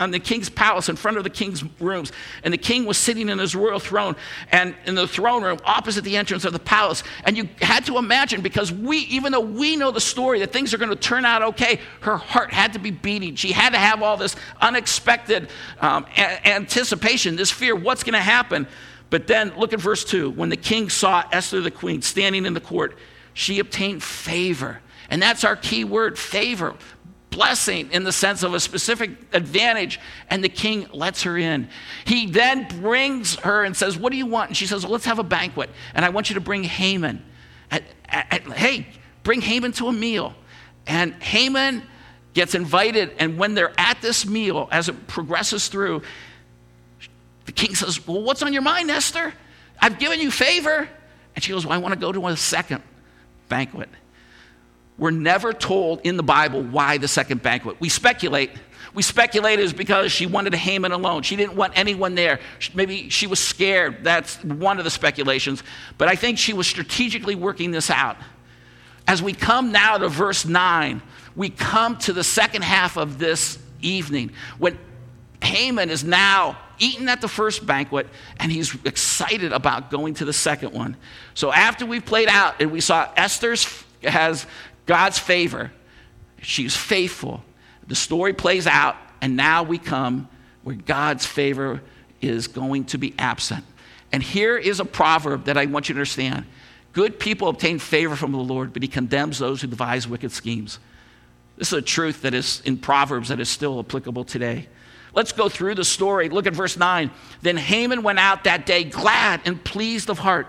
on 0.00 0.10
the 0.10 0.18
king's 0.18 0.50
palace 0.50 0.88
in 0.88 0.96
front 0.96 1.16
of 1.16 1.22
the 1.22 1.30
king's 1.30 1.62
rooms. 1.80 2.10
And 2.42 2.52
the 2.52 2.58
king 2.58 2.86
was 2.86 2.98
sitting 2.98 3.28
in 3.28 3.38
his 3.38 3.54
royal 3.54 3.78
throne 3.78 4.16
and 4.50 4.74
in 4.84 4.96
the 4.96 5.06
throne 5.06 5.44
room 5.44 5.58
opposite 5.64 6.02
the 6.02 6.16
entrance 6.16 6.44
of 6.44 6.52
the 6.52 6.58
palace. 6.58 7.04
And 7.22 7.36
you 7.36 7.48
had 7.62 7.86
to 7.86 7.98
imagine, 7.98 8.40
because 8.40 8.72
we, 8.72 8.98
even 8.98 9.30
though 9.30 9.38
we 9.38 9.76
know 9.76 9.92
the 9.92 10.00
story 10.00 10.40
that 10.40 10.52
things 10.52 10.74
are 10.74 10.78
going 10.78 10.90
to 10.90 10.96
turn 10.96 11.24
out 11.24 11.42
okay, 11.42 11.78
her 12.00 12.16
heart 12.16 12.52
had 12.52 12.72
to 12.72 12.80
be 12.80 12.90
beating. 12.90 13.36
She 13.36 13.52
had 13.52 13.70
to 13.70 13.78
have 13.78 14.02
all 14.02 14.16
this 14.16 14.34
unexpected 14.60 15.50
um, 15.80 16.04
a- 16.16 16.48
anticipation, 16.48 17.36
this 17.36 17.52
fear 17.52 17.76
what's 17.76 18.02
going 18.02 18.14
to 18.14 18.20
happen? 18.20 18.66
But 19.14 19.28
then 19.28 19.52
look 19.56 19.72
at 19.72 19.80
verse 19.80 20.02
2. 20.02 20.30
When 20.30 20.48
the 20.48 20.56
king 20.56 20.90
saw 20.90 21.22
Esther 21.30 21.60
the 21.60 21.70
queen 21.70 22.02
standing 22.02 22.46
in 22.46 22.52
the 22.52 22.60
court, 22.60 22.98
she 23.32 23.60
obtained 23.60 24.02
favor. 24.02 24.80
And 25.08 25.22
that's 25.22 25.44
our 25.44 25.54
key 25.54 25.84
word 25.84 26.18
favor. 26.18 26.74
Blessing 27.30 27.92
in 27.92 28.02
the 28.02 28.10
sense 28.10 28.42
of 28.42 28.54
a 28.54 28.58
specific 28.58 29.12
advantage, 29.32 30.00
and 30.30 30.42
the 30.42 30.48
king 30.48 30.88
lets 30.92 31.22
her 31.22 31.38
in. 31.38 31.68
He 32.04 32.26
then 32.26 32.66
brings 32.80 33.36
her 33.36 33.62
and 33.62 33.76
says, 33.76 33.96
What 33.96 34.10
do 34.10 34.18
you 34.18 34.26
want? 34.26 34.50
And 34.50 34.56
she 34.56 34.66
says, 34.66 34.82
well, 34.82 34.90
Let's 34.90 35.04
have 35.04 35.20
a 35.20 35.22
banquet, 35.22 35.70
and 35.94 36.04
I 36.04 36.08
want 36.08 36.28
you 36.28 36.34
to 36.34 36.40
bring 36.40 36.64
Haman. 36.64 37.24
Hey, 38.10 38.88
bring 39.22 39.40
Haman 39.40 39.70
to 39.74 39.86
a 39.86 39.92
meal. 39.92 40.34
And 40.88 41.14
Haman 41.22 41.84
gets 42.32 42.56
invited, 42.56 43.12
and 43.20 43.38
when 43.38 43.54
they're 43.54 43.78
at 43.78 44.02
this 44.02 44.26
meal, 44.26 44.68
as 44.72 44.88
it 44.88 45.06
progresses 45.06 45.68
through, 45.68 46.02
the 47.44 47.52
king 47.52 47.74
says, 47.74 48.06
Well, 48.06 48.22
what's 48.22 48.42
on 48.42 48.52
your 48.52 48.62
mind, 48.62 48.90
Esther? 48.90 49.32
I've 49.80 49.98
given 49.98 50.20
you 50.20 50.30
favor. 50.30 50.88
And 51.34 51.44
she 51.44 51.52
goes, 51.52 51.66
Well, 51.66 51.74
I 51.74 51.78
want 51.78 51.94
to 51.94 52.00
go 52.00 52.12
to 52.12 52.26
a 52.28 52.36
second 52.36 52.82
banquet. 53.48 53.88
We're 54.96 55.10
never 55.10 55.52
told 55.52 56.00
in 56.04 56.16
the 56.16 56.22
Bible 56.22 56.62
why 56.62 56.98
the 56.98 57.08
second 57.08 57.42
banquet. 57.42 57.80
We 57.80 57.88
speculate. 57.88 58.50
We 58.94 59.02
speculate 59.02 59.58
is 59.58 59.72
because 59.72 60.12
she 60.12 60.26
wanted 60.26 60.54
Haman 60.54 60.92
alone. 60.92 61.22
She 61.22 61.34
didn't 61.34 61.56
want 61.56 61.72
anyone 61.76 62.14
there. 62.14 62.38
Maybe 62.74 63.08
she 63.08 63.26
was 63.26 63.40
scared. 63.40 64.04
That's 64.04 64.42
one 64.44 64.78
of 64.78 64.84
the 64.84 64.90
speculations. 64.90 65.64
But 65.98 66.08
I 66.08 66.14
think 66.14 66.38
she 66.38 66.52
was 66.52 66.68
strategically 66.68 67.34
working 67.34 67.72
this 67.72 67.90
out. 67.90 68.16
As 69.08 69.20
we 69.20 69.32
come 69.32 69.72
now 69.72 69.98
to 69.98 70.08
verse 70.08 70.46
9, 70.46 71.02
we 71.34 71.50
come 71.50 71.98
to 71.98 72.12
the 72.12 72.22
second 72.22 72.62
half 72.62 72.96
of 72.96 73.18
this 73.18 73.58
evening 73.82 74.30
when 74.58 74.78
Haman 75.44 75.90
is 75.90 76.04
now 76.04 76.58
eaten 76.78 77.08
at 77.08 77.20
the 77.20 77.28
first 77.28 77.66
banquet 77.66 78.08
and 78.38 78.50
he's 78.50 78.74
excited 78.84 79.52
about 79.52 79.90
going 79.90 80.14
to 80.14 80.24
the 80.24 80.32
second 80.32 80.72
one. 80.72 80.96
So 81.34 81.52
after 81.52 81.86
we've 81.86 82.04
played 82.04 82.28
out 82.28 82.60
and 82.60 82.72
we 82.72 82.80
saw 82.80 83.08
Esther's 83.16 83.84
has 84.02 84.46
God's 84.86 85.18
favor, 85.18 85.72
she's 86.42 86.76
faithful. 86.76 87.42
The 87.86 87.94
story 87.94 88.32
plays 88.32 88.66
out 88.66 88.96
and 89.20 89.36
now 89.36 89.62
we 89.62 89.78
come 89.78 90.28
where 90.62 90.76
God's 90.76 91.24
favor 91.24 91.82
is 92.20 92.48
going 92.48 92.84
to 92.86 92.98
be 92.98 93.14
absent. 93.18 93.64
And 94.12 94.22
here 94.22 94.56
is 94.56 94.80
a 94.80 94.84
proverb 94.84 95.44
that 95.44 95.56
I 95.56 95.66
want 95.66 95.88
you 95.88 95.94
to 95.94 95.98
understand. 95.98 96.46
Good 96.92 97.18
people 97.18 97.48
obtain 97.48 97.78
favor 97.78 98.14
from 98.14 98.32
the 98.32 98.38
Lord, 98.38 98.72
but 98.72 98.82
he 98.82 98.88
condemns 98.88 99.38
those 99.38 99.60
who 99.60 99.66
devise 99.66 100.06
wicked 100.06 100.30
schemes. 100.32 100.78
This 101.56 101.68
is 101.68 101.78
a 101.78 101.82
truth 101.82 102.22
that 102.22 102.34
is 102.34 102.62
in 102.64 102.78
Proverbs 102.78 103.28
that 103.28 103.40
is 103.40 103.48
still 103.48 103.78
applicable 103.80 104.24
today. 104.24 104.68
Let's 105.14 105.32
go 105.32 105.48
through 105.48 105.76
the 105.76 105.84
story. 105.84 106.28
Look 106.28 106.46
at 106.46 106.54
verse 106.54 106.76
9. 106.76 107.10
Then 107.40 107.56
Haman 107.56 108.02
went 108.02 108.18
out 108.18 108.44
that 108.44 108.66
day 108.66 108.84
glad 108.84 109.40
and 109.44 109.62
pleased 109.62 110.10
of 110.10 110.18
heart. 110.18 110.48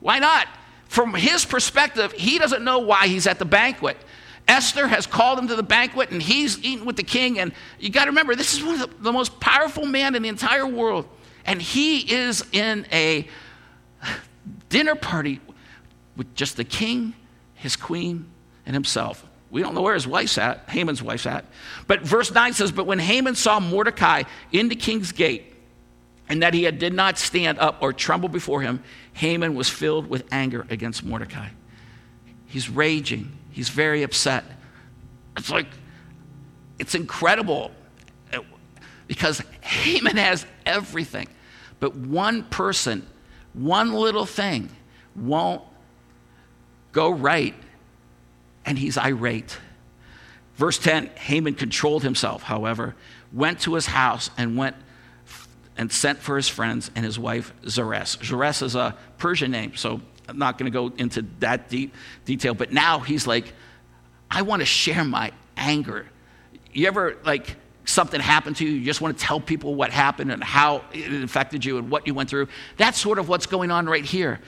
Why 0.00 0.18
not? 0.18 0.46
From 0.86 1.14
his 1.14 1.44
perspective, 1.44 2.12
he 2.12 2.38
doesn't 2.38 2.62
know 2.62 2.80
why 2.80 3.06
he's 3.06 3.26
at 3.26 3.38
the 3.38 3.44
banquet. 3.44 3.96
Esther 4.48 4.88
has 4.88 5.06
called 5.06 5.38
him 5.38 5.48
to 5.48 5.54
the 5.54 5.62
banquet 5.62 6.10
and 6.10 6.20
he's 6.20 6.58
eating 6.64 6.84
with 6.84 6.96
the 6.96 7.04
king. 7.04 7.38
And 7.38 7.52
you 7.78 7.90
got 7.90 8.04
to 8.04 8.10
remember, 8.10 8.34
this 8.34 8.52
is 8.52 8.62
one 8.62 8.80
of 8.80 8.80
the, 8.80 9.04
the 9.04 9.12
most 9.12 9.38
powerful 9.40 9.86
men 9.86 10.14
in 10.14 10.22
the 10.22 10.28
entire 10.28 10.66
world. 10.66 11.08
And 11.46 11.62
he 11.62 12.12
is 12.12 12.44
in 12.52 12.86
a 12.92 13.28
dinner 14.68 14.94
party 14.94 15.40
with 16.16 16.34
just 16.34 16.56
the 16.56 16.64
king, 16.64 17.14
his 17.54 17.76
queen, 17.76 18.26
and 18.66 18.74
himself. 18.74 19.24
We 19.50 19.62
don't 19.62 19.74
know 19.74 19.82
where 19.82 19.94
his 19.94 20.06
wife's 20.06 20.38
at, 20.38 20.68
Haman's 20.68 21.02
wife's 21.02 21.26
at. 21.26 21.44
But 21.86 22.02
verse 22.02 22.32
9 22.32 22.52
says, 22.52 22.70
But 22.70 22.86
when 22.86 23.00
Haman 23.00 23.34
saw 23.34 23.58
Mordecai 23.58 24.22
in 24.52 24.68
the 24.68 24.76
king's 24.76 25.12
gate, 25.12 25.52
and 26.28 26.44
that 26.44 26.54
he 26.54 26.62
had, 26.62 26.78
did 26.78 26.94
not 26.94 27.18
stand 27.18 27.58
up 27.58 27.82
or 27.82 27.92
tremble 27.92 28.28
before 28.28 28.62
him, 28.62 28.82
Haman 29.14 29.56
was 29.56 29.68
filled 29.68 30.08
with 30.08 30.24
anger 30.30 30.64
against 30.70 31.04
Mordecai. 31.04 31.48
He's 32.46 32.70
raging, 32.70 33.32
he's 33.50 33.68
very 33.68 34.04
upset. 34.04 34.44
It's 35.36 35.50
like, 35.50 35.66
it's 36.78 36.94
incredible 36.94 37.72
because 39.08 39.42
Haman 39.62 40.16
has 40.16 40.46
everything, 40.64 41.26
but 41.80 41.96
one 41.96 42.44
person, 42.44 43.04
one 43.52 43.92
little 43.92 44.26
thing 44.26 44.70
won't 45.16 45.62
go 46.92 47.10
right 47.10 47.54
and 48.64 48.78
he's 48.78 48.96
irate. 48.98 49.58
Verse 50.56 50.78
10 50.78 51.06
Haman 51.16 51.54
controlled 51.54 52.02
himself, 52.02 52.42
however, 52.42 52.94
went 53.32 53.60
to 53.60 53.74
his 53.74 53.86
house 53.86 54.30
and 54.36 54.56
went 54.56 54.76
and 55.76 55.90
sent 55.90 56.18
for 56.18 56.36
his 56.36 56.48
friends 56.48 56.90
and 56.94 57.04
his 57.04 57.18
wife 57.18 57.54
Zeresh. 57.64 58.18
Zeresh 58.18 58.62
is 58.62 58.74
a 58.74 58.94
Persian 59.18 59.50
name, 59.50 59.76
so 59.76 60.00
I'm 60.28 60.38
not 60.38 60.58
going 60.58 60.70
to 60.70 60.76
go 60.76 60.92
into 60.96 61.22
that 61.38 61.68
deep 61.68 61.94
detail, 62.24 62.54
but 62.54 62.72
now 62.72 62.98
he's 62.98 63.26
like, 63.26 63.52
I 64.30 64.42
want 64.42 64.60
to 64.60 64.66
share 64.66 65.04
my 65.04 65.32
anger. 65.56 66.06
You 66.72 66.86
ever 66.86 67.16
like 67.24 67.56
something 67.84 68.20
happened 68.20 68.56
to 68.56 68.64
you, 68.64 68.72
you 68.72 68.84
just 68.84 69.00
want 69.00 69.18
to 69.18 69.24
tell 69.24 69.40
people 69.40 69.74
what 69.74 69.90
happened 69.90 70.30
and 70.30 70.44
how 70.44 70.84
it 70.92 71.24
affected 71.24 71.64
you 71.64 71.78
and 71.78 71.90
what 71.90 72.06
you 72.06 72.14
went 72.14 72.30
through? 72.30 72.48
That's 72.76 72.98
sort 72.98 73.18
of 73.18 73.28
what's 73.28 73.46
going 73.46 73.70
on 73.70 73.86
right 73.86 74.04
here. 74.04 74.40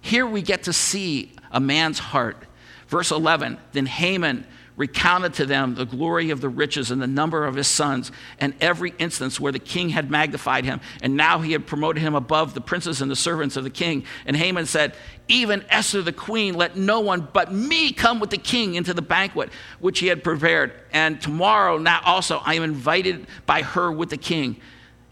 Here 0.00 0.26
we 0.26 0.40
get 0.40 0.62
to 0.62 0.72
see 0.72 1.32
a 1.52 1.60
man's 1.60 1.98
heart 1.98 2.46
Verse 2.90 3.12
11 3.12 3.56
Then 3.72 3.86
Haman 3.86 4.46
recounted 4.76 5.34
to 5.34 5.46
them 5.46 5.74
the 5.74 5.84
glory 5.84 6.30
of 6.30 6.40
the 6.40 6.48
riches 6.48 6.90
and 6.90 7.00
the 7.00 7.06
number 7.06 7.44
of 7.44 7.54
his 7.54 7.68
sons, 7.68 8.10
and 8.38 8.52
every 8.60 8.94
instance 8.98 9.38
where 9.38 9.52
the 9.52 9.58
king 9.58 9.90
had 9.90 10.10
magnified 10.10 10.64
him, 10.64 10.80
and 11.02 11.16
now 11.16 11.38
he 11.38 11.52
had 11.52 11.66
promoted 11.66 12.02
him 12.02 12.14
above 12.14 12.54
the 12.54 12.60
princes 12.60 13.00
and 13.00 13.10
the 13.10 13.16
servants 13.16 13.56
of 13.56 13.62
the 13.62 13.70
king. 13.70 14.04
And 14.26 14.36
Haman 14.36 14.66
said, 14.66 14.94
Even 15.28 15.64
Esther 15.68 16.02
the 16.02 16.12
queen, 16.12 16.54
let 16.54 16.76
no 16.76 17.00
one 17.00 17.28
but 17.32 17.52
me 17.52 17.92
come 17.92 18.20
with 18.20 18.30
the 18.30 18.38
king 18.38 18.74
into 18.74 18.92
the 18.92 19.02
banquet 19.02 19.50
which 19.78 20.00
he 20.00 20.08
had 20.08 20.24
prepared. 20.24 20.72
And 20.92 21.20
tomorrow, 21.20 21.78
now 21.78 22.00
also, 22.04 22.38
I 22.44 22.54
am 22.54 22.64
invited 22.64 23.26
by 23.46 23.62
her 23.62 23.92
with 23.92 24.10
the 24.10 24.16
king. 24.16 24.60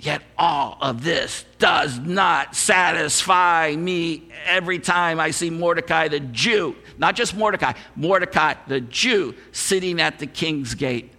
Yet 0.01 0.23
all 0.37 0.79
of 0.81 1.03
this 1.03 1.45
does 1.59 1.99
not 1.99 2.55
satisfy 2.55 3.75
me 3.77 4.29
every 4.47 4.79
time 4.79 5.19
I 5.19 5.33
see 5.33 5.51
Mordecai 5.51 6.07
the 6.07 6.21
Jew, 6.21 6.77
not 6.99 7.17
just 7.17 7.37
Mordecai, 7.37 7.73
Mordecai 7.97 8.55
the 8.69 8.81
Jew 8.81 9.35
sitting 9.51 10.01
at 10.01 10.21
the 10.21 10.27
king's 10.27 10.75
gate. 10.75 11.13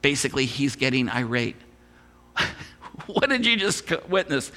Basically, 0.00 0.46
he's 0.46 0.76
getting 0.76 1.08
irate. 1.08 1.56
what 3.06 3.28
did 3.28 3.44
you 3.44 3.56
just 3.56 3.90
witness? 4.08 4.52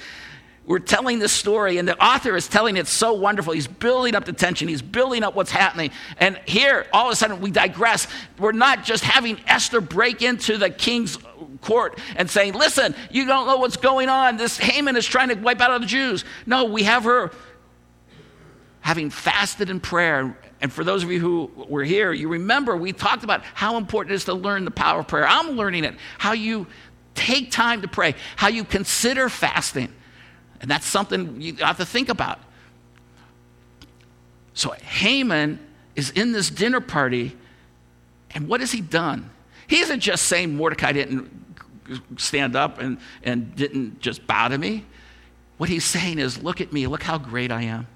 We're 0.68 0.80
telling 0.80 1.18
this 1.18 1.32
story, 1.32 1.78
and 1.78 1.88
the 1.88 1.98
author 1.98 2.36
is 2.36 2.46
telling 2.46 2.76
it 2.76 2.86
so 2.86 3.14
wonderful. 3.14 3.54
He's 3.54 3.66
building 3.66 4.14
up 4.14 4.26
the 4.26 4.34
tension, 4.34 4.68
he's 4.68 4.82
building 4.82 5.24
up 5.24 5.34
what's 5.34 5.50
happening. 5.50 5.90
And 6.18 6.38
here, 6.44 6.86
all 6.92 7.06
of 7.06 7.12
a 7.14 7.16
sudden, 7.16 7.40
we 7.40 7.50
digress. 7.50 8.06
We're 8.38 8.52
not 8.52 8.84
just 8.84 9.02
having 9.02 9.40
Esther 9.46 9.80
break 9.80 10.20
into 10.20 10.58
the 10.58 10.68
king's 10.68 11.16
court 11.62 11.98
and 12.16 12.28
saying, 12.28 12.52
Listen, 12.52 12.94
you 13.10 13.24
don't 13.24 13.46
know 13.46 13.56
what's 13.56 13.78
going 13.78 14.10
on. 14.10 14.36
This 14.36 14.58
Haman 14.58 14.94
is 14.96 15.06
trying 15.06 15.30
to 15.30 15.36
wipe 15.36 15.58
out 15.62 15.70
all 15.70 15.80
the 15.80 15.86
Jews. 15.86 16.26
No, 16.44 16.66
we 16.66 16.82
have 16.82 17.04
her 17.04 17.30
having 18.80 19.08
fasted 19.08 19.70
in 19.70 19.80
prayer. 19.80 20.38
And 20.60 20.70
for 20.70 20.84
those 20.84 21.02
of 21.02 21.10
you 21.10 21.18
who 21.18 21.50
were 21.66 21.84
here, 21.84 22.12
you 22.12 22.28
remember 22.28 22.76
we 22.76 22.92
talked 22.92 23.24
about 23.24 23.42
how 23.54 23.78
important 23.78 24.12
it 24.12 24.16
is 24.16 24.24
to 24.26 24.34
learn 24.34 24.66
the 24.66 24.70
power 24.70 25.00
of 25.00 25.08
prayer. 25.08 25.26
I'm 25.26 25.52
learning 25.52 25.84
it, 25.84 25.94
how 26.18 26.32
you 26.32 26.66
take 27.14 27.50
time 27.50 27.80
to 27.80 27.88
pray, 27.88 28.14
how 28.36 28.48
you 28.48 28.64
consider 28.64 29.30
fasting. 29.30 29.94
And 30.60 30.70
that's 30.70 30.86
something 30.86 31.40
you 31.40 31.56
have 31.56 31.76
to 31.76 31.86
think 31.86 32.08
about. 32.08 32.38
So 34.54 34.70
Haman 34.70 35.60
is 35.94 36.10
in 36.10 36.32
this 36.32 36.50
dinner 36.50 36.80
party, 36.80 37.36
and 38.32 38.48
what 38.48 38.60
has 38.60 38.72
he 38.72 38.80
done? 38.80 39.30
He 39.66 39.80
isn't 39.80 40.00
just 40.00 40.24
saying 40.24 40.56
Mordecai 40.56 40.92
didn't 40.92 41.30
stand 42.16 42.56
up 42.56 42.80
and, 42.80 42.98
and 43.22 43.54
didn't 43.54 44.00
just 44.00 44.26
bow 44.26 44.48
to 44.48 44.58
me. 44.58 44.84
What 45.58 45.68
he's 45.68 45.84
saying 45.84 46.18
is, 46.18 46.42
look 46.42 46.60
at 46.60 46.72
me, 46.72 46.86
look 46.86 47.02
how 47.02 47.18
great 47.18 47.52
I 47.52 47.62
am. 47.62 47.86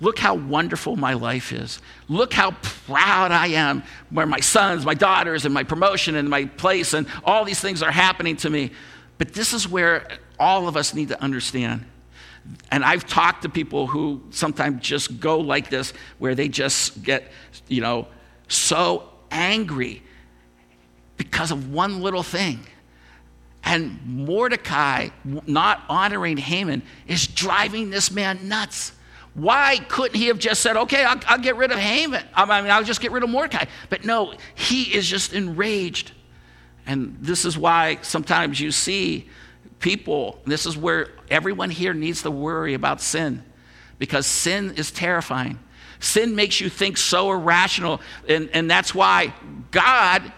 Look 0.00 0.18
how 0.18 0.34
wonderful 0.34 0.96
my 0.96 1.12
life 1.12 1.52
is. 1.52 1.80
Look 2.08 2.32
how 2.32 2.52
proud 2.62 3.32
I 3.32 3.48
am 3.48 3.82
where 4.08 4.26
my 4.26 4.40
sons, 4.40 4.86
my 4.86 4.94
daughters, 4.94 5.44
and 5.44 5.52
my 5.52 5.62
promotion 5.62 6.16
and 6.16 6.28
my 6.28 6.46
place 6.46 6.94
and 6.94 7.06
all 7.22 7.44
these 7.44 7.60
things 7.60 7.82
are 7.82 7.90
happening 7.90 8.36
to 8.38 8.50
me. 8.50 8.70
But 9.18 9.34
this 9.34 9.52
is 9.52 9.68
where 9.68 10.08
all 10.38 10.68
of 10.68 10.76
us 10.76 10.94
need 10.94 11.08
to 11.08 11.22
understand 11.22 11.84
and 12.70 12.84
I've 12.84 13.06
talked 13.06 13.42
to 13.42 13.48
people 13.48 13.86
who 13.86 14.22
sometimes 14.30 14.82
just 14.82 15.20
go 15.20 15.38
like 15.38 15.70
this, 15.70 15.92
where 16.18 16.34
they 16.34 16.48
just 16.48 17.02
get, 17.02 17.30
you 17.68 17.80
know, 17.80 18.08
so 18.48 19.08
angry 19.30 20.02
because 21.16 21.50
of 21.50 21.72
one 21.72 22.00
little 22.00 22.22
thing. 22.22 22.60
And 23.62 24.00
Mordecai 24.06 25.10
not 25.24 25.82
honoring 25.88 26.38
Haman 26.38 26.82
is 27.06 27.26
driving 27.26 27.90
this 27.90 28.10
man 28.10 28.48
nuts. 28.48 28.92
Why 29.34 29.78
couldn't 29.88 30.18
he 30.18 30.26
have 30.26 30.38
just 30.38 30.62
said, 30.62 30.76
okay, 30.76 31.04
I'll, 31.04 31.20
I'll 31.26 31.38
get 31.38 31.56
rid 31.56 31.70
of 31.70 31.78
Haman? 31.78 32.24
I 32.34 32.62
mean, 32.62 32.70
I'll 32.70 32.84
just 32.84 33.00
get 33.00 33.12
rid 33.12 33.22
of 33.22 33.30
Mordecai. 33.30 33.66
But 33.88 34.04
no, 34.04 34.34
he 34.54 34.94
is 34.94 35.08
just 35.08 35.32
enraged. 35.32 36.12
And 36.86 37.16
this 37.20 37.44
is 37.44 37.56
why 37.56 37.98
sometimes 38.02 38.58
you 38.58 38.72
see 38.72 39.28
people, 39.80 40.38
this 40.46 40.66
is 40.66 40.76
where 40.76 41.08
everyone 41.30 41.70
here 41.70 41.92
needs 41.94 42.22
to 42.22 42.30
worry 42.30 42.74
about 42.74 43.00
sin 43.00 43.42
because 43.98 44.26
sin 44.26 44.74
is 44.76 44.90
terrifying. 44.90 45.58
Sin 45.98 46.34
makes 46.34 46.60
you 46.60 46.68
think 46.68 46.96
so 46.96 47.30
irrational. 47.32 48.00
And, 48.28 48.48
and 48.52 48.70
that's 48.70 48.94
why 48.94 49.34
God, 49.70 50.32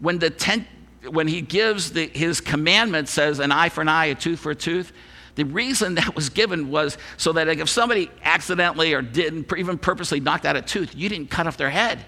when, 0.00 0.18
the 0.18 0.30
ten, 0.30 0.66
when 1.08 1.26
He 1.26 1.40
gives 1.40 1.92
the, 1.92 2.06
His 2.06 2.40
commandment, 2.40 3.08
says 3.08 3.38
an 3.38 3.50
eye 3.50 3.68
for 3.68 3.80
an 3.80 3.88
eye, 3.88 4.06
a 4.06 4.14
tooth 4.14 4.40
for 4.40 4.50
a 4.50 4.54
tooth, 4.54 4.92
the 5.34 5.44
reason 5.44 5.94
that 5.94 6.14
was 6.14 6.28
given 6.28 6.70
was 6.70 6.98
so 7.16 7.32
that 7.32 7.48
if 7.48 7.68
somebody 7.68 8.10
accidentally 8.22 8.92
or 8.92 9.02
didn't 9.02 9.50
even 9.56 9.78
purposely 9.78 10.20
knocked 10.20 10.44
out 10.44 10.56
a 10.56 10.62
tooth, 10.62 10.94
you 10.94 11.08
didn't 11.08 11.30
cut 11.30 11.46
off 11.46 11.56
their 11.56 11.70
head. 11.70 12.04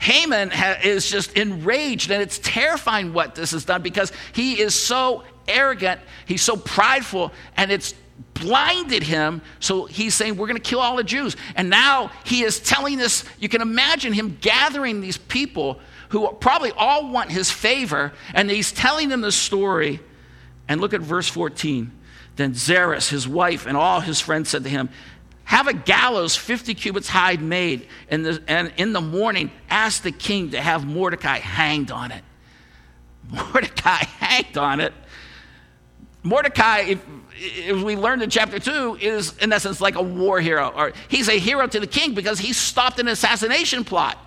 Haman 0.00 0.50
ha- 0.50 0.78
is 0.82 1.08
just 1.08 1.34
enraged, 1.34 2.10
and 2.10 2.22
it's 2.22 2.40
terrifying 2.42 3.12
what 3.12 3.34
this 3.34 3.52
has 3.52 3.64
done 3.64 3.82
because 3.82 4.12
he 4.32 4.60
is 4.60 4.74
so 4.74 5.24
arrogant, 5.50 6.00
he's 6.26 6.42
so 6.42 6.56
prideful, 6.56 7.32
and 7.56 7.70
it's 7.70 7.94
blinded 8.34 9.02
him. 9.02 9.42
So 9.60 9.86
he's 9.86 10.14
saying, 10.14 10.36
We're 10.36 10.46
going 10.46 10.60
to 10.60 10.68
kill 10.68 10.80
all 10.80 10.96
the 10.96 11.04
Jews. 11.04 11.36
And 11.56 11.70
now 11.70 12.10
he 12.24 12.42
is 12.42 12.60
telling 12.60 12.98
this, 12.98 13.24
you 13.38 13.48
can 13.48 13.62
imagine 13.62 14.12
him 14.12 14.38
gathering 14.40 15.00
these 15.00 15.18
people 15.18 15.80
who 16.10 16.30
probably 16.40 16.72
all 16.72 17.10
want 17.10 17.30
his 17.30 17.50
favor, 17.50 18.12
and 18.34 18.50
he's 18.50 18.72
telling 18.72 19.08
them 19.08 19.20
the 19.20 19.32
story. 19.32 20.00
And 20.68 20.80
look 20.80 20.94
at 20.94 21.00
verse 21.00 21.28
14. 21.28 21.92
Then 22.36 22.54
Zeresh, 22.54 23.08
his 23.08 23.26
wife, 23.26 23.66
and 23.66 23.76
all 23.76 24.00
his 24.00 24.20
friends 24.20 24.50
said 24.50 24.64
to 24.64 24.70
him, 24.70 24.88
Have 25.44 25.66
a 25.68 25.72
gallows 25.72 26.36
50 26.36 26.74
cubits 26.74 27.08
high 27.08 27.36
made, 27.36 27.86
and, 28.08 28.24
the, 28.24 28.42
and 28.48 28.72
in 28.76 28.92
the 28.92 29.00
morning 29.00 29.50
ask 29.68 30.02
the 30.02 30.12
king 30.12 30.50
to 30.50 30.60
have 30.60 30.86
Mordecai 30.86 31.38
hanged 31.38 31.90
on 31.90 32.12
it. 32.12 32.24
Mordecai 33.30 34.04
hanged 34.04 34.56
on 34.58 34.80
it. 34.80 34.92
Mordecai, 36.22 36.80
if, 36.80 37.06
if, 37.34 37.82
we 37.82 37.96
learned 37.96 38.22
in 38.22 38.30
chapter 38.30 38.58
2, 38.58 38.98
is 39.00 39.36
in 39.38 39.52
essence 39.52 39.80
like 39.80 39.94
a 39.94 40.02
war 40.02 40.40
hero. 40.40 40.68
Or 40.68 40.92
he's 41.08 41.28
a 41.28 41.38
hero 41.38 41.66
to 41.66 41.80
the 41.80 41.86
king 41.86 42.14
because 42.14 42.38
he 42.38 42.52
stopped 42.52 42.98
an 42.98 43.08
assassination 43.08 43.84
plot. 43.84 44.18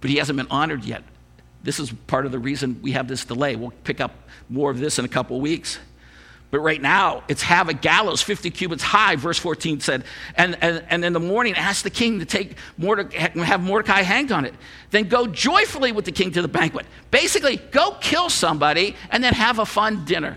But 0.00 0.10
he 0.10 0.16
hasn't 0.16 0.36
been 0.36 0.48
honored 0.50 0.84
yet. 0.84 1.04
This 1.62 1.78
is 1.78 1.92
part 2.06 2.26
of 2.26 2.32
the 2.32 2.38
reason 2.38 2.80
we 2.82 2.92
have 2.92 3.06
this 3.06 3.24
delay. 3.24 3.54
We'll 3.54 3.72
pick 3.84 4.00
up 4.00 4.28
more 4.48 4.70
of 4.70 4.80
this 4.80 4.98
in 4.98 5.04
a 5.04 5.08
couple 5.08 5.40
weeks. 5.40 5.78
But 6.52 6.60
right 6.60 6.82
now, 6.82 7.24
it's 7.28 7.40
have 7.40 7.70
a 7.70 7.72
gallows 7.72 8.20
50 8.20 8.50
cubits 8.50 8.82
high, 8.82 9.16
verse 9.16 9.38
14 9.38 9.80
said. 9.80 10.04
And, 10.36 10.58
and, 10.60 10.84
and 10.90 11.02
in 11.02 11.14
the 11.14 11.18
morning, 11.18 11.54
ask 11.54 11.82
the 11.82 11.88
king 11.88 12.18
to 12.18 12.26
take 12.26 12.58
Mordecai, 12.76 13.30
have 13.42 13.62
Mordecai 13.62 14.02
hanged 14.02 14.32
on 14.32 14.44
it. 14.44 14.52
Then 14.90 15.08
go 15.08 15.26
joyfully 15.26 15.92
with 15.92 16.04
the 16.04 16.12
king 16.12 16.30
to 16.32 16.42
the 16.42 16.48
banquet. 16.48 16.84
Basically, 17.10 17.56
go 17.56 17.96
kill 18.02 18.28
somebody 18.28 18.96
and 19.10 19.24
then 19.24 19.32
have 19.32 19.60
a 19.60 19.64
fun 19.64 20.04
dinner. 20.04 20.36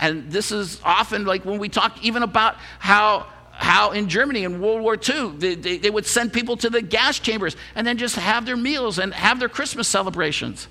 And 0.00 0.28
this 0.28 0.50
is 0.50 0.80
often 0.82 1.24
like 1.24 1.44
when 1.44 1.60
we 1.60 1.68
talk 1.68 2.02
even 2.04 2.24
about 2.24 2.56
how, 2.80 3.28
how 3.52 3.92
in 3.92 4.08
Germany 4.08 4.42
in 4.42 4.60
World 4.60 4.82
War 4.82 4.96
II, 4.96 5.36
they, 5.36 5.54
they, 5.54 5.78
they 5.78 5.90
would 5.90 6.04
send 6.04 6.32
people 6.32 6.56
to 6.56 6.68
the 6.68 6.82
gas 6.82 7.20
chambers 7.20 7.54
and 7.76 7.86
then 7.86 7.96
just 7.96 8.16
have 8.16 8.44
their 8.44 8.56
meals 8.56 8.98
and 8.98 9.14
have 9.14 9.38
their 9.38 9.48
Christmas 9.48 9.86
celebrations. 9.86 10.66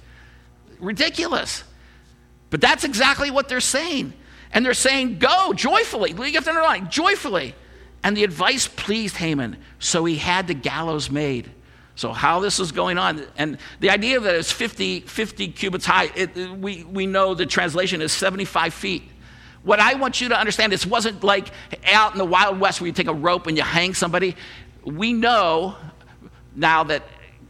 Ridiculous. 0.81 1.63
But 2.49 2.59
that's 2.59 2.83
exactly 2.83 3.31
what 3.31 3.47
they're 3.47 3.61
saying. 3.61 4.11
And 4.53 4.65
they're 4.65 4.73
saying, 4.73 5.19
Go 5.19 5.53
joyfully. 5.53 6.11
You 6.11 6.33
have 6.33 6.43
to 6.45 6.49
underline, 6.51 6.89
joyfully. 6.89 7.55
And 8.03 8.15
the 8.17 8.23
advice 8.23 8.67
pleased 8.67 9.17
Haman, 9.17 9.57
so 9.79 10.03
he 10.05 10.17
had 10.17 10.47
the 10.47 10.53
gallows 10.53 11.09
made. 11.09 11.49
So, 11.95 12.11
how 12.11 12.39
this 12.39 12.59
is 12.59 12.71
going 12.71 12.97
on, 12.97 13.23
and 13.37 13.57
the 13.79 13.91
idea 13.91 14.19
that 14.19 14.35
it's 14.35 14.51
50, 14.51 15.01
50 15.01 15.49
cubits 15.49 15.85
high, 15.85 16.09
it, 16.15 16.35
we, 16.57 16.83
we 16.83 17.05
know 17.05 17.35
the 17.35 17.45
translation 17.45 18.01
is 18.01 18.11
75 18.11 18.73
feet. 18.73 19.03
What 19.61 19.79
I 19.79 19.93
want 19.93 20.19
you 20.19 20.29
to 20.29 20.37
understand, 20.37 20.73
this 20.73 20.85
wasn't 20.85 21.23
like 21.23 21.49
out 21.85 22.11
in 22.11 22.17
the 22.17 22.25
Wild 22.25 22.59
West 22.59 22.81
where 22.81 22.87
you 22.87 22.93
take 22.93 23.07
a 23.07 23.13
rope 23.13 23.47
and 23.47 23.55
you 23.55 23.63
hang 23.63 23.93
somebody. 23.93 24.35
We 24.83 25.13
know 25.13 25.75
now 26.55 26.83
that, 26.83 27.03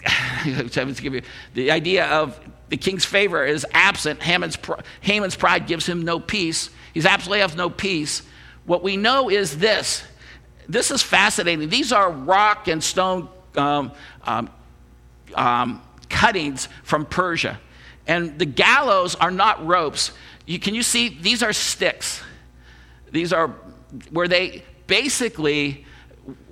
to 0.44 0.94
give 1.02 1.14
you 1.14 1.22
the 1.54 1.72
idea 1.72 2.06
of 2.06 2.40
the 2.70 2.78
king's 2.78 3.06
favor 3.06 3.46
is 3.46 3.66
absent, 3.72 4.22
Haman's, 4.22 4.58
Haman's 5.02 5.36
pride 5.36 5.68
gives 5.68 5.88
him 5.88 6.04
no 6.04 6.20
peace. 6.20 6.70
He's 6.94 7.06
absolutely 7.06 7.40
has 7.40 7.56
no 7.56 7.70
peace. 7.70 8.22
What 8.66 8.84
we 8.84 8.98
know 8.98 9.30
is 9.30 9.58
this. 9.58 10.04
This 10.70 10.92
is 10.92 11.02
fascinating. 11.02 11.70
These 11.70 11.92
are 11.92 12.10
rock 12.10 12.68
and 12.68 12.84
stone 12.84 13.28
um, 13.56 13.92
um, 14.24 14.50
um, 15.36 15.82
cuttings 16.10 16.70
from 16.84 17.06
Persia. 17.06 17.60
And 18.08 18.38
the 18.38 18.46
gallows 18.46 19.16
are 19.16 19.32
not 19.32 19.66
ropes. 19.66 20.12
You, 20.46 20.60
can 20.60 20.76
you 20.76 20.84
see? 20.84 21.10
These 21.10 21.44
are 21.44 21.54
sticks. 21.54 22.22
These 23.12 23.34
are 23.34 23.50
where 24.10 24.28
they 24.28 24.64
basically, 24.88 25.86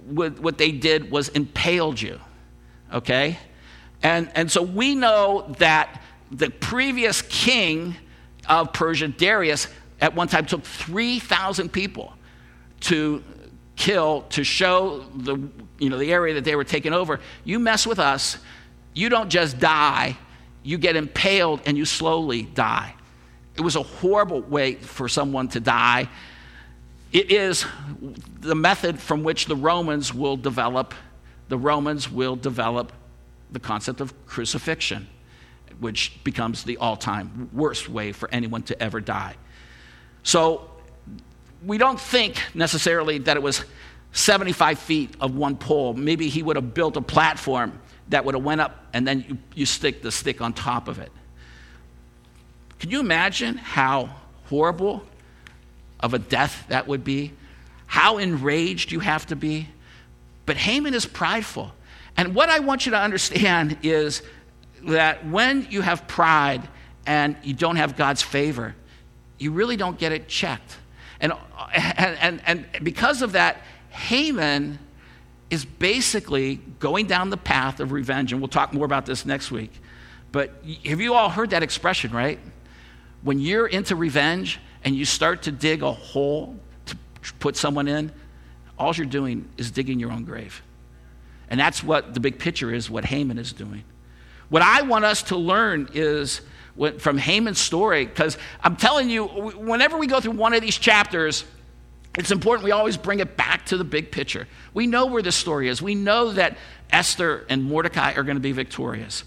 what 0.06 0.58
they 0.58 0.72
did 0.72 1.12
was 1.12 1.30
impaled 1.30 2.02
you. 2.02 2.20
Okay? 2.94 3.38
And, 4.04 4.32
and 4.36 4.52
so 4.52 4.62
we 4.62 4.96
know 4.96 5.54
that 5.60 6.02
the 6.32 6.50
previous 6.50 7.22
king 7.22 7.96
of 8.48 8.74
Persia, 8.74 9.10
Darius, 9.10 9.68
at 10.02 10.16
one 10.16 10.28
time 10.28 10.46
took 10.46 10.64
3,000 10.64 11.72
people 11.72 12.14
to 12.82 13.24
kill, 13.76 14.24
to 14.30 14.44
show 14.44 15.06
the, 15.16 15.38
you 15.80 15.90
know, 15.90 15.98
the 15.98 16.12
area 16.12 16.34
that 16.34 16.44
they 16.44 16.56
were 16.56 16.64
taking 16.64 16.94
over. 16.94 17.20
You 17.44 17.60
mess 17.60 17.86
with 17.86 18.00
us, 18.00 18.38
you 18.94 19.10
don't 19.10 19.30
just 19.30 19.60
die, 19.60 20.18
you 20.64 20.78
get 20.78 20.96
impaled 20.96 21.62
and 21.66 21.78
you 21.78 21.86
slowly 21.86 22.44
die. 22.44 22.96
It 23.56 23.62
was 23.62 23.76
a 23.76 23.84
horrible 23.84 24.42
way 24.42 24.76
for 24.76 25.08
someone 25.08 25.48
to 25.50 25.60
die. 25.60 26.10
It 27.12 27.32
is 27.32 27.66
the 28.40 28.56
method 28.56 29.00
from 29.00 29.24
which 29.24 29.46
the 29.46 29.56
Romans 29.56 30.14
will 30.14 30.38
develop, 30.38 30.94
the 31.50 31.58
Romans 31.58 32.10
will 32.10 32.36
develop 32.36 32.92
the 33.52 33.60
concept 33.60 34.02
of 34.02 34.14
crucifixion. 34.26 35.08
which 35.80 36.24
becomes 36.24 36.64
the 36.64 36.78
all 36.78 36.96
time 36.96 37.50
worst 37.52 37.90
way 37.90 38.12
for 38.12 38.30
anyone 38.32 38.62
to 38.64 38.82
ever 38.82 39.02
die. 39.02 39.36
So 40.24 40.70
we 41.66 41.78
don't 41.78 42.00
think 42.00 42.42
necessarily 42.54 43.20
that 43.20 43.38
it 43.38 43.44
was 43.44 43.64
75 44.14 44.80
feet 44.80 45.16
of 45.22 45.36
one 45.36 45.56
pole. 45.56 45.94
Maybe 45.94 46.28
he 46.30 46.44
would 46.44 46.56
have 46.56 46.74
built 46.74 46.98
a 46.98 47.02
platform 47.02 47.80
that 48.10 48.26
would 48.26 48.36
have 48.36 48.44
went 48.44 48.62
up 48.62 48.86
and 48.94 49.08
then 49.08 49.26
you, 49.28 49.38
you 49.56 49.66
stick 49.66 50.02
the 50.02 50.12
stick 50.12 50.42
on 50.42 50.54
top 50.54 50.88
of 50.88 51.00
it. 51.00 51.12
Can 52.80 52.90
you 52.90 53.00
imagine 53.00 53.58
how 53.58 54.10
horrible 54.46 55.04
of 56.00 56.14
a 56.14 56.20
death 56.20 56.66
that 56.70 56.88
would 56.88 57.04
be? 57.04 57.34
How 57.86 58.18
enraged 58.18 58.92
you 58.92 59.00
have 59.00 59.28
to 59.28 59.36
be? 59.36 59.70
But 60.46 60.58
Haman 60.58 60.94
is 60.94 61.06
prideful. 61.06 61.72
And 62.18 62.36
what 62.36 62.50
I 62.50 62.60
want 62.60 62.86
you 62.86 62.92
to 62.92 62.98
understand 62.98 63.78
is 63.84 64.24
that 64.84 65.26
when 65.28 65.68
you 65.70 65.82
have 65.82 66.08
pride 66.08 66.68
and 67.06 67.36
you 67.44 67.54
don't 67.54 67.76
have 67.76 67.96
God's 67.96 68.22
favor, 68.22 68.76
you 69.42 69.52
really 69.52 69.76
don't 69.76 69.98
get 69.98 70.12
it 70.12 70.28
checked. 70.28 70.78
And, 71.20 71.34
and, 71.74 72.18
and, 72.20 72.42
and 72.46 72.84
because 72.84 73.22
of 73.22 73.32
that, 73.32 73.62
Haman 73.90 74.80
is 75.50 75.66
basically 75.66 76.56
going 76.80 77.08
down 77.08 77.30
the 77.30 77.38
path 77.38 77.80
of 77.80 77.92
revenge. 77.92 78.32
And 78.32 78.42
we'll 78.42 78.48
talk 78.48 78.74
more 78.74 78.86
about 78.86 79.06
this 79.06 79.26
next 79.26 79.52
week. 79.52 79.72
But 80.32 80.64
have 80.86 81.02
you 81.02 81.14
all 81.14 81.30
heard 81.30 81.50
that 81.50 81.64
expression, 81.64 82.12
right? 82.12 82.40
When 83.22 83.40
you're 83.40 83.68
into 83.68 83.96
revenge 83.96 84.60
and 84.84 84.96
you 84.96 85.06
start 85.06 85.44
to 85.44 85.52
dig 85.52 85.84
a 85.84 85.92
hole 85.92 86.56
to 86.86 86.98
put 87.40 87.58
someone 87.58 87.88
in, 87.88 88.12
all 88.80 88.96
you're 88.96 89.06
doing 89.06 89.50
is 89.58 89.72
digging 89.72 90.00
your 90.00 90.12
own 90.12 90.24
grave. 90.24 90.64
And 91.50 91.60
that's 91.60 91.84
what 91.84 92.14
the 92.14 92.20
big 92.20 92.40
picture 92.40 92.74
is, 92.74 92.90
what 92.90 93.06
Haman 93.06 93.38
is 93.38 93.52
doing. 93.54 93.84
What 94.50 94.62
I 94.62 94.84
want 94.84 95.06
us 95.06 95.24
to 95.24 95.36
learn 95.36 95.90
is 95.94 96.42
from 97.00 97.17
Haman's 97.17 97.60
story, 97.60 98.06
because 98.06 98.38
I'm 98.63 98.76
telling 98.76 99.10
you, 99.10 99.26
whenever 99.26 99.98
we 99.98 100.08
go 100.08 100.20
through 100.20 100.32
one 100.32 100.54
of 100.54 100.62
these 100.62 100.78
chapters, 100.78 101.46
it's 102.17 102.32
important 102.32 102.65
we 102.65 102.72
always 102.72 102.98
bring 102.98 103.20
it 103.20 103.38
back 103.38 103.67
to 103.67 103.78
the 103.78 103.84
big 103.84 104.12
picture. 104.12 104.48
We 104.74 104.88
know 104.88 105.06
where 105.06 105.22
the 105.22 105.32
story 105.32 105.67
is. 105.67 105.82
We 105.82 105.96
know 105.96 106.32
that 106.34 106.58
Esther 106.91 107.46
and 107.50 107.63
Mordecai 107.63 108.13
are 108.13 108.24
going 108.24 108.36
to 108.36 108.41
be 108.41 108.52
victorious. 108.52 109.24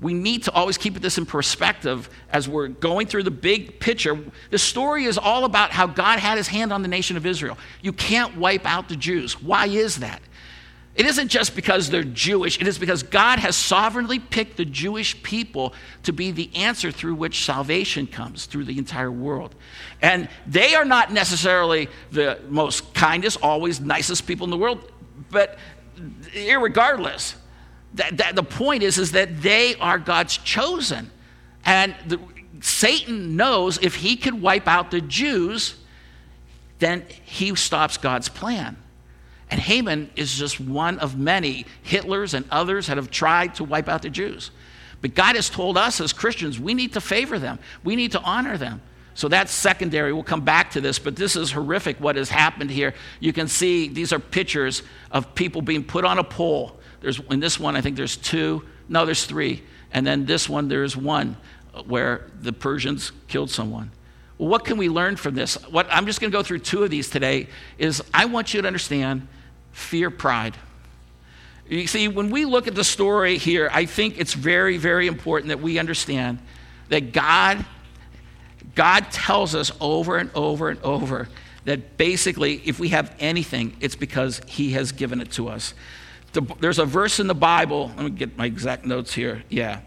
We 0.00 0.14
need 0.14 0.44
to 0.44 0.52
always 0.52 0.78
keep 0.78 0.94
this 0.94 1.18
in 1.18 1.26
perspective 1.26 2.08
as 2.30 2.48
we're 2.48 2.68
going 2.68 3.08
through 3.08 3.24
the 3.24 3.32
big 3.32 3.80
picture. 3.80 4.16
The 4.50 4.58
story 4.58 5.04
is 5.04 5.18
all 5.18 5.44
about 5.44 5.70
how 5.70 5.86
God 5.88 6.20
had 6.20 6.38
his 6.38 6.46
hand 6.46 6.72
on 6.72 6.82
the 6.82 6.88
nation 6.88 7.16
of 7.16 7.26
Israel. 7.26 7.58
You 7.82 7.92
can't 7.92 8.36
wipe 8.36 8.64
out 8.64 8.88
the 8.88 8.96
Jews. 8.96 9.42
Why 9.42 9.66
is 9.66 9.96
that? 9.96 10.22
It 10.98 11.06
isn't 11.06 11.28
just 11.28 11.54
because 11.54 11.90
they're 11.90 12.02
Jewish, 12.02 12.60
it 12.60 12.66
is 12.66 12.76
because 12.76 13.04
God 13.04 13.38
has 13.38 13.54
sovereignly 13.54 14.18
picked 14.18 14.56
the 14.56 14.64
Jewish 14.64 15.22
people 15.22 15.72
to 16.02 16.12
be 16.12 16.32
the 16.32 16.50
answer 16.56 16.90
through 16.90 17.14
which 17.14 17.44
salvation 17.44 18.08
comes 18.08 18.46
through 18.46 18.64
the 18.64 18.78
entire 18.78 19.10
world. 19.12 19.54
And 20.02 20.28
they 20.44 20.74
are 20.74 20.84
not 20.84 21.12
necessarily 21.12 21.88
the 22.10 22.40
most 22.48 22.94
kindest, 22.94 23.38
always 23.44 23.78
nicest 23.78 24.26
people 24.26 24.42
in 24.42 24.50
the 24.50 24.56
world, 24.56 24.90
but 25.30 25.56
regardless, 26.34 27.36
that, 27.94 28.16
that 28.16 28.34
the 28.34 28.42
point 28.42 28.82
is, 28.82 28.98
is 28.98 29.12
that 29.12 29.40
they 29.40 29.76
are 29.76 30.00
God's 30.00 30.36
chosen. 30.36 31.12
And 31.64 31.94
the, 32.08 32.18
Satan 32.60 33.36
knows 33.36 33.78
if 33.80 33.94
he 33.94 34.16
could 34.16 34.42
wipe 34.42 34.66
out 34.66 34.90
the 34.90 35.00
Jews, 35.00 35.76
then 36.80 37.04
he 37.22 37.54
stops 37.54 37.98
God's 37.98 38.28
plan. 38.28 38.76
And 39.50 39.60
Haman 39.60 40.10
is 40.14 40.36
just 40.36 40.60
one 40.60 40.98
of 40.98 41.18
many 41.18 41.66
Hitlers 41.84 42.34
and 42.34 42.44
others 42.50 42.88
that 42.88 42.96
have 42.96 43.10
tried 43.10 43.54
to 43.56 43.64
wipe 43.64 43.88
out 43.88 44.02
the 44.02 44.10
Jews. 44.10 44.50
But 45.00 45.14
God 45.14 45.36
has 45.36 45.48
told 45.48 45.78
us 45.78 46.00
as 46.00 46.12
Christians, 46.12 46.58
we 46.58 46.74
need 46.74 46.92
to 46.94 47.00
favor 47.00 47.38
them, 47.38 47.58
we 47.84 47.96
need 47.96 48.12
to 48.12 48.20
honor 48.20 48.56
them. 48.58 48.82
So 49.14 49.26
that's 49.26 49.50
secondary. 49.50 50.12
We'll 50.12 50.22
come 50.22 50.42
back 50.42 50.70
to 50.72 50.80
this, 50.80 51.00
but 51.00 51.16
this 51.16 51.34
is 51.34 51.50
horrific 51.50 51.98
what 51.98 52.14
has 52.14 52.30
happened 52.30 52.70
here. 52.70 52.94
You 53.18 53.32
can 53.32 53.48
see 53.48 53.88
these 53.88 54.12
are 54.12 54.20
pictures 54.20 54.84
of 55.10 55.34
people 55.34 55.60
being 55.60 55.82
put 55.82 56.04
on 56.04 56.18
a 56.18 56.24
pole. 56.24 56.78
There's 57.00 57.18
in 57.28 57.40
this 57.40 57.58
one, 57.58 57.74
I 57.74 57.80
think 57.80 57.96
there's 57.96 58.16
two. 58.16 58.62
No, 58.88 59.04
there's 59.04 59.24
three. 59.24 59.64
And 59.90 60.06
then 60.06 60.24
this 60.24 60.48
one, 60.48 60.68
there's 60.68 60.96
one 60.96 61.36
where 61.86 62.26
the 62.40 62.52
Persians 62.52 63.10
killed 63.26 63.50
someone. 63.50 63.90
Well, 64.38 64.48
what 64.48 64.64
can 64.64 64.78
we 64.78 64.88
learn 64.88 65.16
from 65.16 65.34
this? 65.34 65.56
What 65.68 65.88
I'm 65.90 66.06
just 66.06 66.20
going 66.20 66.30
to 66.30 66.38
go 66.38 66.44
through 66.44 66.60
two 66.60 66.84
of 66.84 66.90
these 66.90 67.10
today 67.10 67.48
is 67.76 68.02
I 68.14 68.26
want 68.26 68.54
you 68.54 68.62
to 68.62 68.68
understand 68.68 69.26
fear 69.78 70.10
pride. 70.10 70.56
You 71.68 71.86
see, 71.86 72.08
when 72.08 72.30
we 72.30 72.44
look 72.44 72.66
at 72.66 72.74
the 72.74 72.84
story 72.84 73.38
here, 73.38 73.70
I 73.72 73.84
think 73.84 74.18
it's 74.18 74.34
very, 74.34 74.78
very 74.78 75.06
important 75.06 75.48
that 75.48 75.60
we 75.60 75.78
understand 75.78 76.38
that 76.88 77.12
God, 77.12 77.64
God 78.74 79.10
tells 79.10 79.54
us 79.54 79.70
over 79.80 80.16
and 80.16 80.30
over 80.34 80.70
and 80.70 80.80
over 80.82 81.28
that 81.64 81.98
basically, 81.98 82.62
if 82.64 82.80
we 82.80 82.88
have 82.88 83.14
anything, 83.20 83.76
it's 83.80 83.96
because 83.96 84.40
He 84.46 84.72
has 84.72 84.92
given 84.92 85.20
it 85.20 85.30
to 85.32 85.48
us. 85.48 85.74
The, 86.32 86.40
there's 86.60 86.78
a 86.78 86.86
verse 86.86 87.20
in 87.20 87.26
the 87.26 87.34
Bible, 87.34 87.92
let 87.96 88.04
me 88.04 88.10
get 88.10 88.38
my 88.38 88.46
exact 88.46 88.86
notes 88.86 89.12
here. 89.12 89.42
Yeah. 89.50 89.80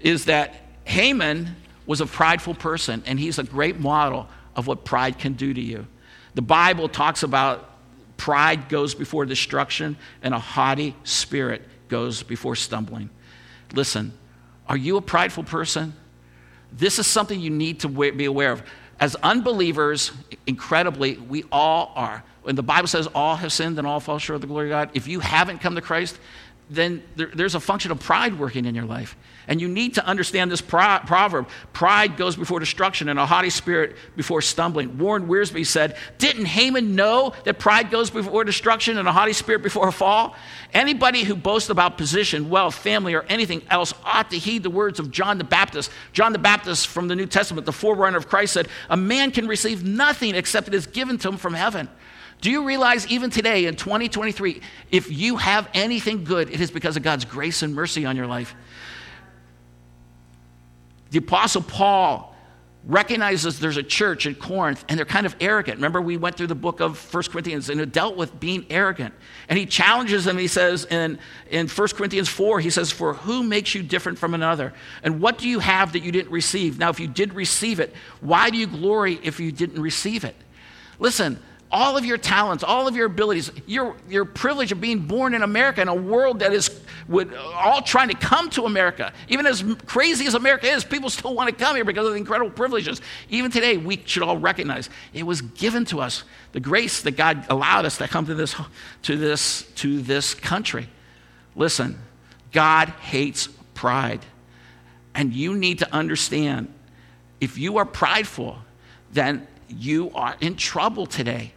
Is 0.00 0.24
that 0.26 0.54
Haman 0.84 1.54
was 1.84 2.00
a 2.00 2.06
prideful 2.06 2.54
person, 2.54 3.02
and 3.04 3.20
he's 3.20 3.38
a 3.38 3.42
great 3.42 3.78
model 3.78 4.28
of 4.56 4.66
what 4.66 4.84
pride 4.84 5.18
can 5.18 5.34
do 5.34 5.52
to 5.52 5.60
you. 5.60 5.86
The 6.34 6.42
Bible 6.42 6.88
talks 6.88 7.22
about 7.22 7.68
Pride 8.18 8.68
goes 8.68 8.94
before 8.94 9.24
destruction, 9.24 9.96
and 10.22 10.34
a 10.34 10.38
haughty 10.38 10.94
spirit 11.04 11.62
goes 11.88 12.22
before 12.22 12.54
stumbling. 12.54 13.08
Listen, 13.72 14.12
are 14.68 14.76
you 14.76 14.98
a 14.98 15.00
prideful 15.00 15.44
person? 15.44 15.94
This 16.70 16.98
is 16.98 17.06
something 17.06 17.40
you 17.40 17.48
need 17.48 17.80
to 17.80 17.88
be 17.88 18.26
aware 18.26 18.52
of. 18.52 18.62
As 19.00 19.14
unbelievers, 19.16 20.10
incredibly, 20.46 21.16
we 21.16 21.44
all 21.50 21.92
are. 21.94 22.24
When 22.42 22.56
the 22.56 22.62
Bible 22.62 22.88
says 22.88 23.06
all 23.14 23.36
have 23.36 23.52
sinned 23.52 23.78
and 23.78 23.86
all 23.86 24.00
fall 24.00 24.18
short 24.18 24.34
of 24.34 24.40
the 24.40 24.46
glory 24.48 24.66
of 24.66 24.70
God, 24.70 24.90
if 24.94 25.06
you 25.06 25.20
haven't 25.20 25.60
come 25.60 25.76
to 25.76 25.80
Christ, 25.80 26.18
then 26.68 27.02
there, 27.16 27.30
there's 27.32 27.54
a 27.54 27.60
function 27.60 27.92
of 27.92 28.00
pride 28.00 28.38
working 28.38 28.64
in 28.64 28.74
your 28.74 28.84
life. 28.84 29.16
And 29.48 29.62
you 29.62 29.66
need 29.66 29.94
to 29.94 30.06
understand 30.06 30.52
this 30.52 30.60
pro- 30.60 31.00
proverb 31.06 31.48
pride 31.72 32.18
goes 32.18 32.36
before 32.36 32.60
destruction, 32.60 33.08
and 33.08 33.18
a 33.18 33.24
haughty 33.24 33.48
spirit 33.48 33.96
before 34.14 34.42
stumbling. 34.42 34.98
Warren 34.98 35.26
Wiersbe 35.26 35.66
said, 35.66 35.96
Didn't 36.18 36.44
Haman 36.44 36.94
know 36.94 37.32
that 37.44 37.58
pride 37.58 37.90
goes 37.90 38.10
before 38.10 38.44
destruction 38.44 38.98
and 38.98 39.08
a 39.08 39.12
haughty 39.12 39.32
spirit 39.32 39.62
before 39.62 39.88
a 39.88 39.92
fall? 39.92 40.36
Anybody 40.74 41.24
who 41.24 41.34
boasts 41.34 41.70
about 41.70 41.96
position, 41.96 42.50
wealth, 42.50 42.74
family, 42.74 43.14
or 43.14 43.22
anything 43.22 43.62
else 43.70 43.94
ought 44.04 44.30
to 44.30 44.38
heed 44.38 44.62
the 44.62 44.70
words 44.70 45.00
of 45.00 45.10
John 45.10 45.38
the 45.38 45.44
Baptist. 45.44 45.90
John 46.12 46.32
the 46.34 46.38
Baptist 46.38 46.86
from 46.86 47.08
the 47.08 47.16
New 47.16 47.26
Testament, 47.26 47.64
the 47.64 47.72
forerunner 47.72 48.18
of 48.18 48.28
Christ, 48.28 48.52
said, 48.52 48.68
A 48.90 48.98
man 48.98 49.30
can 49.30 49.48
receive 49.48 49.82
nothing 49.82 50.34
except 50.34 50.68
it 50.68 50.74
is 50.74 50.86
given 50.86 51.16
to 51.18 51.28
him 51.28 51.38
from 51.38 51.54
heaven. 51.54 51.88
Do 52.42 52.50
you 52.50 52.64
realize 52.64 53.06
even 53.08 53.30
today 53.30 53.64
in 53.64 53.76
2023, 53.76 54.60
if 54.90 55.10
you 55.10 55.38
have 55.38 55.68
anything 55.72 56.24
good, 56.24 56.50
it 56.50 56.60
is 56.60 56.70
because 56.70 56.96
of 56.96 57.02
God's 57.02 57.24
grace 57.24 57.62
and 57.62 57.74
mercy 57.74 58.04
on 58.04 58.14
your 58.14 58.26
life? 58.26 58.54
The 61.10 61.18
Apostle 61.18 61.62
Paul 61.62 62.34
recognizes 62.84 63.60
there's 63.60 63.76
a 63.76 63.82
church 63.82 64.24
in 64.24 64.34
Corinth 64.34 64.84
and 64.88 64.98
they're 64.98 65.04
kind 65.04 65.26
of 65.26 65.36
arrogant. 65.40 65.76
Remember, 65.76 66.00
we 66.00 66.16
went 66.16 66.36
through 66.36 66.46
the 66.46 66.54
book 66.54 66.80
of 66.80 67.12
1 67.12 67.24
Corinthians 67.24 67.68
and 67.68 67.80
it 67.80 67.92
dealt 67.92 68.16
with 68.16 68.40
being 68.40 68.64
arrogant. 68.70 69.14
And 69.48 69.58
he 69.58 69.66
challenges 69.66 70.24
them. 70.24 70.38
He 70.38 70.46
says 70.46 70.86
in, 70.86 71.18
in 71.50 71.68
1 71.68 71.88
Corinthians 71.88 72.28
4, 72.28 72.60
he 72.60 72.70
says, 72.70 72.90
For 72.90 73.14
who 73.14 73.42
makes 73.42 73.74
you 73.74 73.82
different 73.82 74.18
from 74.18 74.32
another? 74.32 74.72
And 75.02 75.20
what 75.20 75.38
do 75.38 75.48
you 75.48 75.58
have 75.58 75.92
that 75.92 76.00
you 76.00 76.12
didn't 76.12 76.32
receive? 76.32 76.78
Now, 76.78 76.88
if 76.88 76.98
you 76.98 77.08
did 77.08 77.34
receive 77.34 77.78
it, 77.78 77.94
why 78.20 78.48
do 78.48 78.56
you 78.56 78.66
glory 78.66 79.20
if 79.22 79.38
you 79.38 79.52
didn't 79.52 79.82
receive 79.82 80.24
it? 80.24 80.36
Listen, 80.98 81.38
all 81.70 81.96
of 81.96 82.04
your 82.04 82.16
talents, 82.16 82.64
all 82.64 82.88
of 82.88 82.96
your 82.96 83.06
abilities, 83.06 83.50
your, 83.66 83.96
your 84.08 84.24
privilege 84.24 84.72
of 84.72 84.80
being 84.80 85.00
born 85.00 85.34
in 85.34 85.42
America 85.42 85.82
in 85.82 85.88
a 85.88 85.94
world 85.94 86.38
that 86.38 86.52
is 86.52 86.80
would, 87.08 87.34
all 87.34 87.82
trying 87.82 88.08
to 88.08 88.16
come 88.16 88.50
to 88.50 88.64
America. 88.64 89.12
Even 89.28 89.46
as 89.46 89.64
crazy 89.86 90.26
as 90.26 90.34
America 90.34 90.66
is, 90.66 90.84
people 90.84 91.10
still 91.10 91.34
want 91.34 91.48
to 91.48 91.54
come 91.54 91.74
here 91.74 91.84
because 91.84 92.06
of 92.06 92.12
the 92.12 92.18
incredible 92.18 92.50
privileges. 92.50 93.00
Even 93.30 93.50
today, 93.50 93.76
we 93.76 94.02
should 94.04 94.22
all 94.22 94.38
recognize 94.38 94.90
it 95.12 95.24
was 95.24 95.40
given 95.40 95.84
to 95.86 96.00
us, 96.00 96.24
the 96.52 96.60
grace 96.60 97.02
that 97.02 97.12
God 97.12 97.46
allowed 97.48 97.84
us 97.84 97.98
to 97.98 98.08
come 98.08 98.26
to 98.26 98.34
this, 98.34 98.54
to 99.02 99.16
this, 99.16 99.62
to 99.76 100.00
this 100.02 100.34
country. 100.34 100.88
Listen, 101.56 101.98
God 102.52 102.88
hates 103.00 103.48
pride. 103.74 104.24
And 105.14 105.32
you 105.32 105.56
need 105.56 105.80
to 105.80 105.92
understand 105.92 106.72
if 107.40 107.58
you 107.58 107.78
are 107.78 107.84
prideful, 107.84 108.58
then 109.12 109.46
you 109.68 110.10
are 110.14 110.36
in 110.40 110.56
trouble 110.56 111.06
today. 111.06 111.52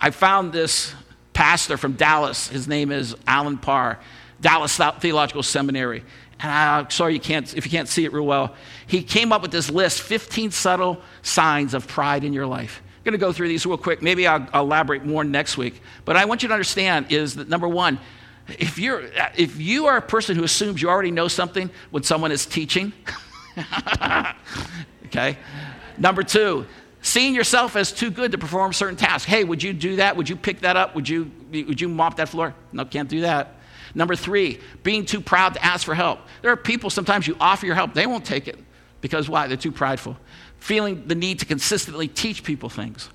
I 0.00 0.10
found 0.10 0.52
this 0.52 0.94
pastor 1.32 1.76
from 1.76 1.94
Dallas. 1.94 2.48
His 2.48 2.68
name 2.68 2.92
is 2.92 3.14
Allen 3.26 3.58
Parr, 3.58 3.98
Dallas 4.44 4.76
Theological 4.76 5.42
Seminary. 5.42 6.04
And 6.38 6.52
I'm 6.52 6.90
sorry 6.90 7.14
you 7.14 7.20
can't, 7.20 7.56
if 7.56 7.64
you 7.64 7.70
can't 7.70 7.88
see 7.88 8.04
it 8.04 8.12
real 8.12 8.26
well. 8.26 8.54
He 8.86 9.02
came 9.02 9.32
up 9.32 9.40
with 9.40 9.50
this 9.50 9.70
list 9.70 10.02
15 10.02 10.50
subtle 10.50 11.00
signs 11.22 11.72
of 11.72 11.88
pride 11.88 12.24
in 12.24 12.34
your 12.34 12.46
life. 12.46 12.82
I'm 12.98 13.04
going 13.04 13.12
to 13.12 13.18
go 13.18 13.32
through 13.32 13.48
these 13.48 13.64
real 13.64 13.78
quick. 13.78 14.02
Maybe 14.02 14.26
I'll, 14.26 14.46
I'll 14.52 14.64
elaborate 14.64 15.02
more 15.02 15.24
next 15.24 15.56
week. 15.56 15.80
But 16.04 16.16
I 16.16 16.26
want 16.26 16.42
you 16.42 16.48
to 16.48 16.54
understand 16.54 17.10
is 17.10 17.36
that 17.36 17.48
number 17.48 17.66
one, 17.66 17.98
if, 18.46 18.78
you're, 18.78 19.04
if 19.34 19.58
you 19.58 19.86
are 19.86 19.96
a 19.96 20.02
person 20.02 20.36
who 20.36 20.44
assumes 20.44 20.82
you 20.82 20.90
already 20.90 21.10
know 21.10 21.26
something 21.26 21.70
when 21.90 22.02
someone 22.02 22.30
is 22.30 22.44
teaching, 22.44 22.92
okay? 25.06 25.38
Number 25.96 26.22
two, 26.22 26.66
seeing 27.00 27.34
yourself 27.34 27.76
as 27.76 27.92
too 27.92 28.10
good 28.10 28.32
to 28.32 28.38
perform 28.38 28.74
certain 28.74 28.96
tasks. 28.96 29.24
Hey, 29.24 29.42
would 29.42 29.62
you 29.62 29.72
do 29.72 29.96
that? 29.96 30.18
Would 30.18 30.28
you 30.28 30.36
pick 30.36 30.60
that 30.60 30.76
up? 30.76 30.94
Would 30.94 31.08
you, 31.08 31.30
would 31.50 31.80
you 31.80 31.88
mop 31.88 32.16
that 32.16 32.28
floor? 32.28 32.54
No, 32.72 32.84
can't 32.84 33.08
do 33.08 33.22
that. 33.22 33.54
Number 33.94 34.16
three, 34.16 34.60
being 34.82 35.06
too 35.06 35.20
proud 35.20 35.54
to 35.54 35.64
ask 35.64 35.84
for 35.84 35.94
help. 35.94 36.20
There 36.42 36.50
are 36.50 36.56
people 36.56 36.90
sometimes 36.90 37.26
you 37.26 37.36
offer 37.38 37.66
your 37.66 37.74
help, 37.74 37.94
they 37.94 38.06
won't 38.06 38.24
take 38.24 38.48
it 38.48 38.58
because 39.00 39.28
why? 39.28 39.46
They're 39.46 39.56
too 39.56 39.72
prideful. 39.72 40.16
Feeling 40.58 41.06
the 41.06 41.14
need 41.14 41.40
to 41.40 41.46
consistently 41.46 42.08
teach 42.08 42.42
people 42.42 42.68
things. 42.68 43.08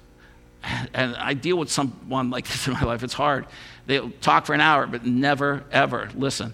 And 0.93 1.15
I 1.15 1.34
deal 1.34 1.57
with 1.57 1.71
someone 1.71 2.30
like 2.30 2.47
this 2.47 2.67
in 2.67 2.73
my 2.73 2.84
life. 2.84 3.03
It's 3.03 3.13
hard. 3.13 3.47
They'll 3.88 4.11
talk 4.21 4.45
for 4.45 4.53
an 4.53 4.61
hour, 4.61 4.86
but 4.86 5.05
never, 5.05 5.63
ever 5.71 6.09
listen. 6.13 6.53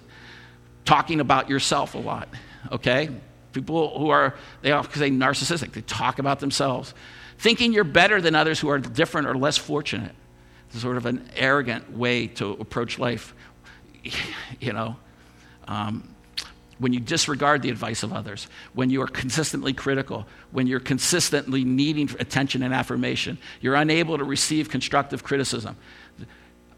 Talking 0.85 1.19
about 1.19 1.49
yourself 1.49 1.95
a 1.95 1.97
lot, 1.97 2.29
okay? 2.71 3.09
People 3.51 3.97
who 3.97 4.09
are, 4.09 4.35
they 4.61 4.71
because 4.71 4.99
they 4.99 5.11
narcissistic, 5.11 5.73
they 5.73 5.81
talk 5.81 6.19
about 6.19 6.39
themselves. 6.39 6.93
Thinking 7.37 7.73
you're 7.73 7.83
better 7.83 8.21
than 8.21 8.35
others 8.35 8.59
who 8.59 8.69
are 8.69 8.79
different 8.79 9.27
or 9.27 9.35
less 9.35 9.57
fortunate. 9.57 10.15
Sort 10.69 10.97
of 10.97 11.05
an 11.05 11.29
arrogant 11.35 11.91
way 11.91 12.27
to 12.27 12.51
approach 12.51 12.99
life. 12.99 13.33
You 14.59 14.73
know, 14.73 14.95
um, 15.67 16.15
when 16.77 16.93
you 16.93 16.99
disregard 16.99 17.61
the 17.61 17.69
advice 17.69 18.03
of 18.03 18.13
others, 18.13 18.47
when 18.73 18.89
you 18.89 19.01
are 19.01 19.07
consistently 19.07 19.73
critical, 19.73 20.25
when 20.51 20.67
you're 20.67 20.79
consistently 20.79 21.63
needing 21.63 22.09
attention 22.19 22.63
and 22.63 22.73
affirmation, 22.73 23.37
you're 23.61 23.75
unable 23.75 24.17
to 24.17 24.23
receive 24.23 24.69
constructive 24.69 25.23
criticism, 25.23 25.75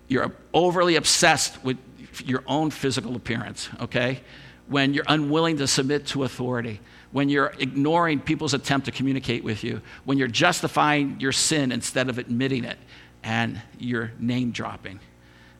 you're 0.07 0.31
overly 0.53 0.95
obsessed 0.95 1.63
with 1.63 1.77
your 2.25 2.43
own 2.47 2.71
physical 2.71 3.15
appearance, 3.15 3.69
okay? 3.81 4.21
When 4.67 4.93
you're 4.93 5.05
unwilling 5.07 5.57
to 5.57 5.67
submit 5.67 6.07
to 6.07 6.23
authority, 6.23 6.79
when 7.11 7.29
you're 7.29 7.53
ignoring 7.59 8.19
people's 8.19 8.53
attempt 8.53 8.85
to 8.85 8.91
communicate 8.91 9.43
with 9.43 9.63
you, 9.63 9.81
when 10.05 10.17
you're 10.17 10.27
justifying 10.27 11.19
your 11.19 11.31
sin 11.31 11.71
instead 11.71 12.09
of 12.09 12.17
admitting 12.17 12.63
it, 12.63 12.77
and 13.23 13.61
you're 13.77 14.11
name 14.19 14.51
dropping. 14.51 14.99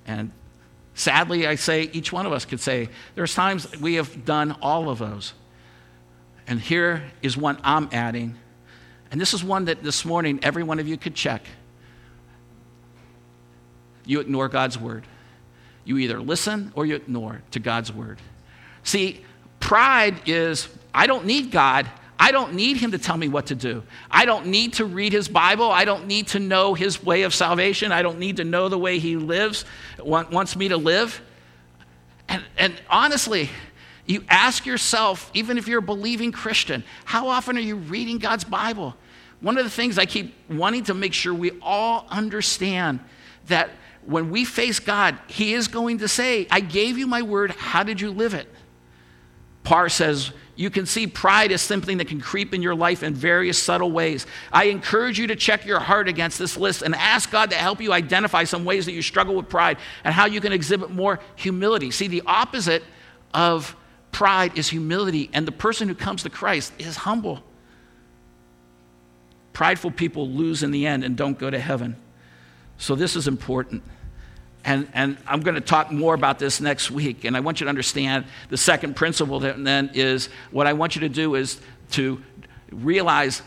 And 0.06 0.32
Sadly, 0.98 1.46
I 1.46 1.54
say 1.54 1.92
each 1.94 2.12
one 2.12 2.26
of 2.26 2.32
us 2.32 2.44
could 2.44 2.60
say, 2.60 2.90
there's 3.14 3.36
times 3.36 3.70
we 3.80 3.96
have 3.96 4.26
done 4.26 4.58
all 4.64 4.90
of 4.90 4.98
those. 4.98 5.34
And 6.48 6.60
here 6.60 7.04
is 7.22 7.38
one 7.38 7.60
I'm 7.64 7.88
adding. 7.92 8.36
And 9.12 9.22
this 9.22 9.36
is 9.36 9.44
one 9.44 9.66
that 9.66 9.84
this 9.84 10.06
morning 10.06 10.40
every 10.42 10.64
one 10.64 10.80
of 10.80 10.88
you 10.88 10.98
could 10.98 11.14
check. 11.14 11.44
You 14.08 14.22
ignore 14.22 14.50
God's 14.50 14.80
word. 14.80 15.06
You 15.86 16.00
either 16.00 16.20
listen 16.20 16.72
or 16.74 16.84
you 16.84 16.96
ignore 16.96 17.44
to 17.52 17.60
God's 17.60 17.94
word. 17.94 18.18
See, 18.82 19.24
pride 19.60 20.16
is, 20.26 20.68
I 20.96 21.06
don't 21.06 21.28
need 21.28 21.52
God. 21.52 21.88
I 22.20 22.32
don't 22.32 22.54
need 22.54 22.78
him 22.78 22.92
to 22.92 22.98
tell 22.98 23.18
me 23.18 23.28
what 23.28 23.48
to 23.48 23.56
do. 23.56 23.84
I 24.10 24.26
don't 24.26 24.48
need 24.48 24.74
to 24.74 24.86
read 24.86 25.14
his 25.14 25.28
Bible. 25.28 25.70
I 25.70 25.86
don't 25.86 26.08
need 26.08 26.28
to 26.30 26.40
know 26.40 26.74
his 26.74 27.04
way 27.04 27.24
of 27.24 27.34
salvation. 27.34 27.92
I 27.92 28.02
don't 28.02 28.18
need 28.18 28.38
to 28.38 28.44
know 28.44 28.70
the 28.70 28.78
way 28.78 28.98
he 28.98 29.18
lives, 29.18 29.66
wants 30.00 30.56
me 30.56 30.70
to 30.70 30.78
live. 30.78 31.22
And, 32.28 32.44
and 32.58 32.74
honestly, 32.90 33.50
you 34.06 34.24
ask 34.30 34.66
yourself, 34.66 35.30
even 35.34 35.58
if 35.58 35.68
you're 35.68 35.80
a 35.80 35.84
believing 35.84 36.32
Christian, 36.32 36.84
how 37.06 37.28
often 37.28 37.58
are 37.58 37.62
you 37.62 37.76
reading 37.76 38.18
God's 38.18 38.44
Bible? 38.44 38.96
One 39.40 39.58
of 39.58 39.64
the 39.64 39.70
things 39.70 39.98
I 39.98 40.06
keep 40.06 40.34
wanting 40.50 40.86
to 40.86 40.94
make 40.94 41.14
sure 41.14 41.34
we 41.34 41.52
all 41.62 42.08
understand 42.10 43.00
that 43.48 43.70
when 44.06 44.32
we 44.32 44.46
face 44.46 44.80
God, 44.80 45.18
He 45.28 45.54
is 45.54 45.68
going 45.68 46.00
to 46.00 46.08
say, 46.08 46.48
I 46.50 46.62
gave 46.62 46.98
you 46.98 47.06
my 47.06 47.22
word, 47.22 47.52
how 47.52 47.84
did 47.84 48.02
you 48.02 48.10
live 48.10 48.34
it? 48.34 48.48
Parr 49.64 49.90
says, 49.90 50.32
you 50.58 50.72
can 50.72 50.88
see 50.88 51.06
pride 51.06 51.52
is 51.52 51.62
something 51.62 52.00
that 52.00 52.08
can 52.08 52.20
creep 52.20 52.52
in 52.52 52.64
your 52.64 52.74
life 52.74 53.04
in 53.04 53.14
various 53.14 53.62
subtle 53.62 53.92
ways. 53.92 54.26
I 54.52 54.66
encourage 54.66 55.20
you 55.20 55.28
to 55.28 55.36
check 55.36 55.68
your 55.68 55.80
heart 55.80 56.08
against 56.08 56.40
this 56.40 56.58
list 56.58 56.82
and 56.82 56.96
ask 56.96 57.30
God 57.30 57.52
to 57.52 57.56
help 57.56 57.80
you 57.80 57.94
identify 57.94 58.44
some 58.44 58.66
ways 58.66 58.88
that 58.88 58.94
you 58.94 59.04
struggle 59.04 59.36
with 59.36 59.50
pride 59.50 59.78
and 60.04 60.16
how 60.16 60.26
you 60.26 60.42
can 60.42 60.52
exhibit 60.52 60.90
more 60.90 61.20
humility. 61.36 61.92
See, 61.92 62.08
the 62.08 62.24
opposite 62.26 62.84
of 63.36 63.76
pride 64.12 64.58
is 64.58 64.68
humility, 64.68 65.30
and 65.32 65.48
the 65.48 65.52
person 65.52 65.88
who 65.88 65.94
comes 65.94 66.24
to 66.24 66.30
Christ 66.32 66.74
is 66.80 66.98
humble. 66.98 67.44
Prideful 69.54 69.92
people 69.92 70.28
lose 70.28 70.64
in 70.64 70.72
the 70.72 70.88
end 70.88 71.04
and 71.04 71.16
don't 71.16 71.38
go 71.38 71.52
to 71.52 71.60
heaven. 71.60 71.96
So, 72.80 72.96
this 72.96 73.16
is 73.16 73.28
important. 73.28 73.84
And, 74.68 74.90
and 74.94 75.18
I'm 75.26 75.40
going 75.40 75.56
to 75.56 75.62
talk 75.62 75.94
more 75.94 76.14
about 76.14 76.40
this 76.40 76.60
next 76.60 76.92
week. 76.92 77.24
And 77.24 77.38
I 77.38 77.40
want 77.40 77.62
you 77.62 77.66
to 77.66 77.70
understand 77.70 78.26
the 78.50 78.58
second 78.58 78.98
principle 78.98 79.40
then 79.40 79.92
is 79.94 80.28
what 80.52 80.68
I 80.68 80.74
want 80.74 80.94
you 80.94 81.02
to 81.02 81.10
do 81.10 81.36
is 81.36 81.62
to 81.92 82.22
realize 82.74 83.42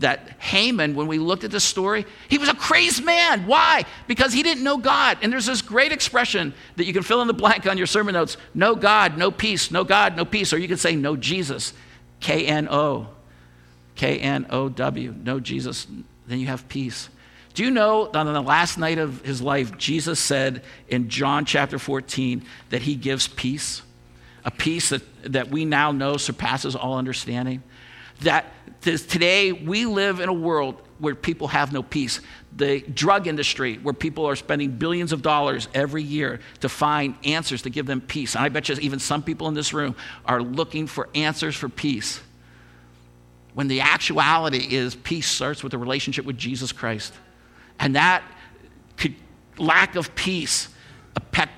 that 0.00 0.28
Haman, 0.38 0.94
when 0.94 1.06
we 1.06 1.18
looked 1.18 1.44
at 1.44 1.50
the 1.50 1.60
story, 1.60 2.04
he 2.28 2.36
was 2.36 2.50
a 2.50 2.54
crazed 2.54 3.02
man. 3.02 3.46
Why? 3.46 3.86
Because 4.06 4.34
he 4.34 4.42
didn't 4.42 4.62
know 4.62 4.76
God. 4.76 5.16
And 5.22 5.32
there's 5.32 5.46
this 5.46 5.62
great 5.62 5.92
expression 5.92 6.52
that 6.76 6.84
you 6.84 6.92
can 6.92 7.02
fill 7.02 7.22
in 7.22 7.26
the 7.26 7.32
blank 7.32 7.66
on 7.66 7.78
your 7.78 7.86
sermon 7.86 8.12
notes 8.12 8.36
no 8.52 8.74
God, 8.74 9.16
no 9.16 9.30
peace, 9.30 9.70
no 9.70 9.82
God, 9.82 10.14
no 10.14 10.26
peace. 10.26 10.52
Or 10.52 10.58
you 10.58 10.68
can 10.68 10.76
say 10.76 10.94
no 10.94 11.16
Jesus, 11.16 11.72
K 12.20 12.44
N 12.44 12.68
O, 12.68 13.08
K 13.94 14.18
N 14.18 14.44
O 14.50 14.68
W, 14.68 15.14
no 15.24 15.40
Jesus. 15.40 15.86
Then 16.26 16.38
you 16.38 16.48
have 16.48 16.68
peace. 16.68 17.08
Do 17.56 17.64
you 17.64 17.70
know 17.70 18.04
that 18.04 18.14
on 18.14 18.34
the 18.34 18.42
last 18.42 18.76
night 18.76 18.98
of 18.98 19.22
his 19.22 19.40
life, 19.40 19.78
Jesus 19.78 20.20
said 20.20 20.62
in 20.88 21.08
John 21.08 21.46
chapter 21.46 21.78
14 21.78 22.44
that 22.68 22.82
he 22.82 22.96
gives 22.96 23.28
peace? 23.28 23.80
A 24.44 24.50
peace 24.50 24.90
that, 24.90 25.00
that 25.32 25.48
we 25.48 25.64
now 25.64 25.90
know 25.90 26.18
surpasses 26.18 26.76
all 26.76 26.98
understanding? 26.98 27.62
That 28.20 28.52
today 28.82 29.52
we 29.52 29.86
live 29.86 30.20
in 30.20 30.28
a 30.28 30.34
world 30.34 30.82
where 30.98 31.14
people 31.14 31.48
have 31.48 31.72
no 31.72 31.82
peace. 31.82 32.20
The 32.54 32.80
drug 32.80 33.26
industry, 33.26 33.78
where 33.78 33.94
people 33.94 34.26
are 34.26 34.36
spending 34.36 34.72
billions 34.72 35.14
of 35.14 35.22
dollars 35.22 35.66
every 35.72 36.02
year 36.02 36.40
to 36.60 36.68
find 36.68 37.14
answers 37.24 37.62
to 37.62 37.70
give 37.70 37.86
them 37.86 38.02
peace. 38.02 38.34
And 38.34 38.44
I 38.44 38.50
bet 38.50 38.68
you 38.68 38.74
even 38.82 38.98
some 38.98 39.22
people 39.22 39.48
in 39.48 39.54
this 39.54 39.72
room 39.72 39.96
are 40.26 40.42
looking 40.42 40.86
for 40.86 41.08
answers 41.14 41.56
for 41.56 41.70
peace. 41.70 42.20
When 43.54 43.66
the 43.66 43.80
actuality 43.80 44.76
is 44.76 44.94
peace 44.94 45.30
starts 45.30 45.64
with 45.64 45.72
a 45.72 45.78
relationship 45.78 46.26
with 46.26 46.36
Jesus 46.36 46.70
Christ. 46.70 47.14
And 47.78 47.96
that 47.96 48.22
could, 48.96 49.14
lack 49.58 49.96
of 49.96 50.14
peace 50.14 50.68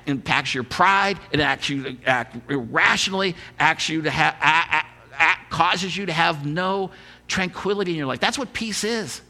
impacts 0.07 0.55
your 0.55 0.65
pride. 0.65 1.19
It 1.31 1.41
acts 1.41 1.69
you 1.69 1.83
to 1.85 2.05
act 2.05 2.51
irrationally, 2.51 3.37
acts 3.59 3.89
you 3.89 4.03
to 4.03 4.11
have, 4.11 4.85
causes 5.51 5.97
you 5.97 6.07
to 6.07 6.13
have 6.13 6.47
no 6.47 6.91
tranquility 7.27 7.93
in 7.93 7.97
your 7.97 8.07
life. 8.07 8.21
That's 8.21 8.39
what 8.39 8.53
peace 8.53 8.85
is. 8.85 9.21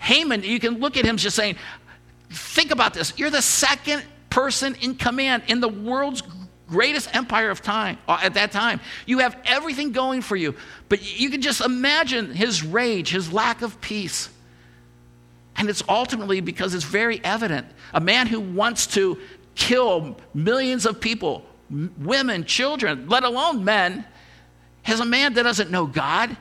Haman, 0.00 0.42
you 0.42 0.60
can 0.60 0.78
look 0.78 0.96
at 0.96 1.04
him 1.04 1.16
just 1.16 1.34
saying, 1.34 1.56
think 2.30 2.70
about 2.70 2.94
this. 2.94 3.12
You're 3.16 3.30
the 3.30 3.42
second 3.42 4.04
person 4.30 4.76
in 4.76 4.94
command 4.94 5.44
in 5.48 5.60
the 5.60 5.68
world's 5.68 6.22
greatest 6.68 7.14
empire 7.16 7.50
of 7.50 7.62
time 7.62 7.98
uh, 8.06 8.20
at 8.22 8.34
that 8.34 8.52
time. 8.52 8.80
You 9.06 9.20
have 9.20 9.36
everything 9.46 9.92
going 9.92 10.20
for 10.20 10.36
you, 10.36 10.54
but 10.88 11.18
you 11.18 11.30
can 11.30 11.40
just 11.40 11.60
imagine 11.60 12.32
his 12.32 12.62
rage, 12.62 13.10
his 13.10 13.32
lack 13.32 13.62
of 13.62 13.80
peace. 13.80 14.28
And 15.58 15.68
it's 15.68 15.82
ultimately 15.88 16.40
because 16.40 16.72
it's 16.72 16.84
very 16.84 17.22
evident. 17.24 17.66
A 17.92 18.00
man 18.00 18.28
who 18.28 18.40
wants 18.40 18.86
to 18.88 19.18
kill 19.56 20.16
millions 20.32 20.86
of 20.86 21.00
people, 21.00 21.44
women, 21.98 22.44
children, 22.44 23.08
let 23.08 23.24
alone 23.24 23.64
men, 23.64 24.06
has 24.82 25.00
a 25.00 25.04
man 25.04 25.34
that 25.34 25.42
doesn't 25.42 25.70
know 25.70 25.84
God. 25.84 26.36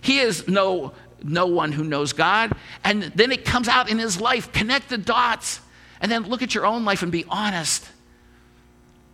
He 0.00 0.20
is 0.20 0.46
no, 0.46 0.92
no 1.22 1.46
one 1.46 1.72
who 1.72 1.82
knows 1.82 2.12
God. 2.12 2.52
And 2.84 3.02
then 3.02 3.32
it 3.32 3.44
comes 3.44 3.66
out 3.66 3.90
in 3.90 3.98
his 3.98 4.20
life. 4.20 4.52
Connect 4.52 4.88
the 4.88 4.98
dots. 4.98 5.60
And 6.00 6.10
then 6.10 6.22
look 6.24 6.40
at 6.40 6.54
your 6.54 6.64
own 6.64 6.84
life 6.84 7.02
and 7.02 7.10
be 7.10 7.24
honest. 7.28 7.88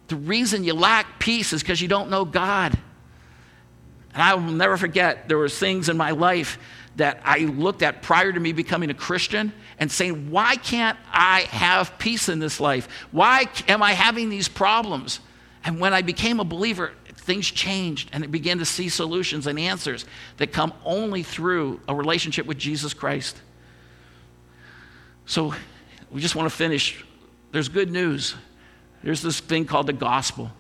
The 0.09 0.17
reason 0.17 0.65
you 0.65 0.75
lack 0.75 1.19
peace 1.19 1.53
is 1.53 1.63
because 1.63 1.81
you 1.81 1.89
don't 1.89 2.11
know 2.11 2.27
God. 2.27 2.79
And 4.13 4.23
I 4.23 4.35
will 4.35 4.43
never 4.43 4.77
forget, 4.77 5.29
there 5.29 5.39
were 5.39 5.49
things 5.49 5.89
in 5.89 5.97
my 5.97 6.11
life 6.11 6.59
that 7.01 7.21
I 7.25 7.39
looked 7.41 7.83
at 7.83 8.03
prior 8.03 8.31
to 8.31 8.39
me 8.39 8.53
becoming 8.53 8.91
a 8.91 8.95
Christian 8.95 9.53
and 9.79 9.91
saying, 9.91 10.31
why 10.31 10.57
can't 10.57 10.99
I 11.11 11.41
have 11.51 11.99
peace 11.99 12.29
in 12.29 12.39
this 12.39 12.61
life? 12.61 12.89
Why 13.11 13.47
am 13.69 13.83
I 13.83 13.93
having 13.93 14.29
these 14.29 14.49
problems? 14.49 15.21
And 15.65 15.81
when 15.81 15.95
I 15.95 16.03
became 16.03 16.41
a 16.41 16.45
believer, 16.45 16.93
things 17.15 17.51
changed 17.51 18.11
and 18.13 18.23
I 18.23 18.27
began 18.27 18.59
to 18.59 18.67
see 18.67 18.91
solutions 18.91 19.47
and 19.47 19.59
answers 19.59 20.05
that 20.37 20.53
come 20.53 20.75
only 20.85 21.23
through 21.23 21.81
a 21.89 21.95
relationship 21.95 22.45
with 22.45 22.59
Jesus 22.59 22.93
Christ. 22.93 23.41
So 25.25 25.55
we 26.11 26.21
just 26.21 26.37
want 26.37 26.51
to 26.51 26.55
finish. 26.55 27.03
There's 27.51 27.71
good 27.71 27.91
news. 27.91 28.35
There's 29.03 29.23
this 29.23 29.41
thing 29.41 29.65
called 29.65 29.87
the 29.87 29.95
gospel. 29.95 30.51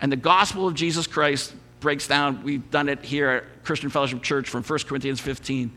And 0.00 0.12
the 0.12 0.16
gospel 0.16 0.68
of 0.68 0.74
Jesus 0.74 1.08
Christ 1.08 1.52
breaks 1.80 2.06
down, 2.06 2.42
we've 2.42 2.70
done 2.70 2.88
it 2.88 3.04
here 3.04 3.30
at 3.30 3.64
Christian 3.64 3.90
Fellowship 3.90 4.22
Church 4.22 4.48
from 4.48 4.62
1 4.62 4.78
Corinthians 4.80 5.20
15 5.20 5.76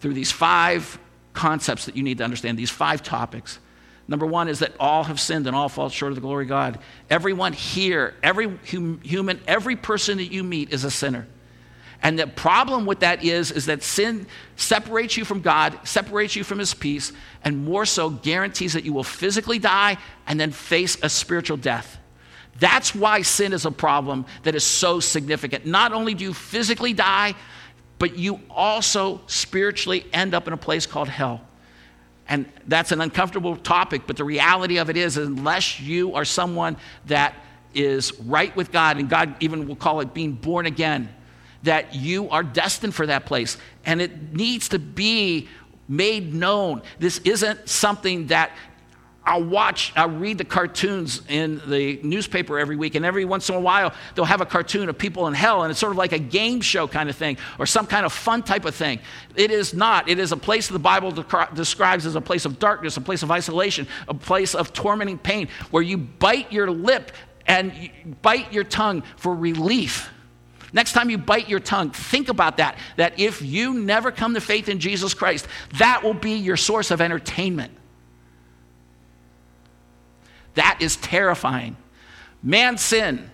through 0.00 0.14
these 0.14 0.30
five 0.30 0.98
concepts 1.32 1.86
that 1.86 1.96
you 1.96 2.02
need 2.02 2.18
to 2.18 2.24
understand, 2.24 2.58
these 2.58 2.70
five 2.70 3.02
topics. 3.02 3.58
Number 4.08 4.26
one 4.26 4.48
is 4.48 4.60
that 4.60 4.72
all 4.80 5.04
have 5.04 5.20
sinned 5.20 5.46
and 5.46 5.54
all 5.54 5.68
fall 5.68 5.90
short 5.90 6.12
of 6.12 6.16
the 6.16 6.22
glory 6.22 6.44
of 6.44 6.48
God. 6.48 6.78
Everyone 7.10 7.52
here, 7.52 8.14
every 8.22 8.58
hum, 8.70 9.00
human, 9.02 9.40
every 9.46 9.76
person 9.76 10.18
that 10.18 10.32
you 10.32 10.42
meet 10.42 10.72
is 10.72 10.84
a 10.84 10.90
sinner. 10.90 11.26
And 12.02 12.18
the 12.18 12.26
problem 12.26 12.86
with 12.86 13.00
that 13.00 13.24
is, 13.24 13.50
is 13.50 13.66
that 13.66 13.82
sin 13.82 14.26
separates 14.56 15.16
you 15.16 15.24
from 15.24 15.42
God, 15.42 15.78
separates 15.84 16.36
you 16.36 16.44
from 16.44 16.58
His 16.58 16.72
peace, 16.72 17.12
and 17.44 17.64
more 17.64 17.84
so 17.84 18.08
guarantees 18.08 18.72
that 18.74 18.84
you 18.84 18.92
will 18.92 19.04
physically 19.04 19.58
die 19.58 19.98
and 20.26 20.38
then 20.38 20.52
face 20.52 20.96
a 21.02 21.08
spiritual 21.08 21.56
death. 21.56 21.98
That's 22.58 22.94
why 22.94 23.22
sin 23.22 23.52
is 23.52 23.64
a 23.64 23.70
problem 23.70 24.26
that 24.42 24.54
is 24.54 24.64
so 24.64 25.00
significant. 25.00 25.64
Not 25.64 25.92
only 25.92 26.14
do 26.14 26.24
you 26.24 26.34
physically 26.34 26.92
die, 26.92 27.34
but 27.98 28.18
you 28.18 28.40
also 28.50 29.20
spiritually 29.26 30.06
end 30.12 30.34
up 30.34 30.46
in 30.46 30.52
a 30.52 30.56
place 30.56 30.86
called 30.86 31.08
hell. 31.08 31.40
And 32.28 32.46
that's 32.66 32.92
an 32.92 33.00
uncomfortable 33.00 33.56
topic, 33.56 34.02
but 34.06 34.16
the 34.16 34.24
reality 34.24 34.78
of 34.78 34.90
it 34.90 34.96
is, 34.96 35.16
unless 35.16 35.80
you 35.80 36.14
are 36.14 36.24
someone 36.24 36.76
that 37.06 37.34
is 37.74 38.18
right 38.20 38.54
with 38.54 38.70
God, 38.70 38.98
and 38.98 39.08
God 39.08 39.34
even 39.40 39.66
will 39.66 39.76
call 39.76 40.00
it 40.00 40.12
being 40.12 40.32
born 40.32 40.66
again, 40.66 41.08
that 41.62 41.94
you 41.94 42.28
are 42.30 42.42
destined 42.42 42.94
for 42.94 43.06
that 43.06 43.24
place. 43.26 43.56
And 43.84 44.00
it 44.00 44.34
needs 44.34 44.68
to 44.70 44.78
be 44.78 45.48
made 45.88 46.34
known. 46.34 46.82
This 46.98 47.18
isn't 47.18 47.68
something 47.68 48.26
that 48.26 48.52
I'll 49.28 49.44
watch, 49.44 49.92
I'll 49.94 50.08
read 50.08 50.38
the 50.38 50.44
cartoons 50.44 51.20
in 51.28 51.60
the 51.66 52.00
newspaper 52.02 52.58
every 52.58 52.76
week, 52.76 52.94
and 52.94 53.04
every 53.04 53.26
once 53.26 53.50
in 53.50 53.54
a 53.54 53.60
while 53.60 53.92
they'll 54.14 54.24
have 54.24 54.40
a 54.40 54.46
cartoon 54.46 54.88
of 54.88 54.96
people 54.96 55.26
in 55.26 55.34
hell, 55.34 55.64
and 55.64 55.70
it's 55.70 55.78
sort 55.78 55.92
of 55.92 55.98
like 55.98 56.12
a 56.12 56.18
game 56.18 56.62
show 56.62 56.88
kind 56.88 57.10
of 57.10 57.16
thing 57.16 57.36
or 57.58 57.66
some 57.66 57.86
kind 57.86 58.06
of 58.06 58.12
fun 58.14 58.42
type 58.42 58.64
of 58.64 58.74
thing. 58.74 59.00
It 59.36 59.50
is 59.50 59.74
not. 59.74 60.08
It 60.08 60.18
is 60.18 60.32
a 60.32 60.36
place 60.38 60.68
the 60.68 60.78
Bible 60.78 61.12
describes 61.12 62.06
as 62.06 62.16
a 62.16 62.22
place 62.22 62.46
of 62.46 62.58
darkness, 62.58 62.96
a 62.96 63.02
place 63.02 63.22
of 63.22 63.30
isolation, 63.30 63.86
a 64.08 64.14
place 64.14 64.54
of 64.54 64.72
tormenting 64.72 65.18
pain 65.18 65.48
where 65.70 65.82
you 65.82 65.98
bite 65.98 66.50
your 66.50 66.70
lip 66.70 67.12
and 67.46 67.74
you 67.74 67.90
bite 68.22 68.50
your 68.50 68.64
tongue 68.64 69.02
for 69.18 69.34
relief. 69.34 70.08
Next 70.72 70.94
time 70.94 71.10
you 71.10 71.18
bite 71.18 71.50
your 71.50 71.60
tongue, 71.60 71.90
think 71.90 72.30
about 72.30 72.56
that. 72.56 72.78
That 72.96 73.20
if 73.20 73.42
you 73.42 73.74
never 73.74 74.10
come 74.10 74.32
to 74.34 74.40
faith 74.40 74.70
in 74.70 74.78
Jesus 74.80 75.12
Christ, 75.12 75.46
that 75.74 76.02
will 76.02 76.14
be 76.14 76.32
your 76.32 76.56
source 76.56 76.90
of 76.90 77.02
entertainment. 77.02 77.74
That 80.58 80.78
is 80.80 80.96
terrifying. 80.96 81.76
Man's 82.42 82.80
sin 82.80 83.30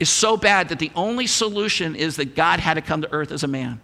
is 0.00 0.10
so 0.10 0.36
bad 0.36 0.70
that 0.70 0.80
the 0.80 0.90
only 0.96 1.28
solution 1.28 1.94
is 1.94 2.16
that 2.16 2.34
God 2.34 2.58
had 2.58 2.74
to 2.74 2.80
come 2.80 3.02
to 3.02 3.12
earth 3.12 3.30
as 3.30 3.44
a 3.44 3.46
man. 3.46 3.80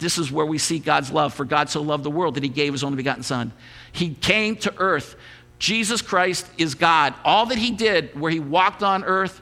This 0.00 0.18
is 0.18 0.32
where 0.32 0.44
we 0.44 0.58
see 0.58 0.80
God's 0.80 1.12
love. 1.12 1.34
For 1.34 1.44
God 1.44 1.70
so 1.70 1.82
loved 1.82 2.02
the 2.02 2.10
world 2.10 2.34
that 2.34 2.42
he 2.42 2.48
gave 2.48 2.72
his 2.72 2.82
only 2.82 2.96
begotten 2.96 3.22
Son. 3.22 3.52
He 3.92 4.14
came 4.14 4.56
to 4.56 4.74
earth. 4.78 5.14
Jesus 5.60 6.02
Christ 6.02 6.50
is 6.58 6.74
God. 6.74 7.14
All 7.24 7.46
that 7.46 7.58
he 7.58 7.70
did, 7.70 8.18
where 8.18 8.32
he 8.32 8.40
walked 8.40 8.82
on 8.82 9.04
earth 9.04 9.40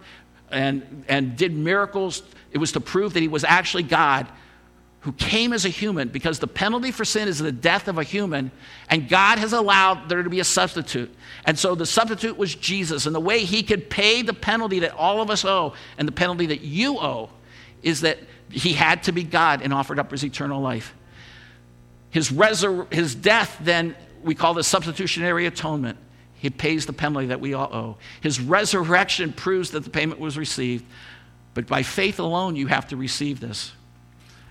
and, 0.50 1.06
and 1.08 1.38
did 1.38 1.54
miracles, 1.54 2.22
it 2.52 2.58
was 2.58 2.72
to 2.72 2.80
prove 2.80 3.14
that 3.14 3.20
he 3.20 3.28
was 3.28 3.44
actually 3.44 3.84
God 3.84 4.26
who 5.04 5.12
came 5.12 5.52
as 5.52 5.66
a 5.66 5.68
human 5.68 6.08
because 6.08 6.38
the 6.38 6.46
penalty 6.46 6.90
for 6.90 7.04
sin 7.04 7.28
is 7.28 7.38
the 7.38 7.52
death 7.52 7.88
of 7.88 7.98
a 7.98 8.02
human, 8.02 8.50
and 8.88 9.06
God 9.06 9.38
has 9.38 9.52
allowed 9.52 10.08
there 10.08 10.22
to 10.22 10.30
be 10.30 10.40
a 10.40 10.44
substitute. 10.44 11.14
And 11.44 11.58
so 11.58 11.74
the 11.74 11.84
substitute 11.84 12.38
was 12.38 12.54
Jesus. 12.54 13.04
And 13.04 13.14
the 13.14 13.20
way 13.20 13.40
he 13.40 13.62
could 13.62 13.90
pay 13.90 14.22
the 14.22 14.32
penalty 14.32 14.78
that 14.78 14.94
all 14.94 15.20
of 15.20 15.28
us 15.28 15.44
owe 15.44 15.74
and 15.98 16.08
the 16.08 16.12
penalty 16.12 16.46
that 16.46 16.62
you 16.62 16.98
owe 16.98 17.28
is 17.82 18.00
that 18.00 18.18
he 18.50 18.72
had 18.72 19.02
to 19.02 19.12
be 19.12 19.24
God 19.24 19.60
and 19.60 19.74
offered 19.74 19.98
up 19.98 20.10
his 20.10 20.24
eternal 20.24 20.62
life. 20.62 20.94
His, 22.08 22.30
resur- 22.30 22.90
his 22.90 23.14
death, 23.14 23.58
then, 23.60 23.94
we 24.22 24.34
call 24.34 24.54
the 24.54 24.64
substitutionary 24.64 25.44
atonement. 25.44 25.98
He 26.36 26.48
pays 26.48 26.86
the 26.86 26.94
penalty 26.94 27.26
that 27.26 27.42
we 27.42 27.52
all 27.52 27.68
owe. 27.74 27.96
His 28.22 28.40
resurrection 28.40 29.34
proves 29.34 29.72
that 29.72 29.84
the 29.84 29.90
payment 29.90 30.18
was 30.18 30.38
received. 30.38 30.86
But 31.52 31.66
by 31.66 31.82
faith 31.82 32.18
alone, 32.20 32.56
you 32.56 32.68
have 32.68 32.88
to 32.88 32.96
receive 32.96 33.40
this. 33.40 33.72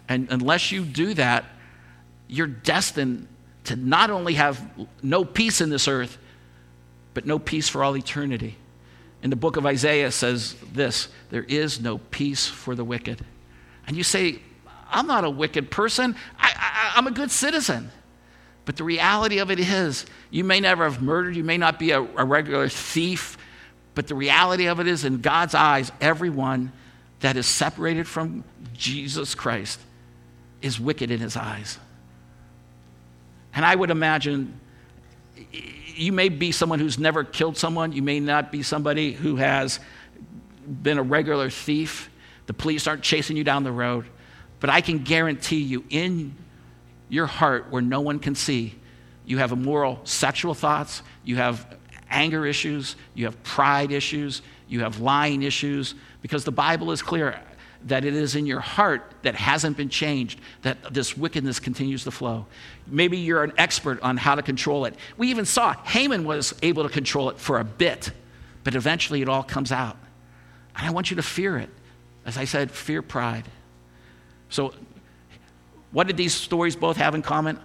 And 0.08 0.28
unless 0.30 0.72
you 0.72 0.84
do 0.84 1.14
that, 1.16 1.45
you're 2.28 2.47
destined 2.47 3.28
to 3.66 3.76
not 3.76 4.10
only 4.10 4.34
have 4.34 4.62
no 5.01 5.24
peace 5.24 5.62
in 5.62 5.70
this 5.70 5.88
earth, 5.88 6.18
but 7.14 7.26
no 7.26 7.39
peace 7.39 7.70
for 7.70 7.84
all 7.84 7.95
eternity. 7.95 8.58
And 9.22 9.32
the 9.32 9.38
book 9.38 9.56
of 9.56 9.66
Isaiah 9.66 10.12
says 10.12 10.56
this 10.74 11.08
there 11.30 11.43
is 11.43 11.80
no 11.80 11.97
peace 11.97 12.47
for 12.47 12.76
the 12.76 12.84
wicked. 12.84 13.24
And 13.88 13.95
you 13.95 14.04
say, 14.04 14.39
I'm 14.89 15.08
not 15.08 15.24
a 15.24 15.30
wicked 15.30 15.72
person, 15.72 16.16
I, 16.38 16.93
am 16.95 17.08
a 17.08 17.12
good 17.12 17.32
citizen. 17.32 17.91
But 18.66 18.78
the 18.78 18.84
reality 18.84 19.39
of 19.39 19.51
it 19.51 19.60
is, 19.60 20.06
you 20.30 20.45
may 20.45 20.62
never 20.62 20.86
have 20.86 21.01
murdered, 21.01 21.36
you 21.36 21.43
may 21.43 21.58
not 21.58 21.80
be 21.80 21.91
a, 21.91 22.01
a 22.01 22.24
regular 22.24 22.70
thief, 22.70 23.38
but 23.93 24.08
the 24.08 24.16
reality 24.16 24.68
of 24.68 24.80
it 24.80 24.88
is, 24.88 25.04
in 25.04 25.20
God's 25.20 25.54
eyes, 25.54 25.91
everyone 25.99 26.72
that 27.20 27.36
is 27.36 27.45
separated 27.45 28.08
from 28.08 28.45
Jesus 28.74 29.36
Christ 29.36 29.80
is 30.64 30.80
wicked 30.80 31.11
in 31.11 31.20
his 31.20 31.38
eyes. 31.38 31.78
And 33.53 33.64
I 33.64 33.76
would 33.76 33.91
imagine 33.91 34.59
you 35.51 36.11
may 36.11 36.30
be 36.30 36.51
someone 36.51 36.80
who's 36.80 36.97
never 36.97 37.24
killed 37.24 37.57
someone, 37.57 37.91
you 37.91 38.01
may 38.01 38.20
not 38.20 38.51
be 38.51 38.64
somebody 38.64 39.11
who 39.11 39.36
has 39.36 39.80
been 40.82 40.97
a 40.97 41.03
regular 41.03 41.51
thief. 41.51 42.09
The 42.47 42.53
police 42.53 42.88
aren't 42.88 43.03
chasing 43.03 43.38
you 43.38 43.43
down 43.43 43.64
the 43.64 43.72
road. 43.72 44.07
But 44.59 44.70
I 44.70 44.82
can 44.82 44.99
guarantee 44.99 45.61
you, 45.61 45.84
in 45.89 46.36
your 47.09 47.26
heart 47.28 47.70
where 47.70 47.82
no 47.82 48.01
one 48.01 48.18
can 48.18 48.34
see, 48.34 48.76
you 49.26 49.38
have 49.38 49.51
immoral 49.51 49.99
sexual 50.05 50.53
thoughts, 50.53 51.01
you 51.24 51.36
have 51.36 51.78
anger 52.09 52.45
issues, 52.45 52.95
you 53.14 53.26
have 53.26 53.41
pride 53.43 53.91
issues, 53.91 54.41
you 54.68 54.80
have 54.80 54.99
lying 54.99 55.43
issues, 55.43 55.95
because 56.22 56.43
the 56.43 56.51
Bible 56.51 56.91
is 56.91 57.01
clear 57.01 57.39
that 57.86 58.06
it 58.06 58.14
is 58.14 58.36
in 58.36 58.46
your 58.46 58.60
heart 58.60 59.12
that 59.24 59.36
hasn't 59.36 59.78
been 59.78 59.90
changed, 59.90 60.40
that 60.62 60.94
this 60.94 61.18
wickedness 61.18 61.60
continues 61.60 62.04
to 62.06 62.12
flow. 62.12 62.46
Maybe 62.88 63.18
you're 63.18 63.44
an 63.44 63.54
expert 63.58 64.02
on 64.02 64.18
how 64.18 64.36
to 64.36 64.42
control 64.42 64.86
it. 64.86 64.96
We 65.18 65.30
even 65.30 65.46
saw 65.46 65.74
Haman 65.74 66.24
was 66.26 66.54
able 66.62 66.84
to 66.84 66.90
control 66.90 67.30
it 67.30 67.38
for 67.38 67.60
a 67.60 67.64
bit, 67.64 68.12
but 68.64 68.76
eventually 68.76 69.22
it 69.22 69.30
all 69.30 69.44
comes 69.44 69.72
out. 69.72 69.98
And 70.76 70.88
I 70.88 70.92
want 70.92 71.10
you 71.12 71.18
to 71.18 71.24
fear 71.24 71.58
it. 71.58 71.70
As 72.26 72.38
I 72.38 72.46
said, 72.46 72.72
fear 72.72 73.02
pride. 73.02 73.46
So, 74.50 74.74
what 75.92 76.08
did 76.08 76.18
these 76.18 76.34
stories 76.34 76.76
both 76.76 76.98
have 76.98 77.16
in 77.16 77.22
common? 77.22 77.60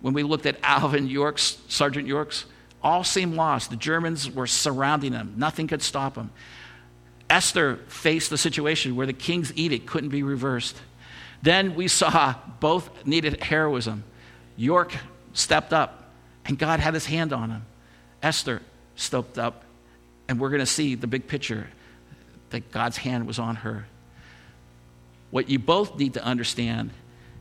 When 0.00 0.12
we 0.12 0.22
looked 0.22 0.46
at 0.46 0.58
Alvin 0.62 1.08
York's, 1.08 1.58
Sergeant 1.68 2.06
York's, 2.06 2.44
all 2.82 3.02
seemed 3.02 3.34
lost. 3.34 3.70
The 3.70 3.76
Germans 3.76 4.30
were 4.30 4.46
surrounding 4.46 5.12
them, 5.12 5.34
nothing 5.36 5.66
could 5.66 5.82
stop 5.82 6.14
them. 6.14 6.30
Esther 7.28 7.76
faced 7.88 8.30
the 8.30 8.38
situation 8.38 8.96
where 8.96 9.06
the 9.06 9.12
king's 9.12 9.52
edict 9.56 9.86
couldn't 9.86 10.10
be 10.10 10.22
reversed. 10.22 10.76
Then 11.42 11.74
we 11.74 11.88
saw 11.88 12.34
both 12.60 13.06
needed 13.06 13.42
heroism. 13.42 14.04
York 14.56 14.94
stepped 15.32 15.72
up, 15.72 16.10
and 16.44 16.58
God 16.58 16.80
had 16.80 16.94
his 16.94 17.06
hand 17.06 17.32
on 17.32 17.50
him. 17.50 17.66
Esther 18.22 18.62
stepped 18.94 19.38
up, 19.38 19.64
and 20.28 20.40
we're 20.40 20.50
going 20.50 20.60
to 20.60 20.66
see 20.66 20.94
the 20.94 21.06
big 21.06 21.26
picture 21.26 21.66
that 22.50 22.70
God's 22.72 22.96
hand 22.96 23.26
was 23.26 23.38
on 23.38 23.56
her. 23.56 23.86
What 25.30 25.50
you 25.50 25.58
both 25.58 25.98
need 25.98 26.14
to 26.14 26.24
understand 26.24 26.90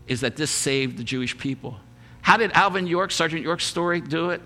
is 0.07 0.21
that 0.21 0.35
this 0.35 0.51
saved 0.51 0.97
the 0.97 1.03
Jewish 1.03 1.37
people. 1.37 1.77
How 2.21 2.37
did 2.37 2.51
Alvin 2.53 2.87
York, 2.87 3.11
Sergeant 3.11 3.43
York's 3.43 3.65
story, 3.65 4.01
do 4.01 4.31
it? 4.31 4.41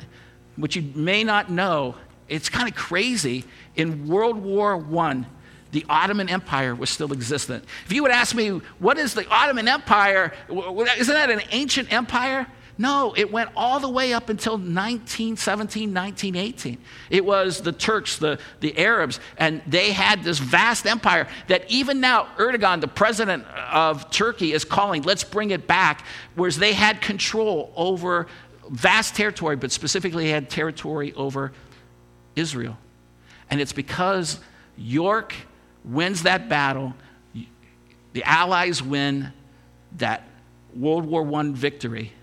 What 0.58 0.76
you 0.76 0.82
may 0.94 1.24
not 1.24 1.50
know 1.50 1.96
it's 2.30 2.50
kind 2.50 2.70
of 2.70 2.76
crazy. 2.76 3.46
In 3.76 4.08
World 4.08 4.38
War 4.38 4.84
I, 5.00 5.26
the 5.72 5.86
Ottoman 5.90 6.30
Empire 6.30 6.74
was 6.74 6.90
still 6.90 7.14
existent. 7.14 7.64
If 7.86 7.94
you 7.94 8.02
would 8.04 8.12
ask 8.12 8.36
me, 8.36 8.50
what 8.80 8.98
is 8.98 9.14
the 9.14 9.28
Ottoman 9.30 9.68
Empire? 9.68 10.34
Isn't 10.50 11.14
that 11.14 11.30
an 11.30 11.42
ancient 11.52 11.92
empire? 11.92 12.48
No, 12.80 13.14
it 13.18 13.30
went 13.30 13.50
all 13.58 13.82
the 13.82 13.90
way 13.90 14.14
up 14.14 14.30
until 14.30 14.54
1917, 14.54 15.94
1918. 15.94 16.78
It 17.10 17.26
was 17.26 17.60
the 17.60 17.74
Turks, 17.74 18.18
the, 18.18 18.40
the 18.62 18.78
Arabs, 18.78 19.20
and 19.38 19.62
they 19.68 19.92
had 19.92 20.24
this 20.24 20.40
vast 20.40 20.88
empire 20.88 21.28
that 21.48 21.70
even 21.70 22.00
now, 22.00 22.30
Erdogan, 22.38 22.80
the 22.80 22.88
president 22.88 23.46
of 23.70 24.10
Turkey, 24.12 24.54
is 24.54 24.64
calling, 24.64 25.02
let's 25.02 25.26
bring 25.26 25.52
it 25.52 25.68
back, 25.68 26.06
whereas 26.36 26.58
they 26.58 26.72
had 26.72 27.02
control 27.02 27.74
over 27.76 28.28
vast 28.70 29.14
territory, 29.14 29.58
but 29.58 29.74
specifically 29.74 30.30
had 30.30 30.50
territory 30.50 31.14
over 31.16 31.52
Israel. 32.36 32.78
And 33.50 33.60
it's 33.60 33.74
because 33.74 34.40
York 34.78 35.34
wins 35.84 36.24
that 36.24 36.50
battle, 36.50 36.94
the 38.14 38.24
Allies 38.24 38.82
win 38.82 39.32
that 39.98 40.24
World 40.76 41.06
War 41.06 41.28
I 41.40 41.52
victory, 41.52 42.14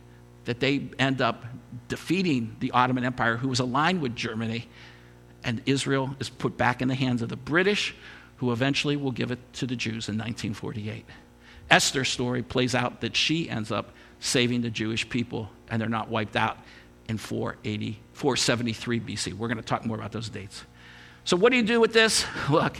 that 0.45 0.61
they 0.61 0.89
end 0.99 1.21
up 1.21 1.45
defeating 1.89 2.57
the 2.61 2.71
Ottoman 2.73 3.05
Empire, 3.05 3.37
who 3.37 3.49
was 3.49 3.61
aligned 3.61 4.01
with 4.01 4.15
Germany, 4.15 4.69
and 5.45 5.63
Israel 5.67 6.15
is 6.19 6.29
put 6.29 6.57
back 6.57 6.83
in 6.83 6.89
the 6.89 6.95
hands 6.95 7.23
of 7.23 7.29
the 7.29 7.37
British, 7.37 7.95
who 8.37 8.53
eventually 8.53 8.97
will 8.97 9.13
give 9.13 9.31
it 9.31 9.39
to 9.55 9.67
the 9.67 9.77
Jews 9.77 10.09
in 10.09 10.15
1948. 10.15 11.05
Esther's 11.71 12.09
story 12.09 12.43
plays 12.43 12.75
out 12.75 13.01
that 13.01 13.17
she 13.17 13.49
ends 13.49 13.73
up 13.73 13.91
saving 14.21 14.63
the 14.63 14.71
Jewish 14.71 15.09
people, 15.09 15.51
and 15.69 15.81
they're 15.81 15.89
not 15.89 16.09
wiped 16.09 16.37
out 16.37 16.59
in 17.09 17.19
480, 17.19 17.99
473 18.13 19.01
BC. 19.01 19.33
We're 19.35 19.49
going 19.49 19.59
to 19.59 19.65
talk 19.65 19.85
more 19.85 19.97
about 19.97 20.13
those 20.13 20.29
dates. 20.29 20.65
So, 21.25 21.37
what 21.37 21.51
do 21.51 21.57
you 21.57 21.63
do 21.63 21.81
with 21.81 21.93
this? 21.93 22.25
Look, 22.51 22.77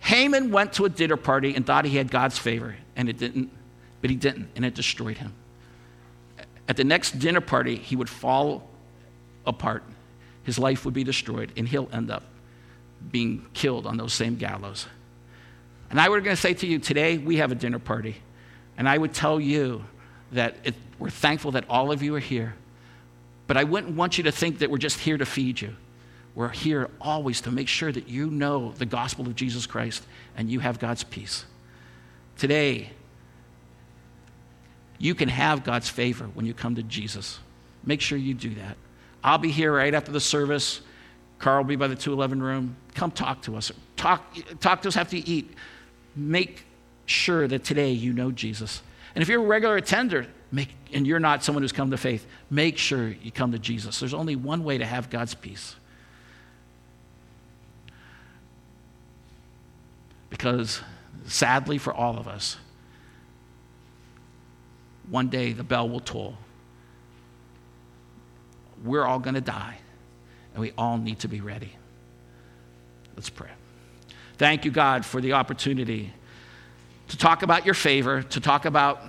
Haman 0.00 0.50
went 0.50 0.74
to 0.74 0.84
a 0.84 0.88
dinner 0.88 1.16
party 1.16 1.54
and 1.54 1.66
thought 1.66 1.84
he 1.84 1.96
had 1.96 2.10
God's 2.10 2.38
favor, 2.38 2.76
and 2.96 3.08
it 3.08 3.18
didn't, 3.18 3.50
but 4.00 4.10
he 4.10 4.16
didn't, 4.16 4.50
and 4.56 4.64
it 4.64 4.74
destroyed 4.74 5.18
him. 5.18 5.34
At 6.68 6.76
the 6.76 6.84
next 6.84 7.18
dinner 7.18 7.40
party, 7.40 7.76
he 7.76 7.96
would 7.96 8.08
fall 8.08 8.68
apart. 9.46 9.82
His 10.44 10.58
life 10.58 10.84
would 10.84 10.94
be 10.94 11.04
destroyed, 11.04 11.52
and 11.56 11.68
he'll 11.68 11.88
end 11.92 12.10
up 12.10 12.24
being 13.10 13.46
killed 13.54 13.86
on 13.86 13.96
those 13.96 14.12
same 14.12 14.36
gallows. 14.36 14.86
And 15.90 16.00
I 16.00 16.08
were 16.08 16.20
going 16.20 16.36
to 16.36 16.40
say 16.40 16.54
to 16.54 16.66
you, 16.66 16.78
today 16.78 17.18
we 17.18 17.36
have 17.36 17.52
a 17.52 17.54
dinner 17.54 17.78
party. 17.78 18.16
And 18.76 18.88
I 18.88 18.96
would 18.96 19.14
tell 19.14 19.40
you 19.40 19.84
that 20.32 20.56
it, 20.64 20.74
we're 20.98 21.10
thankful 21.10 21.52
that 21.52 21.64
all 21.68 21.90
of 21.90 22.02
you 22.02 22.14
are 22.14 22.20
here. 22.20 22.54
But 23.48 23.56
I 23.56 23.64
wouldn't 23.64 23.96
want 23.96 24.18
you 24.18 24.24
to 24.24 24.32
think 24.32 24.58
that 24.58 24.70
we're 24.70 24.78
just 24.78 25.00
here 25.00 25.18
to 25.18 25.26
feed 25.26 25.60
you. 25.60 25.74
We're 26.36 26.50
here 26.50 26.88
always 27.00 27.40
to 27.40 27.50
make 27.50 27.66
sure 27.66 27.90
that 27.90 28.08
you 28.08 28.30
know 28.30 28.72
the 28.72 28.86
gospel 28.86 29.26
of 29.26 29.34
Jesus 29.34 29.66
Christ 29.66 30.06
and 30.36 30.48
you 30.48 30.60
have 30.60 30.78
God's 30.78 31.02
peace. 31.02 31.44
Today, 32.36 32.90
you 34.98 35.14
can 35.14 35.28
have 35.28 35.64
God's 35.64 35.88
favor 35.88 36.26
when 36.34 36.46
you 36.46 36.54
come 36.54 36.76
to 36.76 36.82
Jesus. 36.82 37.40
Make 37.84 38.00
sure 38.00 38.18
you 38.18 38.34
do 38.34 38.54
that. 38.54 38.76
I'll 39.24 39.38
be 39.38 39.50
here 39.50 39.74
right 39.74 39.94
after 39.94 40.12
the 40.12 40.20
service. 40.20 40.82
Carl 41.38 41.62
will 41.62 41.68
be 41.68 41.76
by 41.76 41.88
the 41.88 41.96
211 41.96 42.42
room. 42.42 42.76
Come 42.94 43.10
talk 43.10 43.42
to 43.42 43.56
us. 43.56 43.72
Talk, 43.96 44.36
talk 44.60 44.82
to 44.82 44.88
us 44.88 44.96
after 44.96 45.16
you 45.16 45.22
eat. 45.26 45.54
Make 46.14 46.64
sure 47.06 47.48
that 47.48 47.64
today 47.64 47.92
you 47.92 48.12
know 48.12 48.30
Jesus. 48.30 48.82
And 49.14 49.22
if 49.22 49.28
you're 49.28 49.42
a 49.42 49.46
regular 49.46 49.76
attender 49.76 50.26
make, 50.50 50.74
and 50.92 51.06
you're 51.06 51.20
not 51.20 51.44
someone 51.44 51.62
who's 51.62 51.72
come 51.72 51.90
to 51.90 51.96
faith, 51.96 52.26
make 52.50 52.78
sure 52.78 53.08
you 53.08 53.30
come 53.30 53.52
to 53.52 53.58
Jesus. 53.58 54.00
There's 54.00 54.14
only 54.14 54.36
one 54.36 54.64
way 54.64 54.78
to 54.78 54.84
have 54.84 55.10
God's 55.10 55.34
peace. 55.34 55.76
Because 60.30 60.80
sadly 61.26 61.78
for 61.78 61.92
all 61.92 62.18
of 62.18 62.28
us, 62.28 62.56
one 65.10 65.28
day 65.28 65.52
the 65.52 65.64
bell 65.64 65.88
will 65.88 66.00
toll. 66.00 66.36
We're 68.84 69.04
all 69.04 69.18
going 69.18 69.34
to 69.34 69.40
die, 69.40 69.78
and 70.52 70.60
we 70.60 70.72
all 70.78 70.98
need 70.98 71.20
to 71.20 71.28
be 71.28 71.40
ready. 71.40 71.72
Let's 73.16 73.30
pray. 73.30 73.50
Thank 74.36 74.64
you, 74.64 74.70
God, 74.70 75.04
for 75.04 75.20
the 75.20 75.32
opportunity 75.32 76.12
to 77.08 77.16
talk 77.16 77.42
about 77.42 77.64
your 77.64 77.74
favor, 77.74 78.22
to 78.22 78.40
talk 78.40 78.64
about 78.66 79.02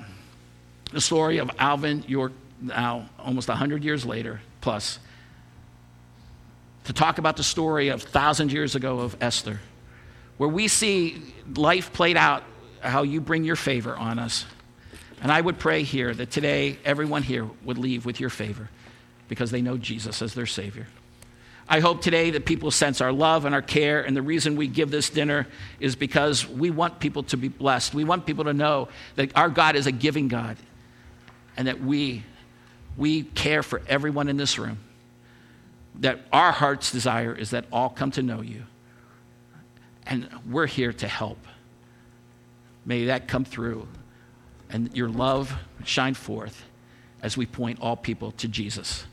the 0.92 1.02
story 1.02 1.38
of 1.38 1.52
Alvin 1.60 2.04
York 2.08 2.32
now 2.62 3.10
almost 3.18 3.48
100 3.48 3.84
years 3.84 4.06
later 4.06 4.42
plus, 4.62 5.00
to 6.86 6.94
talk 6.94 7.18
about 7.18 7.38
the 7.38 7.44
story 7.44 7.90
of 7.90 8.02
thousand 8.02 8.52
years 8.52 8.76
ago 8.76 9.00
of 9.00 9.16
Esther, 9.22 9.60
where 10.38 10.50
we 10.50 10.68
see 10.68 11.22
life 11.56 11.94
played 11.94 12.18
out, 12.18 12.44
how 12.82 13.04
you 13.04 13.22
bring 13.22 13.44
your 13.44 13.56
favor 13.56 13.96
on 13.96 14.20
us. 14.20 14.46
And 15.22 15.32
I 15.32 15.42
would 15.42 15.60
pray 15.60 15.84
here 15.84 16.14
that 16.14 16.32
today 16.32 16.78
everyone 16.86 17.24
here 17.24 17.48
would 17.64 17.78
leave 17.78 18.06
with 18.06 18.20
your 18.20 18.30
favor 18.30 18.70
because 19.28 19.52
they 19.52 19.62
know 19.62 19.78
Jesus 19.78 20.22
as 20.22 20.34
their 20.34 20.46
Savior. 20.46 20.88
I 21.68 21.82
hope 21.82 22.02
today 22.02 22.32
that 22.32 22.46
people 22.46 22.72
sense 22.72 23.00
our 23.00 23.12
love 23.12 23.46
and 23.46 23.54
our 23.54 23.62
care. 23.62 24.02
And 24.02 24.16
the 24.16 24.24
reason 24.24 24.56
we 24.56 24.68
give 24.68 24.90
this 24.90 25.10
dinner 25.10 25.46
is 25.80 25.96
because 25.96 26.48
we 26.48 26.72
want 26.72 27.00
people 27.00 27.24
to 27.24 27.38
be 27.38 27.48
blessed. 27.48 27.94
We 27.94 28.06
want 28.06 28.26
people 28.26 28.46
to 28.46 28.54
know 28.54 28.88
that 29.18 29.36
our 29.38 29.50
God 29.50 29.76
is 29.76 29.86
a 29.86 29.92
giving 29.92 30.30
God 30.30 30.58
and 31.60 31.68
that 31.68 31.82
we, 31.82 32.24
we 32.96 33.24
care 33.24 33.62
for 33.62 33.82
everyone 33.86 34.30
in 34.30 34.38
this 34.38 34.58
room. 34.58 34.80
That 35.96 36.22
our 36.32 36.54
heart's 36.54 36.90
desire 36.90 37.34
is 37.34 37.50
that 37.50 37.66
all 37.70 37.90
come 37.90 38.12
to 38.12 38.24
know 38.24 38.40
you. 38.40 38.64
And 40.06 40.30
we're 40.50 40.68
here 40.68 40.94
to 40.94 41.08
help. 41.10 41.38
May 42.86 43.08
that 43.08 43.28
come 43.28 43.44
through 43.44 43.90
and 44.70 44.96
your 44.96 45.10
love 45.10 45.54
shine 45.84 46.14
forth 46.14 46.64
as 47.22 47.36
we 47.36 47.46
point 47.46 47.80
all 47.82 47.98
people 47.98 48.32
to 48.32 48.48
Jesus 48.48 49.04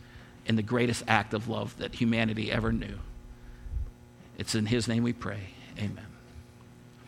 in 0.47 0.55
the 0.55 0.62
greatest 0.62 1.03
act 1.09 1.34
of 1.34 1.49
love 1.49 1.76
that 1.78 1.97
humanity 1.97 2.53
ever 2.53 2.70
knew. 2.70 3.01
It's 4.38 4.55
in 4.55 4.66
His 4.66 4.86
name 4.86 5.03
we 5.03 5.12
pray. 5.12 5.40
Amen. 5.80 6.05